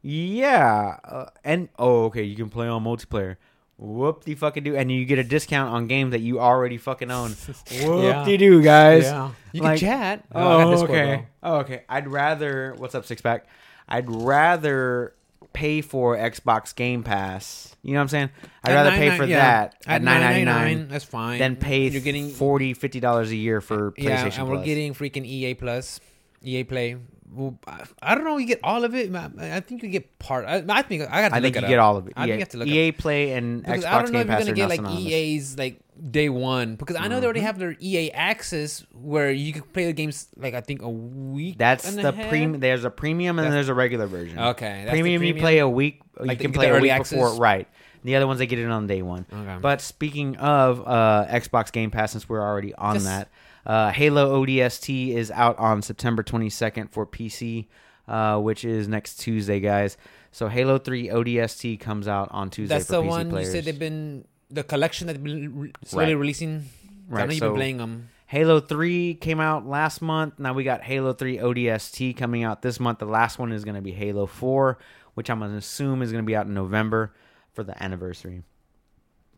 [0.00, 3.36] Yeah, uh, and oh, okay, you can play on multiplayer.
[3.82, 7.10] Whoop the fucking do, and you get a discount on games that you already fucking
[7.10, 7.30] own.
[7.84, 9.02] Whoop de do, guys.
[9.04, 9.30] Yeah.
[9.52, 10.24] You Like- can chat.
[10.32, 11.26] Oh, I got Oh, okay.
[11.42, 11.82] Oh, okay.
[11.88, 12.74] I'd rather.
[12.78, 13.46] What's up, six pack?
[13.88, 15.14] I'd rather
[15.52, 17.74] pay for Xbox Game Pass.
[17.82, 18.30] You know what I'm saying?
[18.64, 19.36] I'd At rather pay 99 for yeah.
[19.38, 21.38] that at at nine ninety nine That's fine.
[21.38, 24.64] Then pay You're getting 40 50 dollars a year for PlayStation yeah, and we're Plus.
[24.66, 26.00] getting freaking EA Plus,
[26.42, 26.96] EA Play.
[27.34, 28.36] Well, I, I don't know.
[28.36, 29.10] You get all of it.
[29.10, 29.34] man.
[29.40, 30.44] I think you get part.
[30.44, 31.32] I, I think I got.
[31.32, 31.84] I think you get up.
[31.84, 32.12] all of it.
[32.16, 34.20] I think you have to look EA Play and Because Xbox I don't know Game
[34.20, 35.04] if you're Pass gonna get like synonymous.
[35.12, 35.80] EA's like
[36.10, 37.46] day one because I know they already Mm-hmm.
[37.46, 41.58] have their EA access where you can play the games like I think a week.
[41.58, 42.60] That's and the premium.
[42.60, 44.38] There's a premium and then there's a regular version.
[44.38, 46.00] Okay, that's the premium, you play a week.
[46.18, 47.66] Like you can play a early week before, right?
[48.04, 49.26] The other ones they get it on day one.
[49.32, 49.58] Okay.
[49.60, 53.04] But speaking of uh, Xbox Game Pass, since we're already on Yes.
[53.04, 53.28] that,
[53.66, 57.66] uh, Halo ODST is out on September 22nd for PC,
[58.08, 59.96] uh, which is next Tuesday, guys.
[60.32, 63.48] So Halo 3 ODST comes out on Tuesday that's the PC one players.
[63.48, 66.20] you said they've been the collection that they've been re- slowly Right.
[66.20, 66.64] releasing.
[67.10, 68.08] I Right, know you've so- been playing them.
[68.26, 70.38] Halo 3 came out last month.
[70.38, 72.98] Now we got Halo 3 ODST coming out this month.
[72.98, 74.78] The last one is going to be Halo 4,
[75.12, 77.12] which I'm going to assume is going to be out in November
[77.52, 78.42] for the anniversary.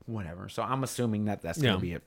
[0.06, 0.48] Whatever.
[0.48, 1.74] So I'm assuming that that's going Yeah.
[1.74, 2.02] to be it.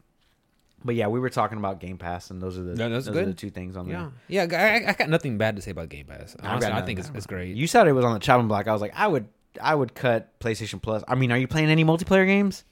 [0.85, 3.25] But yeah, we were talking about Game Pass, and those are the, that's those are
[3.25, 4.47] the two things on Yeah, there.
[4.47, 4.83] yeah.
[4.85, 6.35] I, I got nothing bad to say about Game Pass.
[6.41, 7.55] Honestly, I nothing think it's, it's great.
[7.55, 8.67] You said it was on the chopping block.
[8.67, 9.27] I was like, I would,
[9.61, 11.03] I would cut PlayStation Plus.
[11.07, 12.63] I mean, are you playing any multiplayer games?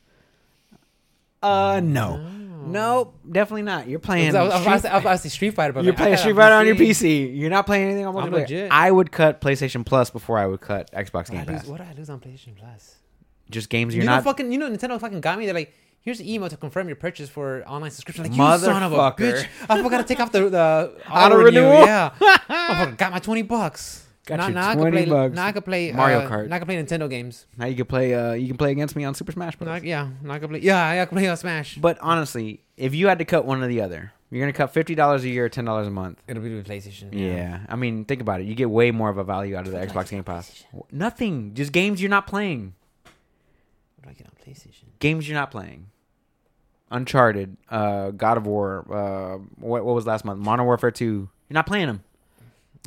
[1.41, 2.17] Uh, no,
[2.65, 3.87] nope, definitely not.
[3.87, 4.35] You're playing.
[4.35, 5.83] I was, I was, Street- about to say- I was to say Street Fighter, but
[5.83, 7.37] You're playing Street Fighter on your PC.
[7.37, 8.67] You're not playing anything on multiplayer.
[8.71, 11.67] I would cut PlayStation Plus before I would cut Xbox What Game I lose, Pass.
[11.67, 12.95] what do I lose on PlayStation Plus?
[13.51, 14.23] Just games You you're know, not.
[14.23, 15.45] fucking, you know, Nintendo fucking got me.
[15.45, 15.71] They're like,
[16.05, 18.23] here's the email to confirm your purchase for online subscription.
[18.23, 19.45] Like, you son of a bitch!
[19.69, 21.45] I forgot to take off the the Auto renew.
[21.61, 21.85] renewal?
[21.85, 24.03] Yeah, I got my twenty bucks.
[24.27, 25.11] Got now, your now I 20 can play.
[25.15, 25.35] bucks.
[25.35, 26.47] Now I can play Mario uh, Kart.
[26.47, 27.45] Now I can play Nintendo games.
[27.57, 28.13] now you can play.
[28.15, 29.67] Uh, you can play against me on Super Smash Bros.
[29.67, 30.59] Now I- yeah, now I can play.
[30.61, 31.77] Yeah, I can play on Smash.
[31.77, 34.95] But honestly, if you had to cut one or the other, you're gonna cut fifty
[34.95, 36.23] dollars a year, ten dollars a month.
[36.27, 37.09] It'll be with PlayStation.
[37.11, 37.59] Yeah.
[37.69, 38.47] I mean, think about it.
[38.47, 40.63] You get way more of a value out of the Xbox Game Pass.
[40.91, 41.53] Nothing.
[41.53, 42.73] Just games you're not playing.
[43.97, 44.85] What do I get on PlayStation?
[44.97, 45.85] Games you're not playing.
[46.91, 50.39] Uncharted, uh, God of War, uh, what, what was last month?
[50.39, 51.29] Modern Warfare Two.
[51.49, 52.03] You're not playing them.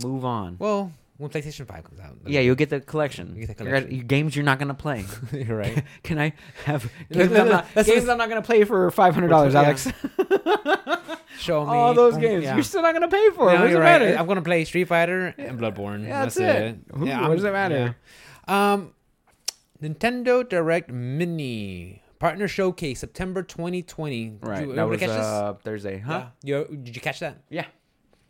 [0.02, 0.56] Move on.
[0.58, 2.16] Well, when PlayStation Five comes out.
[2.26, 3.34] Yeah, you'll get the collection.
[3.34, 5.04] You get the You're at- games you're not gonna play.
[5.32, 5.82] you're right.
[6.04, 6.32] Can I
[6.64, 9.88] have games, I'm, not, games I'm not gonna play for five hundred dollars, Alex?
[11.40, 12.54] Show me All those games yeah.
[12.54, 13.46] you're still not gonna pay for.
[13.46, 14.00] No, what does you're right.
[14.00, 14.16] matter?
[14.18, 16.06] I'm gonna play Street Fighter and Bloodborne.
[16.06, 16.64] Yeah, that's, that's it.
[16.88, 16.96] it.
[16.96, 17.96] Who- Yeah, what I'm- does it matter?
[18.48, 18.72] yeah.
[18.72, 18.92] Um,
[19.82, 24.38] Nintendo Direct Mini partner showcase September 2020.
[24.40, 24.60] Right.
[24.60, 25.18] Did you that was catch this?
[25.18, 26.26] uh, Thursday, huh?
[26.42, 26.58] Yeah.
[26.68, 27.38] You, did you catch that?
[27.48, 27.66] Yeah.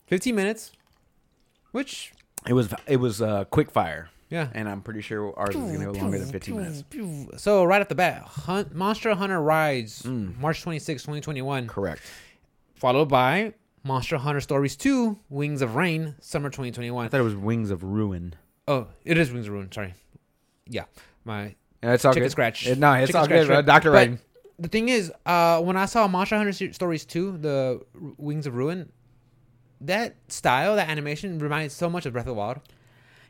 [0.06, 0.72] 15 minutes.
[1.72, 2.12] Which,
[2.46, 4.48] It was it was uh, quick fire, yeah.
[4.54, 7.42] and I'm pretty sure ours is gonna go longer than 15 minutes.
[7.42, 10.38] So right off the bat, Hunt, Monster Hunter Rise, Mm.
[10.38, 12.00] March 26, 2021, Correct.
[12.74, 13.52] followed by
[13.84, 17.04] Monster Hunter Stories 2, Wings of Rain, summer 2021.
[17.04, 18.34] I thought it was Wings of Ruin.
[18.66, 19.70] Oh, it is Wings of Ruin.
[19.70, 19.92] Sorry.
[20.66, 20.84] Yeah,
[21.26, 22.32] my Yeah, it's all chicken good.
[22.32, 22.66] scratch.
[22.66, 23.56] It- no, it's Chicken all scratch, good, bro.
[23.56, 23.66] right?
[23.66, 24.10] Doctor But.
[24.60, 28.44] The thing is, uh, when I saw Monster Hunter Se- Stories 2, the R- Wings
[28.46, 28.90] of Ruin,
[29.82, 32.58] that style, that animation reminded so much of Breath of the Wild.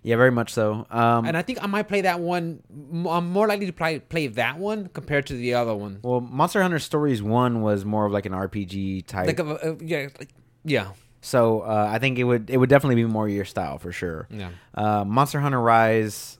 [0.03, 0.87] Yeah, very much so.
[0.91, 2.63] Um, and I think I might play that one.
[2.71, 5.99] m- I'm more likely to play play that one compared to the other one.
[6.03, 9.27] well, Monster Hunter Stories One was more of like an RPG type.
[9.27, 10.31] Like, a, a, yeah, like,
[10.65, 13.93] yeah, so uh, I think it would it would definitely be more your style for
[13.93, 14.27] sure.
[14.31, 14.51] yeah.
[14.75, 16.39] Uh, Monster Hunter Rise.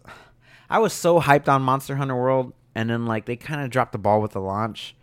[0.71, 3.93] I was so hyped on Monster Hunter World, and then like they kind of dropped
[3.93, 4.95] the ball with the launch,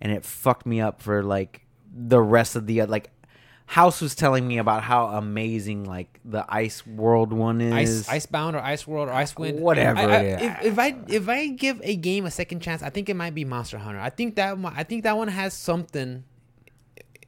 [0.00, 3.10] and it fucked me up for like the rest of the like.
[3.66, 8.06] House was telling me about how amazing like the Ice World one is.
[8.06, 10.58] Ice, Icebound or Ice World or Ice Wind, Whatever, I, I, yeah.
[10.60, 13.34] if, if I if I give a game a second chance, I think it might
[13.34, 13.98] be Monster Hunter.
[13.98, 16.24] I think that I think that one has something.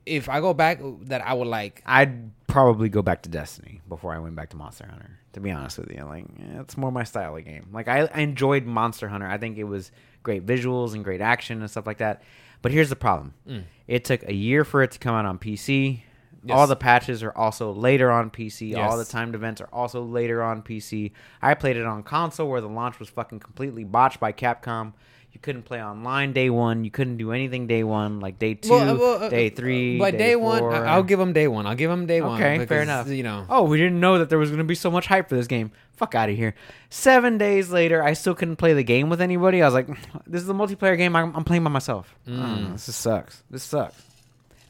[0.05, 1.83] If I go back, that I would like.
[1.87, 5.19] I'd probably go back to Destiny before I went back to Monster Hunter.
[5.37, 7.67] To be honest with you, like it's more my style of game.
[7.71, 9.27] Like I, I enjoyed Monster Hunter.
[9.27, 9.93] I think it was
[10.23, 12.23] great visuals and great action and stuff like that.
[12.63, 13.65] But here's the problem: Mm.
[13.87, 16.01] it took a year for it to come out on PC.
[16.43, 16.57] Yes.
[16.57, 18.75] All the patches are also later on PC.
[18.79, 21.13] All the timed events are also later on PC.
[21.43, 24.95] I played it on console where the launch was fucking completely botched by Capcom.
[25.37, 26.83] You couldn't play online day one.
[26.87, 28.21] You couldn't do anything day one.
[28.21, 29.99] Like day two, Well, uh, well, uh, day three.
[29.99, 30.75] By day, one, four.
[30.75, 31.67] I- I'll give them day one.
[31.67, 32.41] I'll give them day one.
[32.41, 33.09] Okay, fair because, enough.
[33.09, 35.29] You know, Oh, we didn't know that there was going to be so much hype
[35.29, 35.73] for this game.
[35.99, 36.55] Fuck out of here.
[36.89, 39.63] Seven days later, I still couldn't play the game with anybody.
[39.63, 39.89] I was like,
[40.27, 42.17] this is a multiplayer game I'm, I'm playing by myself.
[42.27, 43.43] Don't this just sucks.
[43.51, 44.03] This sucks.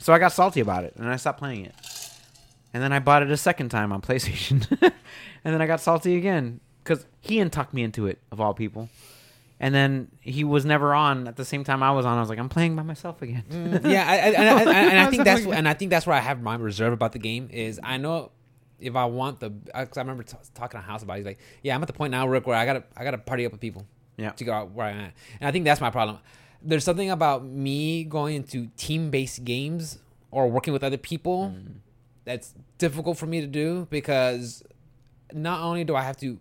[0.00, 1.74] So I got salty about it and I stopped playing it.
[2.74, 4.66] And then I bought it a second time on PlayStation.
[4.82, 8.88] and then I got salty again because Ian talked me into it, of all people.
[9.58, 12.18] And then he was never on at the same time I was on.
[12.18, 13.44] I was like, I'm playing by myself again.
[13.84, 16.16] yeah, I, I, and, I, and, and I think that's and I think that's where
[16.16, 18.32] I have my reserve about the game is I know
[18.78, 21.38] if I want the because I remember t- talking to House about it, he's like,
[21.62, 23.60] yeah, I'm at the point now, Rick, where I gotta I gotta party up with
[23.62, 23.86] people
[24.18, 24.30] Yeah.
[24.32, 26.18] to go out where I'm at, and I think that's my problem.
[26.60, 29.98] There's something about me going into team based games
[30.30, 31.76] or working with other people Mm.
[32.26, 34.62] that's difficult for me to do because
[35.32, 36.38] not only do I have to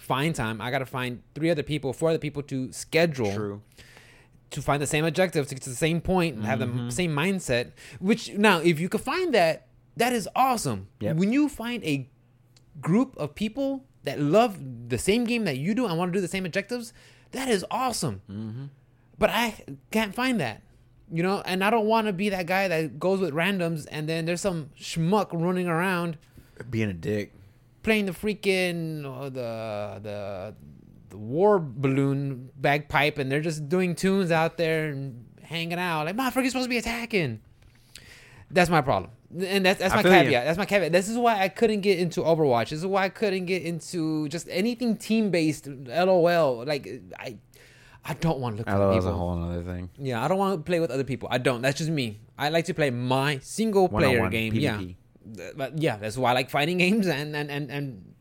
[0.00, 3.62] find time, I gotta find three other people, four other people to schedule True.
[4.50, 6.86] to find the same objective to get to the same point and have Mm-hmm.
[6.86, 9.66] the same mindset which now if you could find that
[9.96, 11.16] that is awesome Yep.
[11.16, 12.08] when you find a
[12.80, 14.58] group of people that love
[14.88, 16.92] the same game that you do and want to do the same objectives
[17.32, 18.64] that is awesome Mm-hmm.
[19.18, 20.62] but i can't find that
[21.12, 24.08] you know and i don't want to be that guy that goes with randoms and
[24.08, 26.16] then there's some schmuck running around
[26.70, 27.32] Being a dick.
[27.82, 30.54] Playing the freaking uh, the the
[31.10, 36.06] the war balloon bagpipe and they're just doing tunes out there and hanging out.
[36.06, 37.40] Like motherfucker you're supposed to be attacking.
[38.50, 39.10] That's my problem.
[39.38, 40.18] And that's that's I my feel you.
[40.22, 40.44] caveat.
[40.44, 40.92] That's my caveat.
[40.92, 42.70] This is why i couldn't get into overwatch.
[42.70, 46.64] This is why i couldn't get into just anything team based lol.
[46.64, 46.88] Like
[47.18, 47.36] i
[48.04, 49.90] i don't want to look at LOL is a whole other thing.
[49.98, 51.28] yeah i don't want to play with other people.
[51.30, 51.62] I don't.
[51.62, 52.20] That's just me.
[52.38, 54.52] I like to play my single player game.
[54.54, 54.60] PvP.
[54.60, 54.80] yeah
[55.56, 58.14] but yeah, that's why I like fighting games and and and and,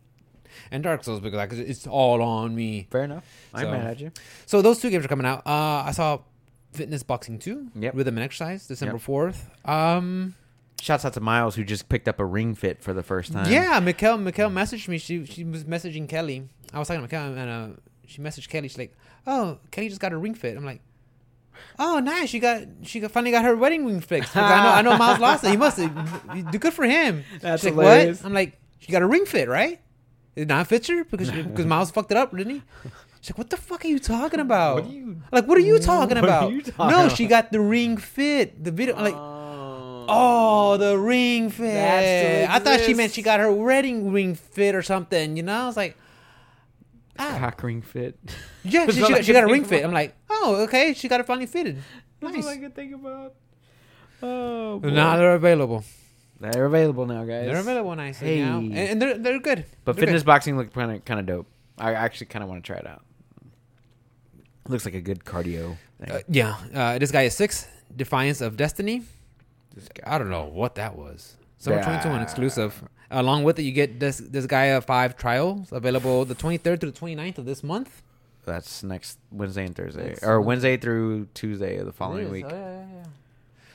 [0.72, 2.88] and Dark Souls because like, it's all on me.
[2.91, 3.26] Fair enough.
[3.53, 4.11] I'm So- mad at you.
[4.45, 5.45] So those two games are coming out.
[5.45, 6.19] Uh, I saw
[6.73, 7.95] Fitness Boxing Two, Yep.
[7.95, 9.02] Rhythm and Exercise, December Yep.
[9.02, 9.49] fourth.
[9.65, 10.36] Um,
[10.81, 13.52] Shouts out to Miles who just picked up a ring fit for the first time.
[13.52, 14.98] yeah, Mikkel Mikkel messaged me.
[14.98, 16.48] She she was messaging Kelly.
[16.73, 18.68] I was talking to Mikkel and uh, she messaged Kelly.
[18.69, 18.95] She's like,
[19.27, 20.81] "Oh, Kelly just got a ring fit." I'm like.
[21.77, 22.30] Oh, nice!
[22.30, 24.36] She got she got, finally got her wedding ring fixed.
[24.36, 25.52] Like, I know I know Miles lost it.
[25.52, 27.23] He must do good for him.
[27.41, 28.19] That's She's like, hilarious.
[28.22, 28.27] what?
[28.27, 29.80] I'm like, she got a ring fit, right?
[30.36, 32.61] It not fits her because because Miles fucked it up, didn't he?
[33.22, 34.76] She's like, what the fuck are you talking about?
[34.76, 35.45] What are you- like?
[35.48, 36.52] What are you talking about?
[36.52, 37.18] you talking no, about?
[37.18, 38.64] she got the ring fit.
[38.64, 42.49] The video, I'm like, oh, oh, the ring fit.
[42.49, 45.36] I thought she meant she got her wedding ring fit or something.
[45.36, 45.98] You know, I was like,
[47.20, 48.18] ah, cock ring fit.
[48.64, 49.84] yeah, she, she, got, she got a ring fit.
[49.84, 51.82] I'm like, oh, okay, she got it finally fitted.
[52.22, 52.46] That's Nice.
[52.46, 53.34] all I could think about.
[54.22, 54.90] Oh, boy.
[54.90, 55.84] Now they're available.
[56.40, 57.46] they're available now, guys.
[57.46, 58.41] They're available nicely Hey.
[58.44, 59.66] now, and, and they're they're good.
[59.86, 60.28] But They're fitness good.
[60.28, 61.48] boxing looked kind of kind of dope.
[61.78, 63.04] I actually kind of want to try it out.
[64.68, 66.12] Looks like a good cardio thing.
[66.12, 67.68] Uh, yeah, uh, this guy is six.
[67.96, 69.04] Defiance of Destiny.
[69.74, 71.36] This I don't know what that was.
[71.60, 71.81] Summer Yeah.
[71.84, 72.84] 2021 exclusive.
[73.11, 76.91] Along with it, you get this this Gaia 5 trials available the 23rd to the
[76.91, 78.02] 29th of this month.
[78.45, 82.45] That's next Wednesday and Thursday, That's- or Wednesday through Tuesday of the following week.
[82.48, 83.03] Oh, yeah, yeah.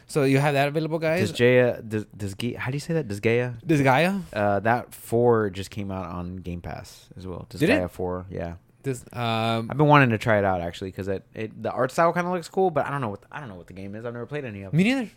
[0.06, 1.20] So you have that available, guys.
[1.20, 3.09] Does Jaya does, does Ge- how do you say that?
[3.09, 3.52] Does Gaia?
[3.65, 4.19] this Gaia.
[4.32, 7.47] Uh, that four just came out on Game Pass as well.
[7.48, 7.77] Does Did it?
[7.78, 8.27] Gaia four?
[8.31, 9.69] Yeah, This um.
[9.70, 12.27] I've been wanting to try it out actually because it, it the art style kind
[12.27, 13.94] of looks cool, but I don't know what the, I don't know what the game
[13.94, 14.05] is.
[14.05, 14.78] I've never played any of them.
[14.78, 15.11] Me neither.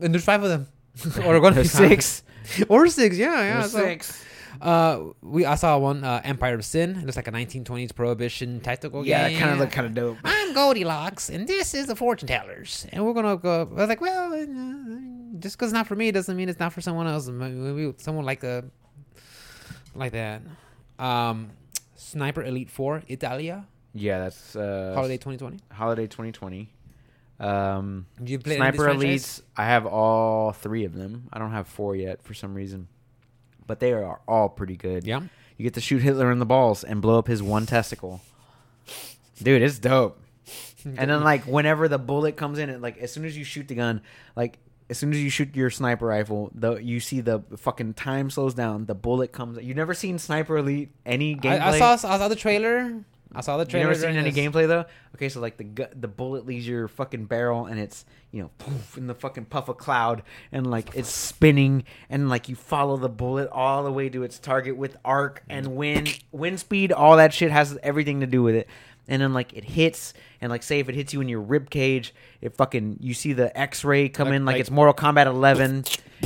[0.00, 0.68] And there's five of them.
[1.24, 2.22] or to be six.
[2.68, 3.16] or six.
[3.16, 3.62] Yeah, yeah.
[3.62, 4.24] So- six.
[4.60, 6.96] Uh, we I saw one uh, Empire of Sin.
[6.96, 9.10] It looks like a 1920s prohibition tactical game.
[9.10, 9.36] Yeah, game.
[9.36, 10.16] it kind of looked kind of dope.
[10.24, 13.68] I'm Goldilocks, and this is the fortune tellers, and we're gonna go.
[13.70, 14.46] I was like, well, uh,
[15.38, 17.28] just because it's not for me doesn't mean it's not for someone else.
[17.28, 18.64] Maybe someone like the
[19.94, 20.40] like that.
[20.98, 21.50] Um,
[21.94, 25.58] Sniper Elite Four Italia Yeah, that's uh, Holiday 2020.
[25.72, 26.70] Holiday 2020.
[27.38, 29.24] Um, Did you play any of these Sniper franchise?
[29.24, 29.42] Elites.
[29.56, 31.28] I have all three of them.
[31.32, 32.88] I don't have four yet for some reason,
[33.66, 35.04] but they are all pretty good.
[35.04, 35.20] Yeah.
[35.56, 38.20] You get to shoot Hitler in the balls and blow up his one testicle.
[39.42, 40.20] dude, it's dope.
[40.84, 43.68] and then like whenever the bullet comes in, it like as soon as you shoot
[43.68, 44.02] the gun,
[44.36, 44.58] like
[44.88, 48.54] as soon as you shoot your sniper rifle, the you see the fucking time slows
[48.54, 48.86] down.
[48.86, 49.58] The bullet comes.
[49.60, 51.60] You've never seen Sniper Elite any gameplay?
[51.60, 53.04] I, I saw I saw the trailer.
[53.34, 53.86] I saw the You trailer.
[53.88, 54.38] never seen any this.
[54.38, 54.84] gameplay though?
[55.14, 58.50] Okay, so like the gu- the bullet leaves your fucking barrel and it's you know
[58.58, 60.22] poof in the fucking puff of cloud
[60.52, 64.38] and like it's spinning and like you follow the bullet all the way to its
[64.38, 65.74] target with arc and mm.
[65.74, 66.92] wind wind speed.
[66.92, 68.68] All that shit has everything to do with it.
[69.08, 71.70] And then like it hits and like say if it hits you in your rib
[71.70, 74.94] cage, it fucking you see the X ray come Like- in like, like- it's Mortal
[74.94, 75.84] Kombat 11,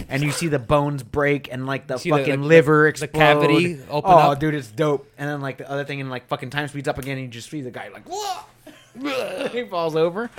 [0.09, 2.89] and you see the bones break and like the see the- fucking the- liver the
[2.89, 3.13] explode.
[3.13, 4.41] cavity open oh, up.
[4.41, 5.07] dude, it's dope.
[5.19, 7.29] And then like the other thing, and like fucking time speeds up again, and you
[7.29, 10.31] just see the guy like, whoa, he falls over.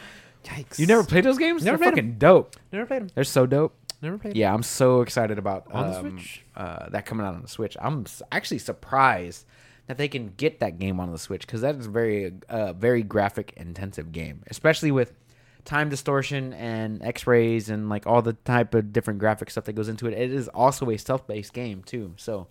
[0.45, 0.79] Yikes!
[0.79, 1.63] You never played those games?
[1.63, 2.05] Never They're played 'em.
[2.07, 2.55] fucking dope.
[2.71, 3.09] never played them.
[3.13, 3.75] They're so dope.
[4.01, 4.33] Never played.
[4.33, 4.39] Them.
[4.39, 6.43] Yeah, I'm so excited about On the um, Switch?
[6.55, 7.77] Uh, that coming out on the Switch.
[7.79, 9.45] I'm s- actually surprised
[9.91, 13.03] that they can get that game on the Switch because that is very, uh, very
[13.03, 15.11] graphic intensive game, especially with
[15.65, 19.89] time distortion and X-rays and like all the type of different graphic stuff that goes
[19.89, 20.13] into it.
[20.13, 22.47] It is also a stealth-based game too, so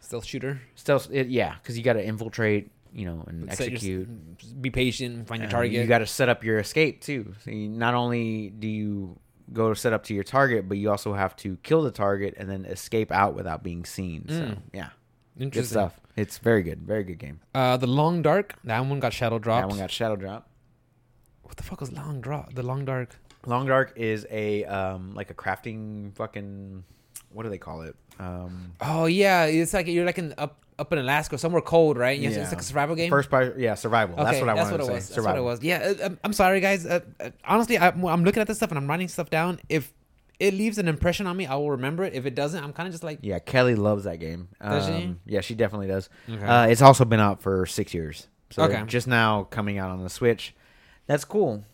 [0.00, 0.60] Stealth shooter.
[0.74, 4.60] stealth, it, yeah, because you got to infiltrate, you know, and your- execute.
[4.60, 5.26] be patient.
[5.26, 5.72] Find your And target.
[5.72, 7.34] You got to set up your escape too.
[7.42, 9.18] So you, not only do you
[9.52, 12.34] go to set up to your target, but you also have to kill the target
[12.36, 14.26] and then escape out without being seen.
[14.28, 14.58] So Mm.
[14.74, 14.90] yeah,
[15.36, 15.72] good Interesting.
[15.74, 16.00] stuff.
[16.16, 17.40] It's very good, very good game.
[17.54, 18.54] Uh, the Long Dark.
[18.64, 19.62] That one got shadow dropped.
[19.62, 20.48] That one got shadow drop.
[21.42, 22.54] what the fuck was Long Drop?
[22.54, 23.16] The Long Dark.
[23.46, 26.84] Long Dark is a um like a crafting fucking
[27.32, 27.94] what do they call it?
[28.18, 32.18] Um, Oh yeah, it's like you're like in up up in Alaska, somewhere cold, right?
[32.18, 32.30] Yeah.
[32.30, 33.10] it's like a survival game.
[33.10, 34.16] first part, yeah, survival.
[34.16, 34.92] that's what I wanted what to it say.
[34.94, 35.08] was.
[35.10, 35.62] That's what it was.
[35.62, 36.84] Yeah, uh, um, I'm sorry, guys.
[36.86, 39.60] Uh, uh, honestly, I, I'm looking at this stuff and I'm writing stuff down.
[39.68, 39.92] If
[40.44, 42.14] it leaves an impression on me, I will remember it.
[42.14, 44.48] If it doesn't, I'm kind of just like, Yeah, Kelly loves that game.
[44.62, 44.92] Does she?
[44.92, 46.08] Um, Yeah, she definitely does.
[46.30, 46.44] Okay.
[46.44, 48.28] Uh, it's also been out for six years.
[48.50, 48.82] So Okay.
[48.86, 50.54] just now coming out on the Switch.
[51.06, 51.64] That's cool.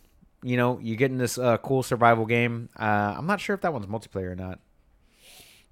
[0.43, 2.69] You know, you're getting this uh, cool survival game.
[2.79, 4.59] Uh, I'm not sure if that one's multiplayer or not.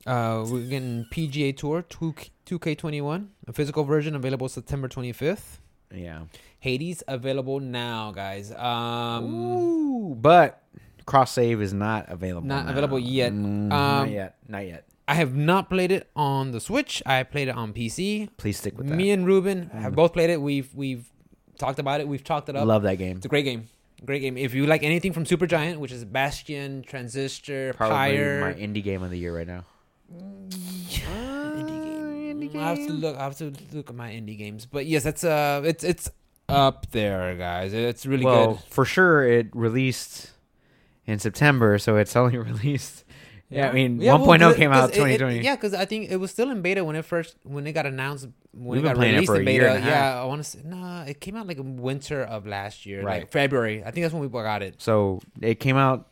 [0.05, 2.13] uh, we're getting PGA Tour 2
[2.45, 5.59] 2K21, a physical version available September 25th.
[5.93, 6.21] Yeah.
[6.59, 8.51] Hades available now, guys.
[8.53, 10.61] Um, Ooh, but
[11.09, 12.47] cross save is not available.
[12.47, 12.71] Not now.
[12.71, 13.31] available yet.
[13.33, 14.35] Mm, not Um, yet.
[14.47, 14.85] Not yet.
[15.07, 17.01] I have not played it on the Switch.
[17.05, 18.29] I played it on PC.
[18.37, 18.95] Please stick with that.
[18.95, 19.95] Me and Ruben have Mm.
[19.95, 20.41] both played it.
[20.41, 21.09] We've we've
[21.57, 22.07] talked about it.
[22.07, 22.67] We've talked it up.
[22.67, 23.17] Love that game.
[23.17, 23.67] It's a great game.
[24.05, 24.37] Great game.
[24.37, 29.03] If you like anything from Supergiant, which is Bastion, Transistor, Probably Pyre, my indie game
[29.03, 29.65] of the year right now.
[30.13, 32.61] indie game.
[32.61, 33.17] I have to look.
[33.17, 34.65] I have to look at my indie games.
[34.65, 36.09] But yes, that's uh, it's it's
[36.47, 37.73] up there, guys.
[37.73, 38.59] It's really well, good.
[38.69, 40.31] for sure, it released
[41.09, 43.03] in September, so it's only released.
[43.49, 45.39] Yeah, I mean, Yeah, 1.0 well, came 'cause out it- it- 2020.
[45.43, 47.87] yeah, because I think it was still in beta when it first when it got
[47.87, 49.73] announced when We've it been got it released for in a year beta.
[49.73, 50.15] and a half.
[50.15, 53.01] Yeah, I want to say no, it came out like in winter of last year,
[53.03, 53.21] Right.
[53.21, 53.81] like February.
[53.83, 54.75] I think that's when we got it.
[54.77, 56.07] So it came out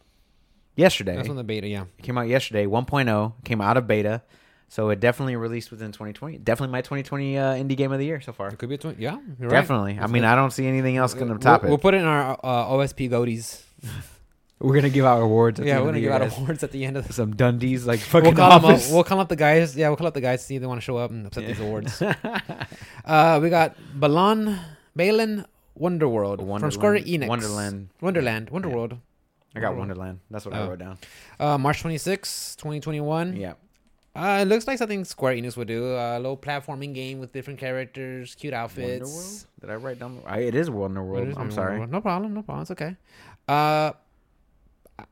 [0.75, 1.15] yesterday.
[1.15, 1.67] That's when the beta.
[1.67, 2.65] Yeah, It came out yesterday.
[2.65, 4.23] 1.0 came out of beta,
[4.67, 6.39] so it definitely released within 2020.
[6.39, 8.47] Definitely my 2020 uh, indie game of the year so far.
[8.47, 9.03] it could be a twenty.
[9.03, 9.61] Yeah, you're right.
[9.61, 9.99] Definitely.
[10.01, 10.29] I mean, good.
[10.29, 12.65] I don't see anything else going to We'll- top we'll, put it in our uh,
[12.73, 13.61] OSP goatees.
[14.59, 15.59] We're gonna give out awards.
[15.59, 17.15] At Yeah, the we're end gonna of give out awards at the end of this.
[17.15, 18.91] some Dundies like fucking We'll call, them up, office.
[18.91, 19.75] we'll call up the guys.
[19.77, 21.45] Yeah, we'll call up the guys see if they want to show up and accept
[21.45, 22.01] these awards.
[23.05, 24.57] uh, we got Balan,
[24.95, 25.45] Balin,
[25.79, 27.27] Wonderworld from Square Enix.
[27.27, 27.89] Wonderland.
[28.01, 28.97] Wonderland, Wonderworld.
[29.55, 29.77] I got Wonderland.
[29.77, 30.19] Wonderland.
[30.31, 30.69] That's what I Oh.
[30.69, 30.97] wrote down.
[31.39, 33.35] Uh, March 26, 2021.
[33.35, 33.53] Yeah.
[34.15, 35.93] Uh, it looks like something Square Enix would do.
[35.95, 39.07] A little platforming game with different characters, cute outfits.
[39.07, 39.45] Wonderworld?
[39.61, 40.19] Did I write down?
[40.25, 41.21] I, it is Wonderworld.
[41.21, 41.53] It is I'm Wonderworld.
[41.53, 41.85] sorry.
[41.87, 42.33] No problem.
[42.33, 42.61] No problem.
[42.63, 42.95] It's okay.
[43.47, 43.91] Uh,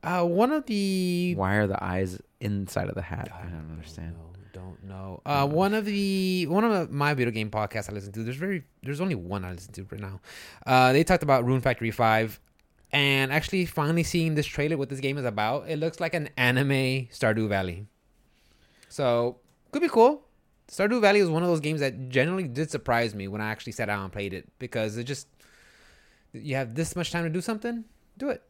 [0.03, 3.29] uh, one of the Why are the eyes inside of the hat?
[3.33, 4.13] I don't understand.
[4.13, 5.21] know, don't know.
[5.25, 8.23] Uh, one of the one of my video game podcasts I listen to.
[8.23, 10.21] There's very there's only one I listen to right now.
[10.65, 12.39] Uh, they talked about Rune Factory Five,
[12.91, 15.69] and actually finally seeing this trailer, what this game is about.
[15.69, 17.87] It looks like an anime Stardew Valley.
[18.89, 19.37] So
[19.71, 20.23] could be cool.
[20.67, 23.73] Stardew Valley is one of those games that generally did surprise me when I actually
[23.73, 25.27] sat down and played it because it just
[26.33, 27.85] you have this much time to do something,
[28.17, 28.41] do it.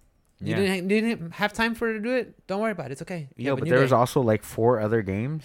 [0.46, 0.62] You Yeah.
[0.82, 2.36] didn't didn't have time for it to do it.
[2.48, 2.94] Don't worry about it.
[2.94, 3.30] It's okay.
[3.38, 3.96] Yeah, but there was day.
[3.96, 5.44] also like four other games.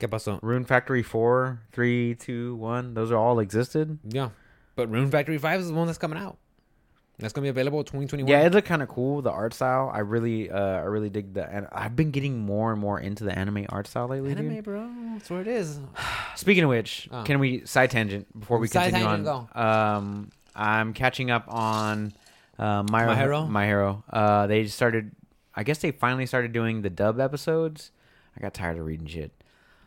[0.00, 0.40] ¿Qué pasó?
[0.42, 2.94] Rune Factory 4, 3, 2, 1.
[2.94, 3.98] Those are all existed.
[4.08, 4.30] Yeah,
[4.74, 6.38] but Rune Factory Five is the one that's coming out.
[7.18, 8.28] That's gonna be available 2021.
[8.28, 9.22] Yeah, it looked kind of cool.
[9.22, 11.48] The art style, I really, uh, I really dig the.
[11.48, 14.32] And I've been getting more and more into the anime art style lately.
[14.32, 14.64] anime, dude.
[14.64, 14.90] bro.
[15.12, 15.78] That's where it is.
[16.34, 17.22] Speaking of which, Oh.
[17.22, 19.96] can we side tangent before we Side continue tangent, on?
[19.96, 22.12] Um, I'm catching up on
[22.62, 23.44] uh, My, My Hero?
[23.46, 24.04] My Hero.
[24.10, 25.12] Uh, they started.
[25.54, 27.90] I guess they finally started doing the dub episodes.
[28.36, 29.30] I got tired of reading shit,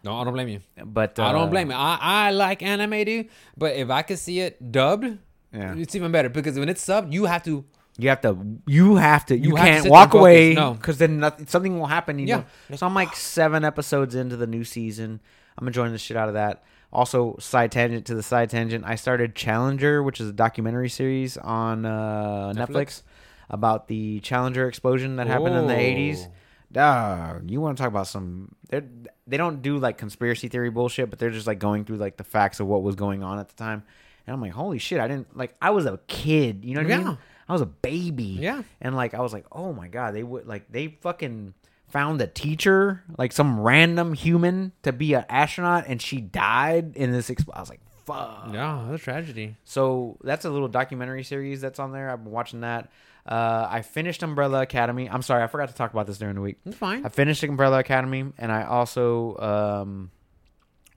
[0.03, 0.61] No, I don't blame you.
[0.85, 1.76] but I uh, don't blame you.
[1.76, 3.30] I, I like anime, dude.
[3.57, 5.18] But if I could see it dubbed,
[5.52, 5.73] Yeah.
[5.76, 7.65] it's even better because when it's subbed, you have to.
[7.97, 8.38] You have to.
[8.68, 9.35] You have to.
[9.38, 10.53] You, You have can't sit walk away.
[10.53, 10.64] focus.
[10.64, 10.73] No.
[10.76, 12.19] because then nothing, something will happen.
[12.19, 12.43] You Yeah.
[12.69, 12.76] know?
[12.76, 15.22] So I'm like seven episodes into the new season.
[15.57, 16.64] I'm enjoying the shit out of that.
[16.93, 18.85] Also, side tangent to the side tangent.
[18.85, 22.67] I started Challenger, which is a documentary series on uh, Netflix.
[22.69, 23.01] Netflix?
[23.47, 25.77] about the Challenger explosion that happened in the Oh.
[25.77, 26.27] 80s.
[26.71, 28.55] Dog, you want to talk about some?
[28.69, 28.81] They
[29.27, 32.23] they don't do like conspiracy theory bullshit, but they're just like going through like the
[32.23, 33.83] facts of what was going on at the time.
[34.25, 34.99] And I'm like, holy shit!
[34.99, 35.53] I didn't like.
[35.61, 36.65] I was a kid.
[36.65, 37.03] You know what I Yeah.
[37.05, 37.17] mean?
[37.47, 38.37] I was a baby.
[38.39, 38.63] Yeah.
[38.81, 41.53] And like I was like, oh my god, they would like they fucking
[41.89, 47.11] found a teacher, like some random human, to be an astronaut, and she died in
[47.11, 47.29] this.
[47.29, 48.49] Exp- I was like, fuck.
[48.51, 49.55] Yeah, that's a tragedy.
[49.63, 52.09] So that's a little documentary series that's on there.
[52.09, 52.91] I've been watching that.
[53.25, 55.09] Uh, I finished Umbrella Academy.
[55.09, 56.57] I'm sorry, I forgot to talk about this during the week.
[56.65, 57.03] It's fine.
[57.05, 60.11] I finished Umbrella Academy, and I also um,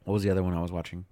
[0.05, 1.05] what was the other one I was watching?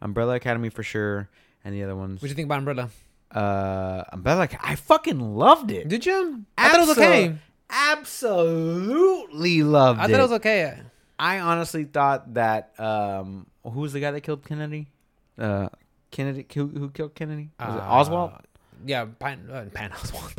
[0.00, 1.28] Umbrella Academy for sure,
[1.64, 2.20] and the other ones.
[2.20, 2.90] What do you think about Umbrella?
[3.30, 4.48] Uh, Umbrella.
[4.60, 5.88] I fucking loved it.
[5.88, 6.44] Did you?
[6.58, 7.34] I thought it was okay.
[7.72, 10.02] Absolutely loved it.
[10.02, 10.08] I it.
[10.10, 10.78] thought it was okay.
[11.18, 14.88] I honestly thought that um, who was the guy that killed Kennedy?
[15.38, 15.68] Uh,
[16.10, 16.46] Kennedy.
[16.54, 17.50] Who, who killed Kennedy?
[17.60, 18.32] Was it Uh, Oswald?
[18.84, 20.32] Yeah, Pan, uh, Pan Oswald.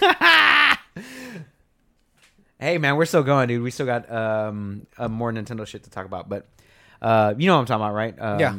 [2.58, 3.62] Hey man, we're still going, dude.
[3.62, 6.46] We still got um uh, more Nintendo shit to talk about, but
[7.02, 8.18] uh, you know what I'm talking about, right?
[8.18, 8.56] Um, Yeah.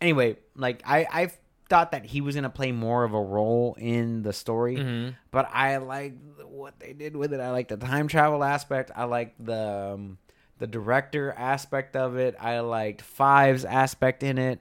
[0.00, 1.30] Anyway, like I I
[1.68, 5.14] thought that he was gonna play more of a role in the story, Mhm.
[5.30, 6.14] but I like
[6.46, 7.40] what they did with it.
[7.40, 8.90] I like the time travel aspect.
[8.96, 10.18] I like the um,
[10.58, 12.34] the director aspect of it.
[12.40, 14.60] I liked Five's aspect in it.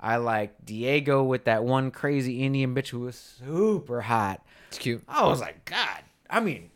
[0.00, 4.44] I liked Diego with that one crazy Indian bitch who was super hot.
[4.68, 5.02] It's cute.
[5.08, 6.02] I was like, God.
[6.30, 6.70] I mean,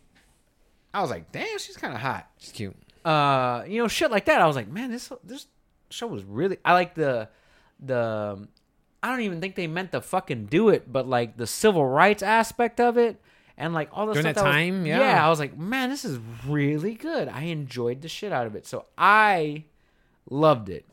[0.95, 2.27] I was like, damn, she's kind of hot.
[2.39, 2.77] She's cute.
[3.05, 4.41] Uh, you know, shit like that.
[4.41, 5.47] I was like, man, this this
[5.91, 6.59] show was really.
[6.65, 7.29] I like the
[7.81, 8.49] the.
[9.03, 12.23] I don't even think they meant to fucking do it, but like the civil rights
[12.23, 13.21] aspect of it,
[13.57, 15.01] and like all the During stuff that was- time, yeah.
[15.01, 15.27] yeah.
[15.27, 17.29] I was like, man, this is really good.
[17.29, 19.65] I enjoyed the shit out of it, so I
[20.31, 20.85] loved it,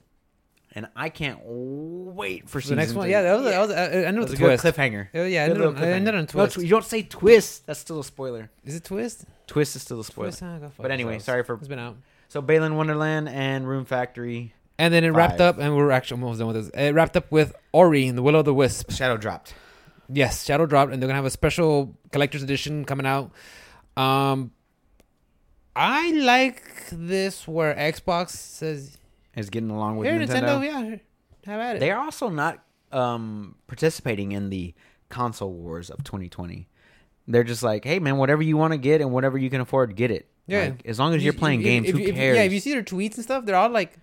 [0.73, 3.11] and I can't wait for The next one, three.
[3.11, 3.73] yeah, that was, that was uh,
[4.07, 5.07] I know That it's was a a good cliffhanger.
[5.14, 6.18] Oh, yeah, I Good ended little on- I ended cliffhanger.
[6.18, 6.56] on No, twist.
[6.56, 7.65] tw- you don't say twist.
[7.68, 8.49] That's still a spoiler.
[8.64, 9.26] Is it twist?
[9.48, 10.30] Twist is still a spoiler.
[10.30, 11.98] Twist, go fuck But anyway, sorry for It's been out.
[12.30, 14.53] so Balin Wonderland and Rune Factory.
[14.77, 16.69] And then it wrapped up, and we're actually almost done with this.
[16.69, 18.91] It wrapped up with Ori and the Will of the Wisp.
[18.91, 19.53] Shadow dropped.
[20.10, 23.31] Yes, Shadow dropped, and they're gonna have a special collector's edition coming out.
[23.95, 24.52] Um,
[25.76, 28.97] I like this where Xbox says,
[29.35, 30.60] Is getting along with "Here, Nintendo.
[30.60, 30.95] Nintendo, yeah,
[31.52, 34.73] have at it." They are also not um, participating in the
[35.10, 36.68] console wars of 2020.
[37.27, 39.95] They're just like, hey man, whatever you want to get and whatever you can afford,
[39.95, 40.27] get it.
[40.47, 40.65] Yeah.
[40.65, 42.38] Like, as long as you're playing if- games, if- who if- cares?
[42.38, 43.97] Yeah, if you see their tweets and stuff, they're all like,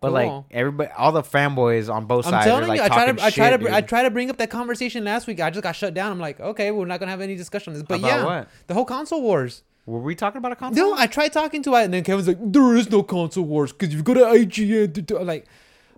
[0.00, 0.14] but cool.
[0.14, 3.12] like everybody, all the fanboys on both I'm sides telling are like you, I try
[3.12, 5.40] to, I try to, I try to bring up that conversation last week.
[5.40, 6.12] I just got shut down.
[6.12, 7.82] I'm like, okay, we're not gonna have any discussion on this.
[7.82, 8.48] But About yeah, what?
[8.68, 9.62] the whole console wars.
[9.86, 10.90] Were we talking about a console?
[10.90, 13.72] No, I tried talking to it, and then Kevin's like, "There is no console wars
[13.72, 15.46] because you go to IGN." like,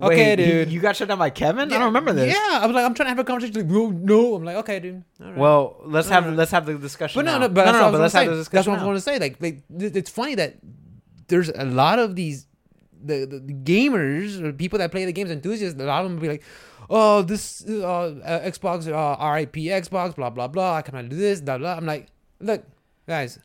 [0.00, 0.70] okay, Wait, dude.
[0.72, 1.72] You, got shut down by Kevin?
[1.72, 2.32] I don't remember this.
[2.32, 3.56] Yeah, I was like, I'm trying to have a conversation.
[3.56, 4.34] Like, no, no.
[4.36, 5.02] I'm like, okay, dude.
[5.20, 5.36] All right.
[5.36, 6.38] Well, let's have Alright.
[6.38, 7.18] let's have the discussion.
[7.18, 7.46] but no, now.
[7.46, 8.82] no, but that's what I was but gonna let's have the That's what I was
[8.84, 9.18] going to say.
[9.18, 9.62] Like, like,
[9.94, 10.56] it's funny that
[11.28, 12.46] there's a lot of these
[13.02, 15.80] the, the, the gamers or people that play the games enthusiasts.
[15.80, 16.42] A lot of them will be like,
[16.88, 17.82] oh, this uh,
[18.24, 20.76] uh, Xbox, uh, RIP Xbox, blah blah blah.
[20.76, 21.74] I cannot do this, blah blah.
[21.74, 22.08] I'm like,
[22.40, 22.64] look,
[23.06, 23.38] guys.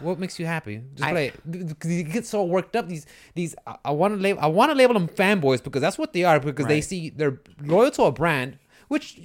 [0.00, 0.82] What makes you happy?
[0.94, 1.50] Just I- play it.
[1.68, 2.86] Because you get so worked up.
[2.86, 3.54] These, these.
[3.66, 4.38] I, I want to label.
[4.42, 6.38] I want to label them fanboys because that's what they are.
[6.38, 9.18] Because they see they're loyal to a brand, which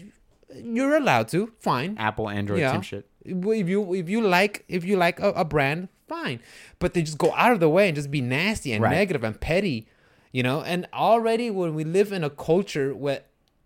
[0.56, 1.52] you're allowed to.
[1.60, 1.98] Fine.
[1.98, 2.72] Apple, Android, Yeah.
[2.72, 3.06] same shit.
[3.26, 6.40] If you if you like if you like a, a brand, fine.
[6.80, 8.92] But they just go out of the way and just be nasty and Right.
[8.92, 9.88] negative and petty,
[10.32, 10.62] you know.
[10.62, 13.22] And already when we live in a culture where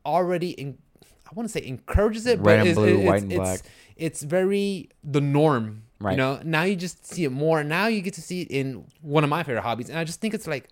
[0.05, 0.77] already in,
[1.25, 3.59] I want to say encourages it, Red but it's, blue, it's, it's, black.
[3.95, 5.83] it's very the norm.
[5.99, 6.11] Right.
[6.11, 7.63] You know, now you just see it more.
[7.63, 10.21] Now you get to see it in one of my favorite hobbies, and I just
[10.21, 10.69] think it's like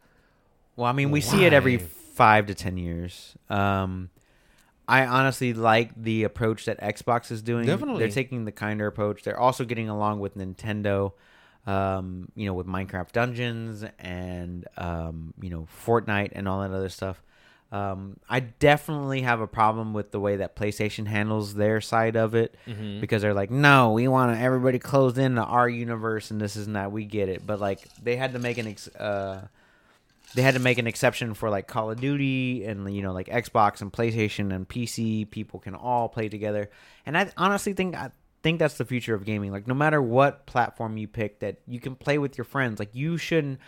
[0.77, 3.35] Well, I mean, we see it every five to ten years.
[3.49, 4.09] Um,
[4.88, 7.65] I honestly like the approach that Xbox is doing.
[7.65, 7.99] Definitely.
[7.99, 9.23] they're taking the kinder approach.
[9.23, 11.11] They're also getting along with Nintendo.
[11.68, 16.89] Um, you know, with Minecraft Dungeons and um, you know Fortnite and all that other
[16.89, 17.22] stuff.
[17.69, 22.34] Um, I definitely have a problem with the way that PlayStation handles their side of
[22.34, 22.56] it
[23.02, 26.94] because they're like, no, we want everybody closed into our universe and this is not.
[26.94, 29.48] We get it, but like they had to make an ex- uh,
[30.34, 33.27] they had to make an exception for like Call of Duty and you know like
[33.27, 36.69] Xbox and PlayStation and PC people can all play together.
[37.06, 38.11] And I honestly think I
[38.43, 39.51] think that's the future of gaming.
[39.51, 42.80] Like no matter what platform you pick that you can play with your friends.
[42.80, 43.59] Like you shouldn't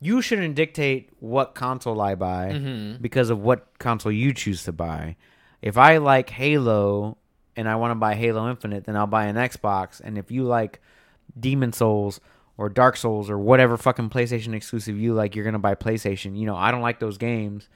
[0.00, 3.00] you shouldn't dictate what console I buy Mm-hmm.
[3.02, 5.16] because of what console you choose to buy.
[5.60, 7.16] if I like Halo
[7.56, 10.00] and I want to buy Halo Infinite, then I'll buy an Xbox.
[10.00, 10.80] And if you like
[11.38, 12.20] Demon Souls
[12.58, 16.36] or Dark Souls or whatever fucking PlayStation exclusive you like, you're gonna buy PlayStation.
[16.36, 17.68] You know, I don't like those games,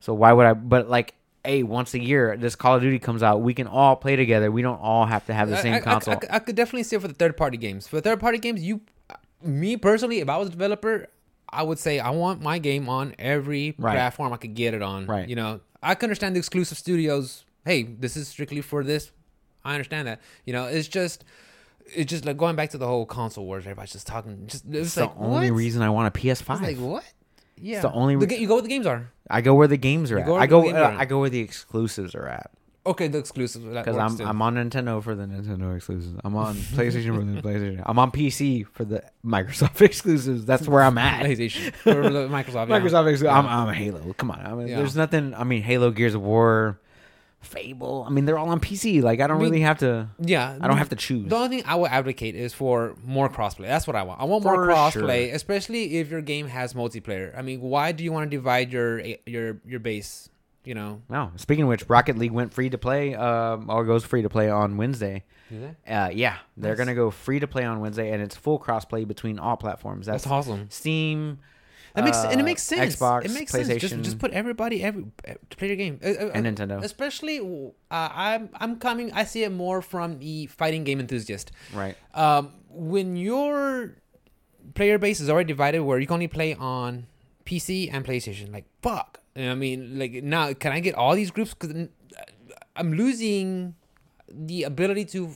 [0.00, 0.54] so why would I?
[0.54, 1.14] But like,
[1.44, 4.50] hey, once a year, this Call of Duty comes out, we can all play together.
[4.50, 6.14] We don't all have to have the same I, I- console.
[6.30, 7.86] I, I could definitely say for the third party games.
[7.86, 8.80] For third party games, you,
[9.42, 11.08] me personally, if I was a developer,
[11.48, 13.94] I would say I want my game on every Right.
[13.94, 15.06] platform I could get it on.
[15.06, 15.28] Right.
[15.28, 17.44] You know, I can understand the exclusive studios.
[17.64, 19.10] Hey, this is strictly for this.
[19.64, 20.20] I understand that.
[20.44, 21.24] You know, it's just.
[21.94, 23.64] It's just like going back to the whole console wars.
[23.64, 24.46] Everybody's just talking.
[24.46, 25.58] Just it's, it's like the only what?
[25.58, 26.54] reason I want a PS5.
[26.54, 27.04] It's like what?
[27.60, 29.10] Yeah, the only the you go where the games are.
[29.30, 30.26] I go where the games are You at.
[30.26, 30.68] go I go.
[30.70, 30.96] uh.
[30.98, 32.50] I go where the exclusives are at.
[32.86, 34.24] Okay, the exclusives Because I'm too.
[34.24, 36.14] I'm on Nintendo for the Nintendo exclusives.
[36.22, 37.82] I'm on PlayStation for the PlayStation.
[37.86, 40.44] I'm on PC for the Microsoft exclusives.
[40.44, 41.24] That's where I'm at.
[41.24, 41.92] PlayStation the
[42.28, 42.68] Microsoft.
[42.68, 42.78] yeah.
[42.78, 43.24] Microsoft exclusive.
[43.24, 43.38] Yeah.
[43.38, 44.12] I'm, I'm Halo.
[44.18, 44.40] Come on.
[44.44, 44.76] I mean, Yeah.
[44.78, 45.32] there's nothing.
[45.34, 46.78] I mean, Halo, Gears of War,
[47.44, 48.04] Fable.
[48.06, 49.02] I mean, they're all on PC.
[49.02, 50.08] Like, I don't I mean, really have to.
[50.18, 51.28] Yeah, I don't have to choose.
[51.28, 53.66] The only thing I would advocate is for more crossplay.
[53.66, 54.20] That's what I want.
[54.20, 55.34] I want more crossplay, sure.
[55.34, 57.36] especially if your game has multiplayer.
[57.38, 60.28] I mean, why do you want to divide your your your base?
[60.64, 61.30] You know, No.
[61.36, 63.14] Speaking of which, Rocket League went free to play.
[63.14, 65.24] Um, or goes free to play on Wednesday.
[65.86, 66.78] Uh, yeah, they're Nice.
[66.78, 70.06] gonna go free to play on Wednesday, and it's full crossplay between all platforms.
[70.06, 70.68] That's, that's awesome.
[70.70, 71.38] Steam.
[71.94, 72.96] That makes and it uh, makes sense.
[72.96, 73.80] Xbox, it makes PlayStation, sense.
[73.80, 75.04] Just, just put everybody every
[75.50, 76.00] to play your game.
[76.02, 76.82] Uh, uh, and uh, Nintendo.
[76.82, 79.12] Especially, uh, I'm I'm coming.
[79.12, 81.52] I see it more from the fighting game enthusiast.
[81.72, 81.96] Right.
[82.12, 83.94] Um, when your
[84.74, 87.06] player base is already divided, where you can only play on
[87.46, 89.20] PC and PlayStation, like fuck.
[89.36, 91.54] I mean, like now, can I get all these groups?
[91.54, 91.88] Because
[92.74, 93.76] I'm losing
[94.28, 95.30] the ability to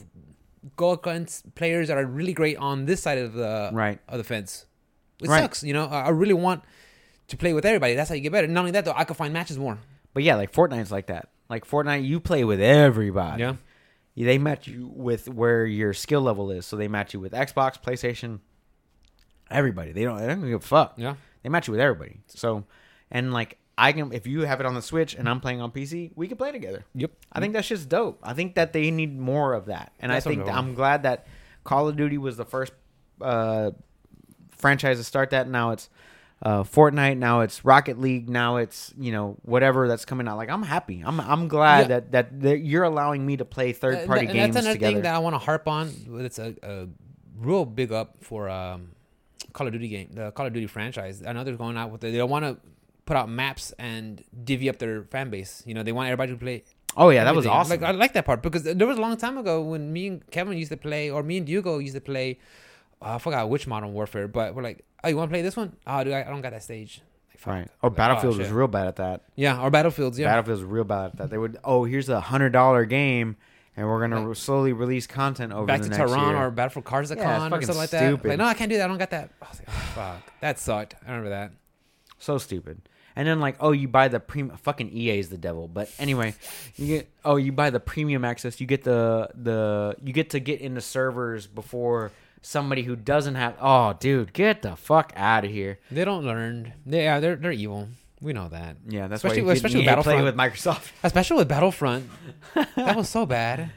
[0.75, 3.99] go against players that are really great on this side of the Right.
[4.09, 4.65] of the fence.
[5.21, 5.41] It Right.
[5.41, 5.85] sucks, you know.
[5.85, 6.63] I really want
[7.27, 7.95] to play with everybody.
[7.95, 8.47] That's how you get better.
[8.47, 9.77] Not only that, though, I can find matches more.
[10.13, 11.29] But yeah, like Fortnite's like that.
[11.49, 13.41] Like Fortnite, you play with everybody.
[13.41, 13.55] Yeah.
[14.15, 16.65] They match you with where your skill level is.
[16.65, 18.39] So they match you with Xbox, PlayStation,
[19.49, 19.91] everybody.
[19.91, 20.17] They don't.
[20.19, 20.93] They don't give a fuck.
[20.97, 21.15] Yeah.
[21.43, 22.19] They match you with everybody.
[22.27, 22.65] So,
[23.11, 25.71] and like I can, if you have it on the Switch and I'm playing on
[25.71, 26.85] PC, we can play together.
[26.95, 27.11] Yep.
[27.31, 28.19] I think that's just dope.
[28.23, 31.27] I think that they need more of that, and That's I think I'm glad that
[31.63, 32.73] Call of Duty was the first
[33.21, 33.71] uh,
[34.59, 35.49] franchise to start that.
[35.49, 35.89] Now it's
[36.43, 37.17] uh, Fortnite.
[37.17, 38.29] Now it's Rocket League.
[38.29, 40.37] Now it's you know whatever that's coming out.
[40.37, 41.01] Like I'm happy.
[41.05, 41.87] I'm I'm glad Yeah.
[41.87, 44.93] that, that that you're allowing me to play third party and games that's another together.
[44.93, 45.91] thing that I want to harp on.
[46.19, 46.87] It's a, a
[47.37, 48.89] real big up for um,
[49.53, 51.23] Call of Duty game, the Call of Duty franchise.
[51.25, 52.11] I know they're going out with it.
[52.11, 52.57] They don't want to
[53.05, 55.63] put out maps and divvy up their fan base.
[55.65, 56.63] You know, they want everybody to play.
[56.95, 57.81] oh yeah, that was awesome.
[57.81, 60.31] Like I like that part because there was a long time ago when me and
[60.31, 62.39] Kevin used to play, or me and Diego used to play.
[63.01, 65.55] Uh, I forgot which Modern Warfare, but we're like, oh, you want to play this
[65.57, 65.75] one?
[65.87, 67.01] Oh, dude, I, I don't got that stage.
[67.29, 67.53] Like, fuck.
[67.53, 67.67] right.
[67.83, 69.21] Oh, Like, Battlefield was real bad at that.
[69.35, 70.17] Yeah, or Battlefields.
[70.19, 71.29] Yeah, Battlefield was real bad at that.
[71.29, 73.37] They would oh here's a hundred dollar game.
[73.77, 76.45] And we're gonna Like- slowly release content over back the to next Tehran year.
[76.47, 78.07] or Battlefield Kazakhstan Yeah, or something like that.
[78.07, 78.27] stupid.
[78.29, 78.83] Like, no, I can't do that.
[78.83, 79.29] I don't got that.
[79.41, 80.95] I was like, oh, fuck, that sucked.
[81.05, 81.51] I remember that.
[82.17, 82.81] So stupid.
[83.15, 84.57] And then like, oh, you buy the premium.
[84.57, 85.67] Fucking EA is the devil.
[85.69, 86.35] But anyway,
[86.75, 88.59] you get oh, you buy the premium access.
[88.59, 93.55] You get the the you get to get into servers before somebody who doesn't have.
[93.61, 95.79] Oh, dude, get the fuck out of here.
[95.91, 96.73] They don't learn.
[96.85, 97.87] They, yeah, they're they're evil.
[98.21, 98.77] We know that.
[98.87, 100.23] Yeah, that's Especially- why you especially with Battlefront.
[100.25, 100.91] with Microsoft.
[101.03, 102.09] Especially with Battlefront.
[102.75, 103.71] that was so bad.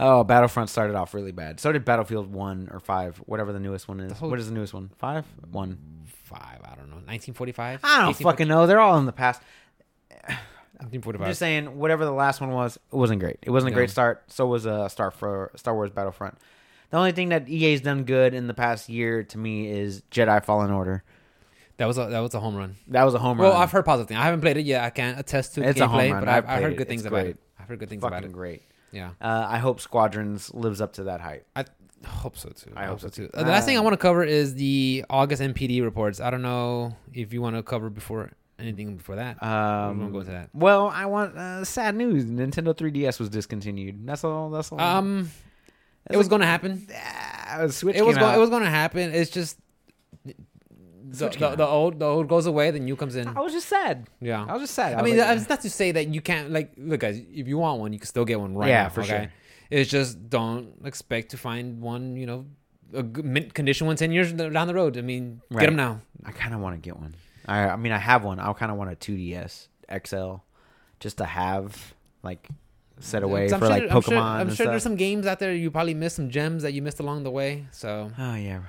[0.00, 1.58] Oh, Battlefront started off really bad.
[1.58, 4.12] So did Battlefield One or Five, whatever the newest one is.
[4.16, 4.90] whole- what is the newest one?
[4.98, 5.78] Five, one.
[6.24, 6.60] Five.
[6.62, 6.96] I don't know.
[7.06, 7.80] 1945.
[7.82, 8.66] I don't fucking know.
[8.66, 9.42] They're all in the past.
[10.28, 11.26] I'm 1945.
[11.28, 13.38] just saying, whatever the last one was, it wasn't great.
[13.42, 13.76] It wasn't a No.
[13.78, 14.22] great start.
[14.30, 16.38] So was uh, Star for Star Wars Battlefront.
[16.90, 20.42] The only thing that EA's done good in the past year to me is Jedi
[20.44, 21.04] Fallen Order.
[21.76, 22.76] That was a that was a home run.
[22.88, 23.54] That was a home Well, run.
[23.54, 24.18] Well, I've heard positive things.
[24.20, 24.82] I haven't played it yet.
[24.82, 26.20] I can't attest to It's a home gameplay, run.
[26.24, 26.76] but I've I've, heard it.
[26.76, 27.30] good things It's about great.
[27.36, 27.40] it.
[27.60, 28.32] I've heard good things fucking about it.
[28.32, 28.62] great.
[28.90, 31.46] Yeah, Uh, I hope Squadrons lives up to that hype.
[31.54, 31.66] I
[32.06, 32.72] hope so too.
[32.74, 33.28] I hope so, too.
[33.34, 36.20] Uh, the last thing I Uh, want to cover is the August NPD reports.
[36.20, 39.40] I don't know if you want to cover before anything before that.
[39.42, 40.48] Um, we won't go into that.
[40.54, 42.24] Well, I want uh, sad news.
[42.24, 44.06] Nintendo 3DS was discontinued.
[44.06, 44.48] That's all.
[44.50, 44.80] That's all.
[44.80, 45.30] Um,
[46.10, 46.86] it was like- going to happen.
[46.94, 48.34] Ah, Switch It was out.
[48.36, 49.12] It was going to happen.
[49.14, 49.58] It's just
[50.24, 50.34] the,
[51.30, 53.28] the, the old the old goes away, the new comes in.
[53.28, 54.06] I was just sad.
[54.20, 54.44] Yeah.
[54.46, 54.92] I was just sad.
[54.94, 57.18] I was mean, like, that's not to say that you can't like look guys.
[57.32, 58.88] If you want one, you can still get one right Yeah, now.
[58.90, 59.08] for okay?
[59.08, 59.32] sure.
[59.70, 62.16] It's just don't expect to find one.
[62.16, 62.46] You know,
[62.94, 64.96] a mint condition one ten years down the road.
[64.98, 65.60] I mean, Right.
[65.60, 66.00] get them now.
[66.24, 67.14] I kind of want to get one.
[67.46, 68.38] I, I mean, I have one.
[68.38, 69.68] I kind of want a 2DS
[70.04, 70.34] XL,
[71.00, 72.48] just to have like
[73.00, 74.02] set away I'm for sure, like I'm Pokemon.
[74.08, 76.72] sure, I'm and sure there's some games out there you probably missed some gems that
[76.72, 77.66] you missed along the way.
[77.70, 78.60] So Oh yeah,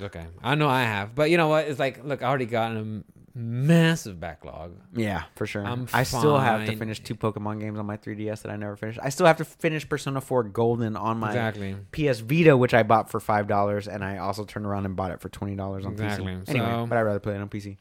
[0.00, 1.66] okay, I know I have, but you know what?
[1.66, 3.02] It's like, look, I already got a
[3.34, 4.74] massive backlog.
[4.94, 5.64] Yeah, for sure.
[5.64, 8.74] I'm I still have to finish two Pokemon games on my 3DS that I never
[8.76, 8.98] finished.
[9.02, 11.76] I still have to finish Persona 4 Golden on my exactly.
[11.92, 15.10] PS Vita, which I bought for five dollars, and I also turned around and bought
[15.12, 16.32] it for twenty dollars on Exactly.
[16.34, 16.48] PC.
[16.48, 17.76] Anyway, So- but I'd rather play it on PC.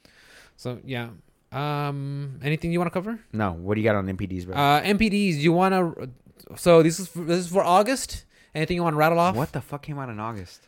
[0.58, 1.10] So yeah.
[1.52, 3.20] Um, anything you want to cover?
[3.32, 4.56] No, what do you got on NPDs, bro?
[4.56, 5.36] Uh, NPDs.
[5.38, 6.10] You want to?
[6.58, 8.26] So this is for, this is for August.
[8.56, 9.36] Anything you want to rattle off?
[9.36, 10.62] what the fuck came out in August?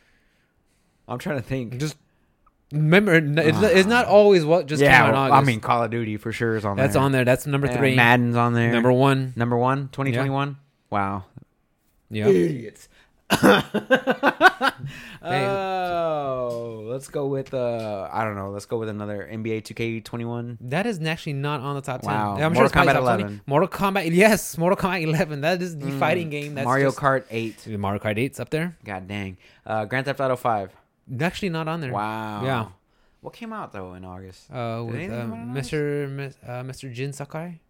[1.08, 1.78] I'm trying to think.
[1.78, 1.96] Just
[2.72, 5.42] remember, n- it's, not- it's not always what just yeah, came out in August.
[5.42, 6.84] I mean Call of Duty for sure is on there.
[6.86, 7.02] that's there.
[7.02, 7.24] on there.
[7.24, 7.96] That's number Yeah, three.
[7.96, 8.70] Madden's on there.
[8.72, 9.32] Number one.
[9.36, 10.56] number one, 2021.
[10.90, 11.24] Wow,
[12.10, 12.26] Yeah.
[12.28, 12.88] idiots.
[15.22, 18.50] Oh, let's go with uh, I don't know.
[18.50, 20.58] Let's go with another NBA 2K21.
[20.62, 22.10] That is actually not on the top ten.
[22.12, 22.34] Wow.
[22.36, 23.22] I'm Mortal it's probably Kombat top 20.
[23.22, 23.40] 11.
[23.46, 24.14] Mortal Kombat.
[24.14, 25.40] Yes, Mortal Kombat 11.
[25.42, 25.98] That is the Mm.
[25.98, 26.54] fighting game.
[26.54, 27.66] That's Mario just- Kart 8.
[27.78, 28.76] Mario Kart 8's up there.
[28.84, 29.36] God dang.
[29.66, 30.70] Uh, Grand Theft Auto 5.
[31.20, 31.92] Actually, not on there.
[31.92, 32.44] Wow.
[32.44, 32.66] Yeah.
[33.20, 34.50] What came out though in August?
[34.50, 35.72] Uh, Did with uh, come out in August?
[35.72, 36.10] Mr.
[36.10, 36.92] Mis- uh, Mr.
[36.92, 37.60] Jin Sakai.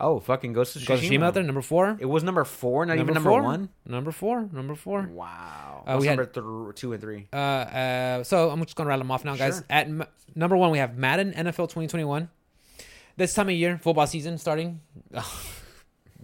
[0.00, 1.24] Oh, fucking Ghost of Ghost of Tsushima.
[1.24, 1.42] Out there.
[1.42, 1.96] Number four.
[2.00, 3.42] It was number four, not even number four?
[3.42, 3.68] one.
[3.86, 4.48] Number four.
[4.52, 5.02] Number four.
[5.12, 5.84] Wow.
[5.86, 7.28] Uh, What's we had- th- two and three?
[7.32, 9.56] Uh, uh, so I'm just gonna rattle them off now, guys.
[9.56, 9.64] Sure.
[9.68, 10.04] At m-
[10.34, 12.28] number one, we have Madden NFL 2021.
[13.16, 14.80] This time of year, football season starting.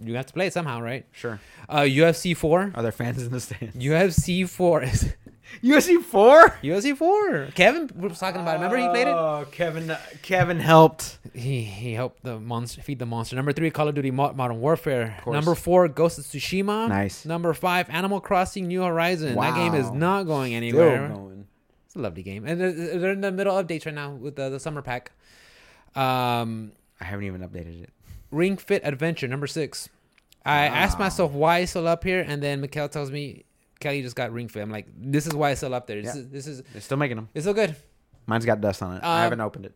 [0.03, 1.05] you have to play it somehow, right?
[1.11, 1.39] Sure.
[1.69, 2.71] Uh, UFC 4.
[2.75, 3.73] Are there fans in the stand?
[3.73, 5.13] UFC 4 is
[5.63, 6.49] UFC four.
[6.61, 7.49] UFC 4.
[7.55, 8.63] Kevin was talking about it.
[8.63, 9.13] Remember he played it?
[9.13, 9.95] Oh, Kevin.
[10.21, 11.17] Kevin helped.
[11.33, 13.35] He he helped the monster feed the monster.
[13.35, 15.17] Number three, Call of Duty Modern Warfare.
[15.25, 16.89] Number four, Ghost of Tsushima.
[16.89, 17.25] Nice.
[17.25, 19.35] Number five, Animal Crossing New Horizon.
[19.35, 21.07] That game is not going Still anywhere.
[21.09, 21.47] going.
[21.85, 24.35] It's a lovely game, and they're, they're in the middle of updates right now with
[24.35, 25.11] the, the summer pack.
[25.95, 27.89] Um, I haven't even updated it.
[28.31, 29.89] Ring Fit Adventure number six.
[30.45, 33.43] I asked myself why it's still up here, and then Mikhail tells me
[33.79, 34.61] Kelly just got Ring Fit.
[34.61, 36.01] I'm like, this is why it's still up there.
[36.01, 36.21] This Yeah.
[36.21, 37.29] is this is They're still making them.
[37.33, 37.75] it's so good.
[38.25, 39.03] Mine's got dust on it.
[39.03, 39.73] I Um, haven't opened it.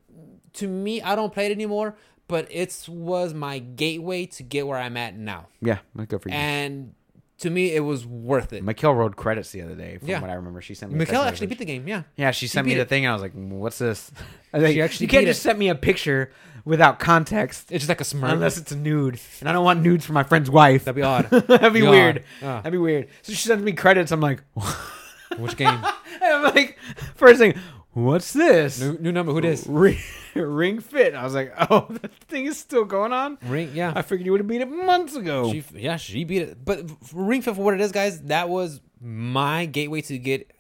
[0.56, 1.96] To me, I don't play it anymore,
[2.28, 5.48] but it was my gateway to get where I'm at now.
[5.62, 6.36] Yeah, that's good for you.
[6.36, 6.94] and
[7.40, 8.64] to me, it was worth it.
[8.64, 9.98] Mikkel wrote credits the other day.
[9.98, 10.22] From Yeah.
[10.22, 11.00] what I remember, she sent me.
[11.00, 11.88] text actually beat the game.
[11.88, 12.90] Yeah, Yeah, she sent me the it.
[12.90, 13.06] thing.
[13.06, 14.12] And I was like, "What's this?"
[14.54, 15.44] I was like, She actually you can't just it.
[15.44, 16.32] send me a picture
[16.66, 18.32] without context it's just like a smirk.
[18.32, 20.86] unless it's a nude, and I don't want nudes for my friend's wife.
[20.86, 21.30] That'd be odd.
[21.30, 22.24] That'd be Be weird.
[22.42, 22.58] Yeah.
[22.58, 23.08] That'd be weird.
[23.22, 24.12] So she sends me credits.
[24.12, 24.44] I'm like,
[25.38, 25.80] Which game?
[26.22, 26.78] I'm like,
[27.16, 27.56] first thing,
[27.94, 28.80] what's this?
[28.82, 29.32] new, new number.
[29.32, 29.66] Who this?
[29.66, 29.98] Ring,
[30.36, 31.16] ring fit.
[31.16, 33.38] I was like, oh, that thing is still going on.
[33.44, 33.72] Ring.
[33.74, 33.94] Yeah.
[33.96, 35.52] I figured you would have beat it months ago.
[35.52, 36.66] She, yeah, she beat it.
[36.66, 40.52] But Ring Fit for what it is, guys, that was my gateway to get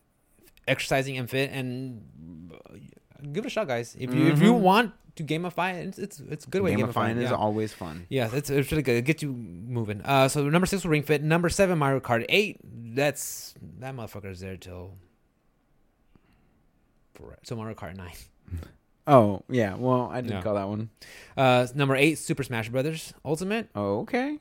[0.68, 1.52] exercising and fit.
[1.52, 2.76] And uh,
[3.32, 3.95] give it a shot, guys.
[3.99, 6.82] If you if you want to gamify it, it's it's, it's a good way to
[6.82, 7.24] gamify Gamifying it.
[7.24, 7.36] is Yeah.
[7.36, 8.06] always fun.
[8.10, 8.96] Yeah, it's, it's really good.
[8.98, 10.02] It gets you moving.
[10.04, 11.22] Uh, so number six was Ring Fit.
[11.24, 12.60] Number seven, Mario Kart Eight.
[12.64, 14.96] That's that motherfucker's there till
[17.46, 18.12] till Mario Kart Nine.
[19.08, 20.42] Oh yeah, well I did Yeah.
[20.44, 20.90] call that one.
[21.36, 23.68] Uh, number eight, Super Smash Brothers Ultimate.
[23.74, 24.38] Oh okay,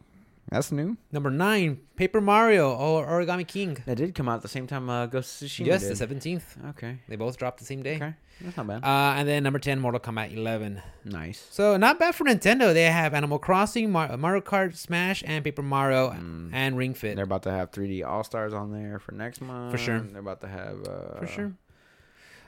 [0.51, 0.97] that's new.
[1.13, 3.79] Number nine, Paper Mario or Origami King.
[3.87, 4.91] That did come out at the same time.
[4.91, 5.67] Uh, Ghost of Tsushima.
[5.67, 5.93] yes, did.
[5.93, 6.57] the seventeenth.
[6.71, 7.97] Okay, They both dropped the same day.
[7.97, 8.85] okay, that's not bad.
[8.85, 10.83] Uh, and then number 10, Mortal Kombat 11.
[11.05, 11.47] nice.
[11.51, 12.73] So not bad for Nintendo.
[12.75, 16.51] They have Animal Crossing, Mar- Mario Kart, Smash, and Paper Mario, Mm.
[16.53, 17.17] and Ring Fit.
[17.17, 19.71] They're about to have 3D All Stars on there for next month.
[19.73, 20.01] For sure.
[20.01, 21.53] They're about to have uh, for sure.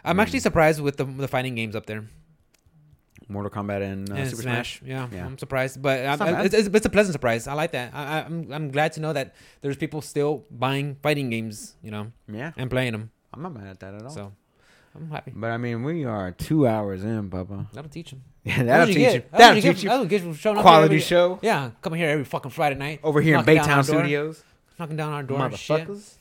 [0.04, 2.04] I'm actually surprised with the, the fighting games up there.
[3.32, 4.78] Mortal Kombat and, uh, and Super Smash.
[4.78, 4.88] Smash.
[4.88, 5.26] Yeah, Yeah.
[5.26, 5.80] I'm surprised.
[5.82, 7.46] But It's I, I- it's, it's, a pleasant surprise.
[7.46, 7.92] I like that.
[7.94, 11.90] I, I- I'm, I'm glad to know that there's people still buying fighting games, you
[11.90, 13.10] know, Yeah, and playing them.
[13.34, 14.10] I'm not mad at that at all.
[14.10, 14.32] So
[14.94, 15.32] I'm happy.
[15.34, 17.66] But I mean, we are two hours in, Papa.
[17.72, 18.22] That'll teach him.
[18.44, 19.22] Yeah, that'll teach you.
[19.30, 19.88] That'll That'll teach you.
[19.88, 22.74] That'll get you showing up here Quality every- show Yeah, coming here every fucking Friday
[22.76, 22.98] night.
[23.04, 23.84] over here in Baytown.
[23.84, 24.42] Studios.
[24.78, 25.38] knocking down our door.
[25.38, 26.14] Motherfuckers.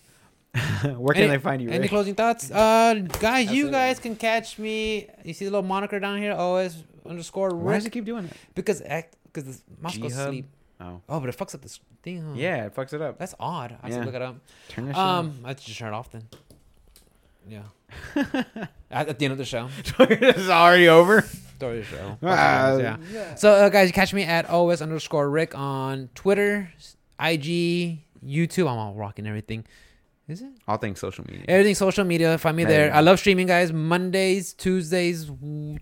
[0.97, 1.69] Where can Any- they find you?
[1.69, 2.51] Any closing thoughts?
[2.51, 5.07] Uh, guys, you guys can catch me.
[5.23, 6.33] You see the little moniker down here?
[6.33, 6.75] OS
[7.05, 7.63] underscore Rick.
[7.63, 8.31] Why does it keep doing it?
[8.55, 10.29] Because act because the mouse goes to G-Hub?
[10.29, 10.45] sleep.
[10.79, 12.21] Oh, Oh, but it fucks up this thing.
[12.23, 12.31] Huh?
[12.35, 13.17] yeah, it fucks it up.
[13.19, 13.77] that's odd.
[13.83, 13.99] I have Yeah.
[13.99, 14.35] to look it up.
[14.69, 16.23] Turn that shit Um, I just turn it off then.
[17.47, 17.61] Yeah.
[18.91, 19.63] at, at the end of the show.
[19.65, 19.97] off.
[19.99, 21.21] it's already over.
[21.55, 22.17] Story of the show.
[22.23, 22.77] Ah,
[23.11, 23.35] yeah.
[23.35, 26.71] So, uh, guys, you catch me at OS underscore Rick on Twitter,
[27.19, 28.67] IG, YouTube.
[28.69, 29.65] I'm all rocking everything.
[30.27, 30.49] Is it?
[30.67, 31.45] All things social media.
[31.47, 32.37] Everything social media.
[32.37, 32.95] Find me There there.
[32.95, 33.73] I love streaming, guys.
[33.73, 35.29] Mondays, Tuesdays,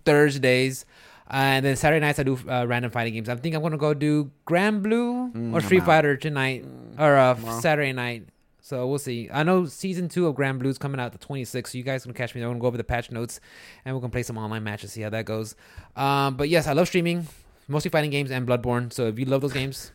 [0.06, 0.86] Thursdays.
[1.30, 3.30] And then Saturday nights, I do uh, random fighting games.
[3.30, 5.84] I think I'm going to go do Granblue Mm, or Street.
[5.84, 6.66] Fighter tonight
[6.98, 7.60] or uh, Tomorrow.
[7.60, 8.24] Saturday night.
[8.62, 9.30] So we'll see.
[9.32, 11.68] I know season two of Granblue's coming out the 26th.
[11.70, 12.42] So you guys can catch me.
[12.42, 12.48] there.
[12.48, 13.40] I'm going to go over the patch notes
[13.86, 15.56] and we're going to play some online matches, see how that goes.
[15.96, 17.28] Um, but yes, I love streaming,
[17.68, 18.92] mostly fighting games and Bloodborne.
[18.92, 19.92] So if you love those games,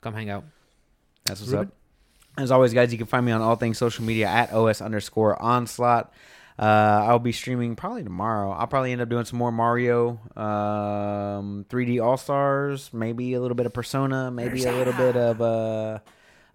[0.00, 0.44] come hang out.
[1.24, 1.68] That's what's Ruben?
[1.68, 1.74] up.
[2.42, 5.40] As always, guys, you can find me on all things social media at os underscore
[5.42, 6.12] onslaught.
[6.60, 8.50] Uh, I'll be streaming probably tomorrow.
[8.50, 13.54] I'll probably end up doing some more Mario, um, 3D All Stars, maybe a little
[13.54, 15.98] bit of Persona, maybe a little bit of uh,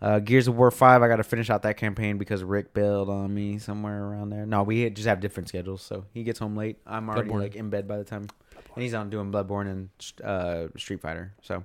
[0.04, 1.02] uh, Gears of War 5.
[1.02, 4.46] I got to finish out that campaign because Rick bailed on me somewhere around there.
[4.46, 6.78] No, we just have different schedules, so he gets home late.
[6.86, 7.40] I'm already Bloodborne.
[7.40, 8.28] like in bed by the time,
[8.76, 9.90] and he's on doing Bloodborne and
[10.24, 11.34] uh, Street Fighter.
[11.42, 11.64] So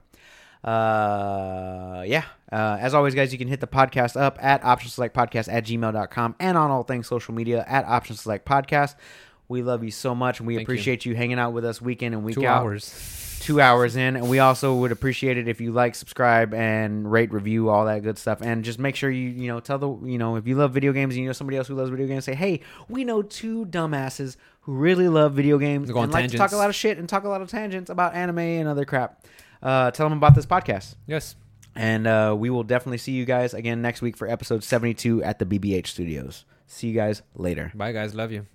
[0.65, 2.25] uh yeah.
[2.53, 5.65] Uh as always guys you can hit the podcast up at option select podcast at
[5.65, 8.95] gmail.com and on all things social media at option select podcast
[9.49, 11.15] we love you so much and we Thank appreciate you.
[11.15, 12.63] hanging out with us week in and week Two out.
[12.63, 13.39] hours.
[13.41, 17.33] two hours in and we also would appreciate it if you like subscribe and rate
[17.33, 18.43] review all that good stuff.
[18.43, 20.93] And just make sure you you know tell the you know if you love video
[20.93, 23.65] games and you know somebody else who loves video games say hey we know two
[23.67, 26.69] dumbasses who really love video games They go on and like to talk a lot
[26.69, 29.25] of shit and talk a lot of tangents about anime and other crap
[29.63, 31.37] uh, tell them about this podcast Yes.
[31.75, 35.39] and uh, we will definitely see you guys again next week for episode 72 at
[35.39, 38.15] the bbh studios see you guys later Bye, guys.
[38.15, 38.47] Love you.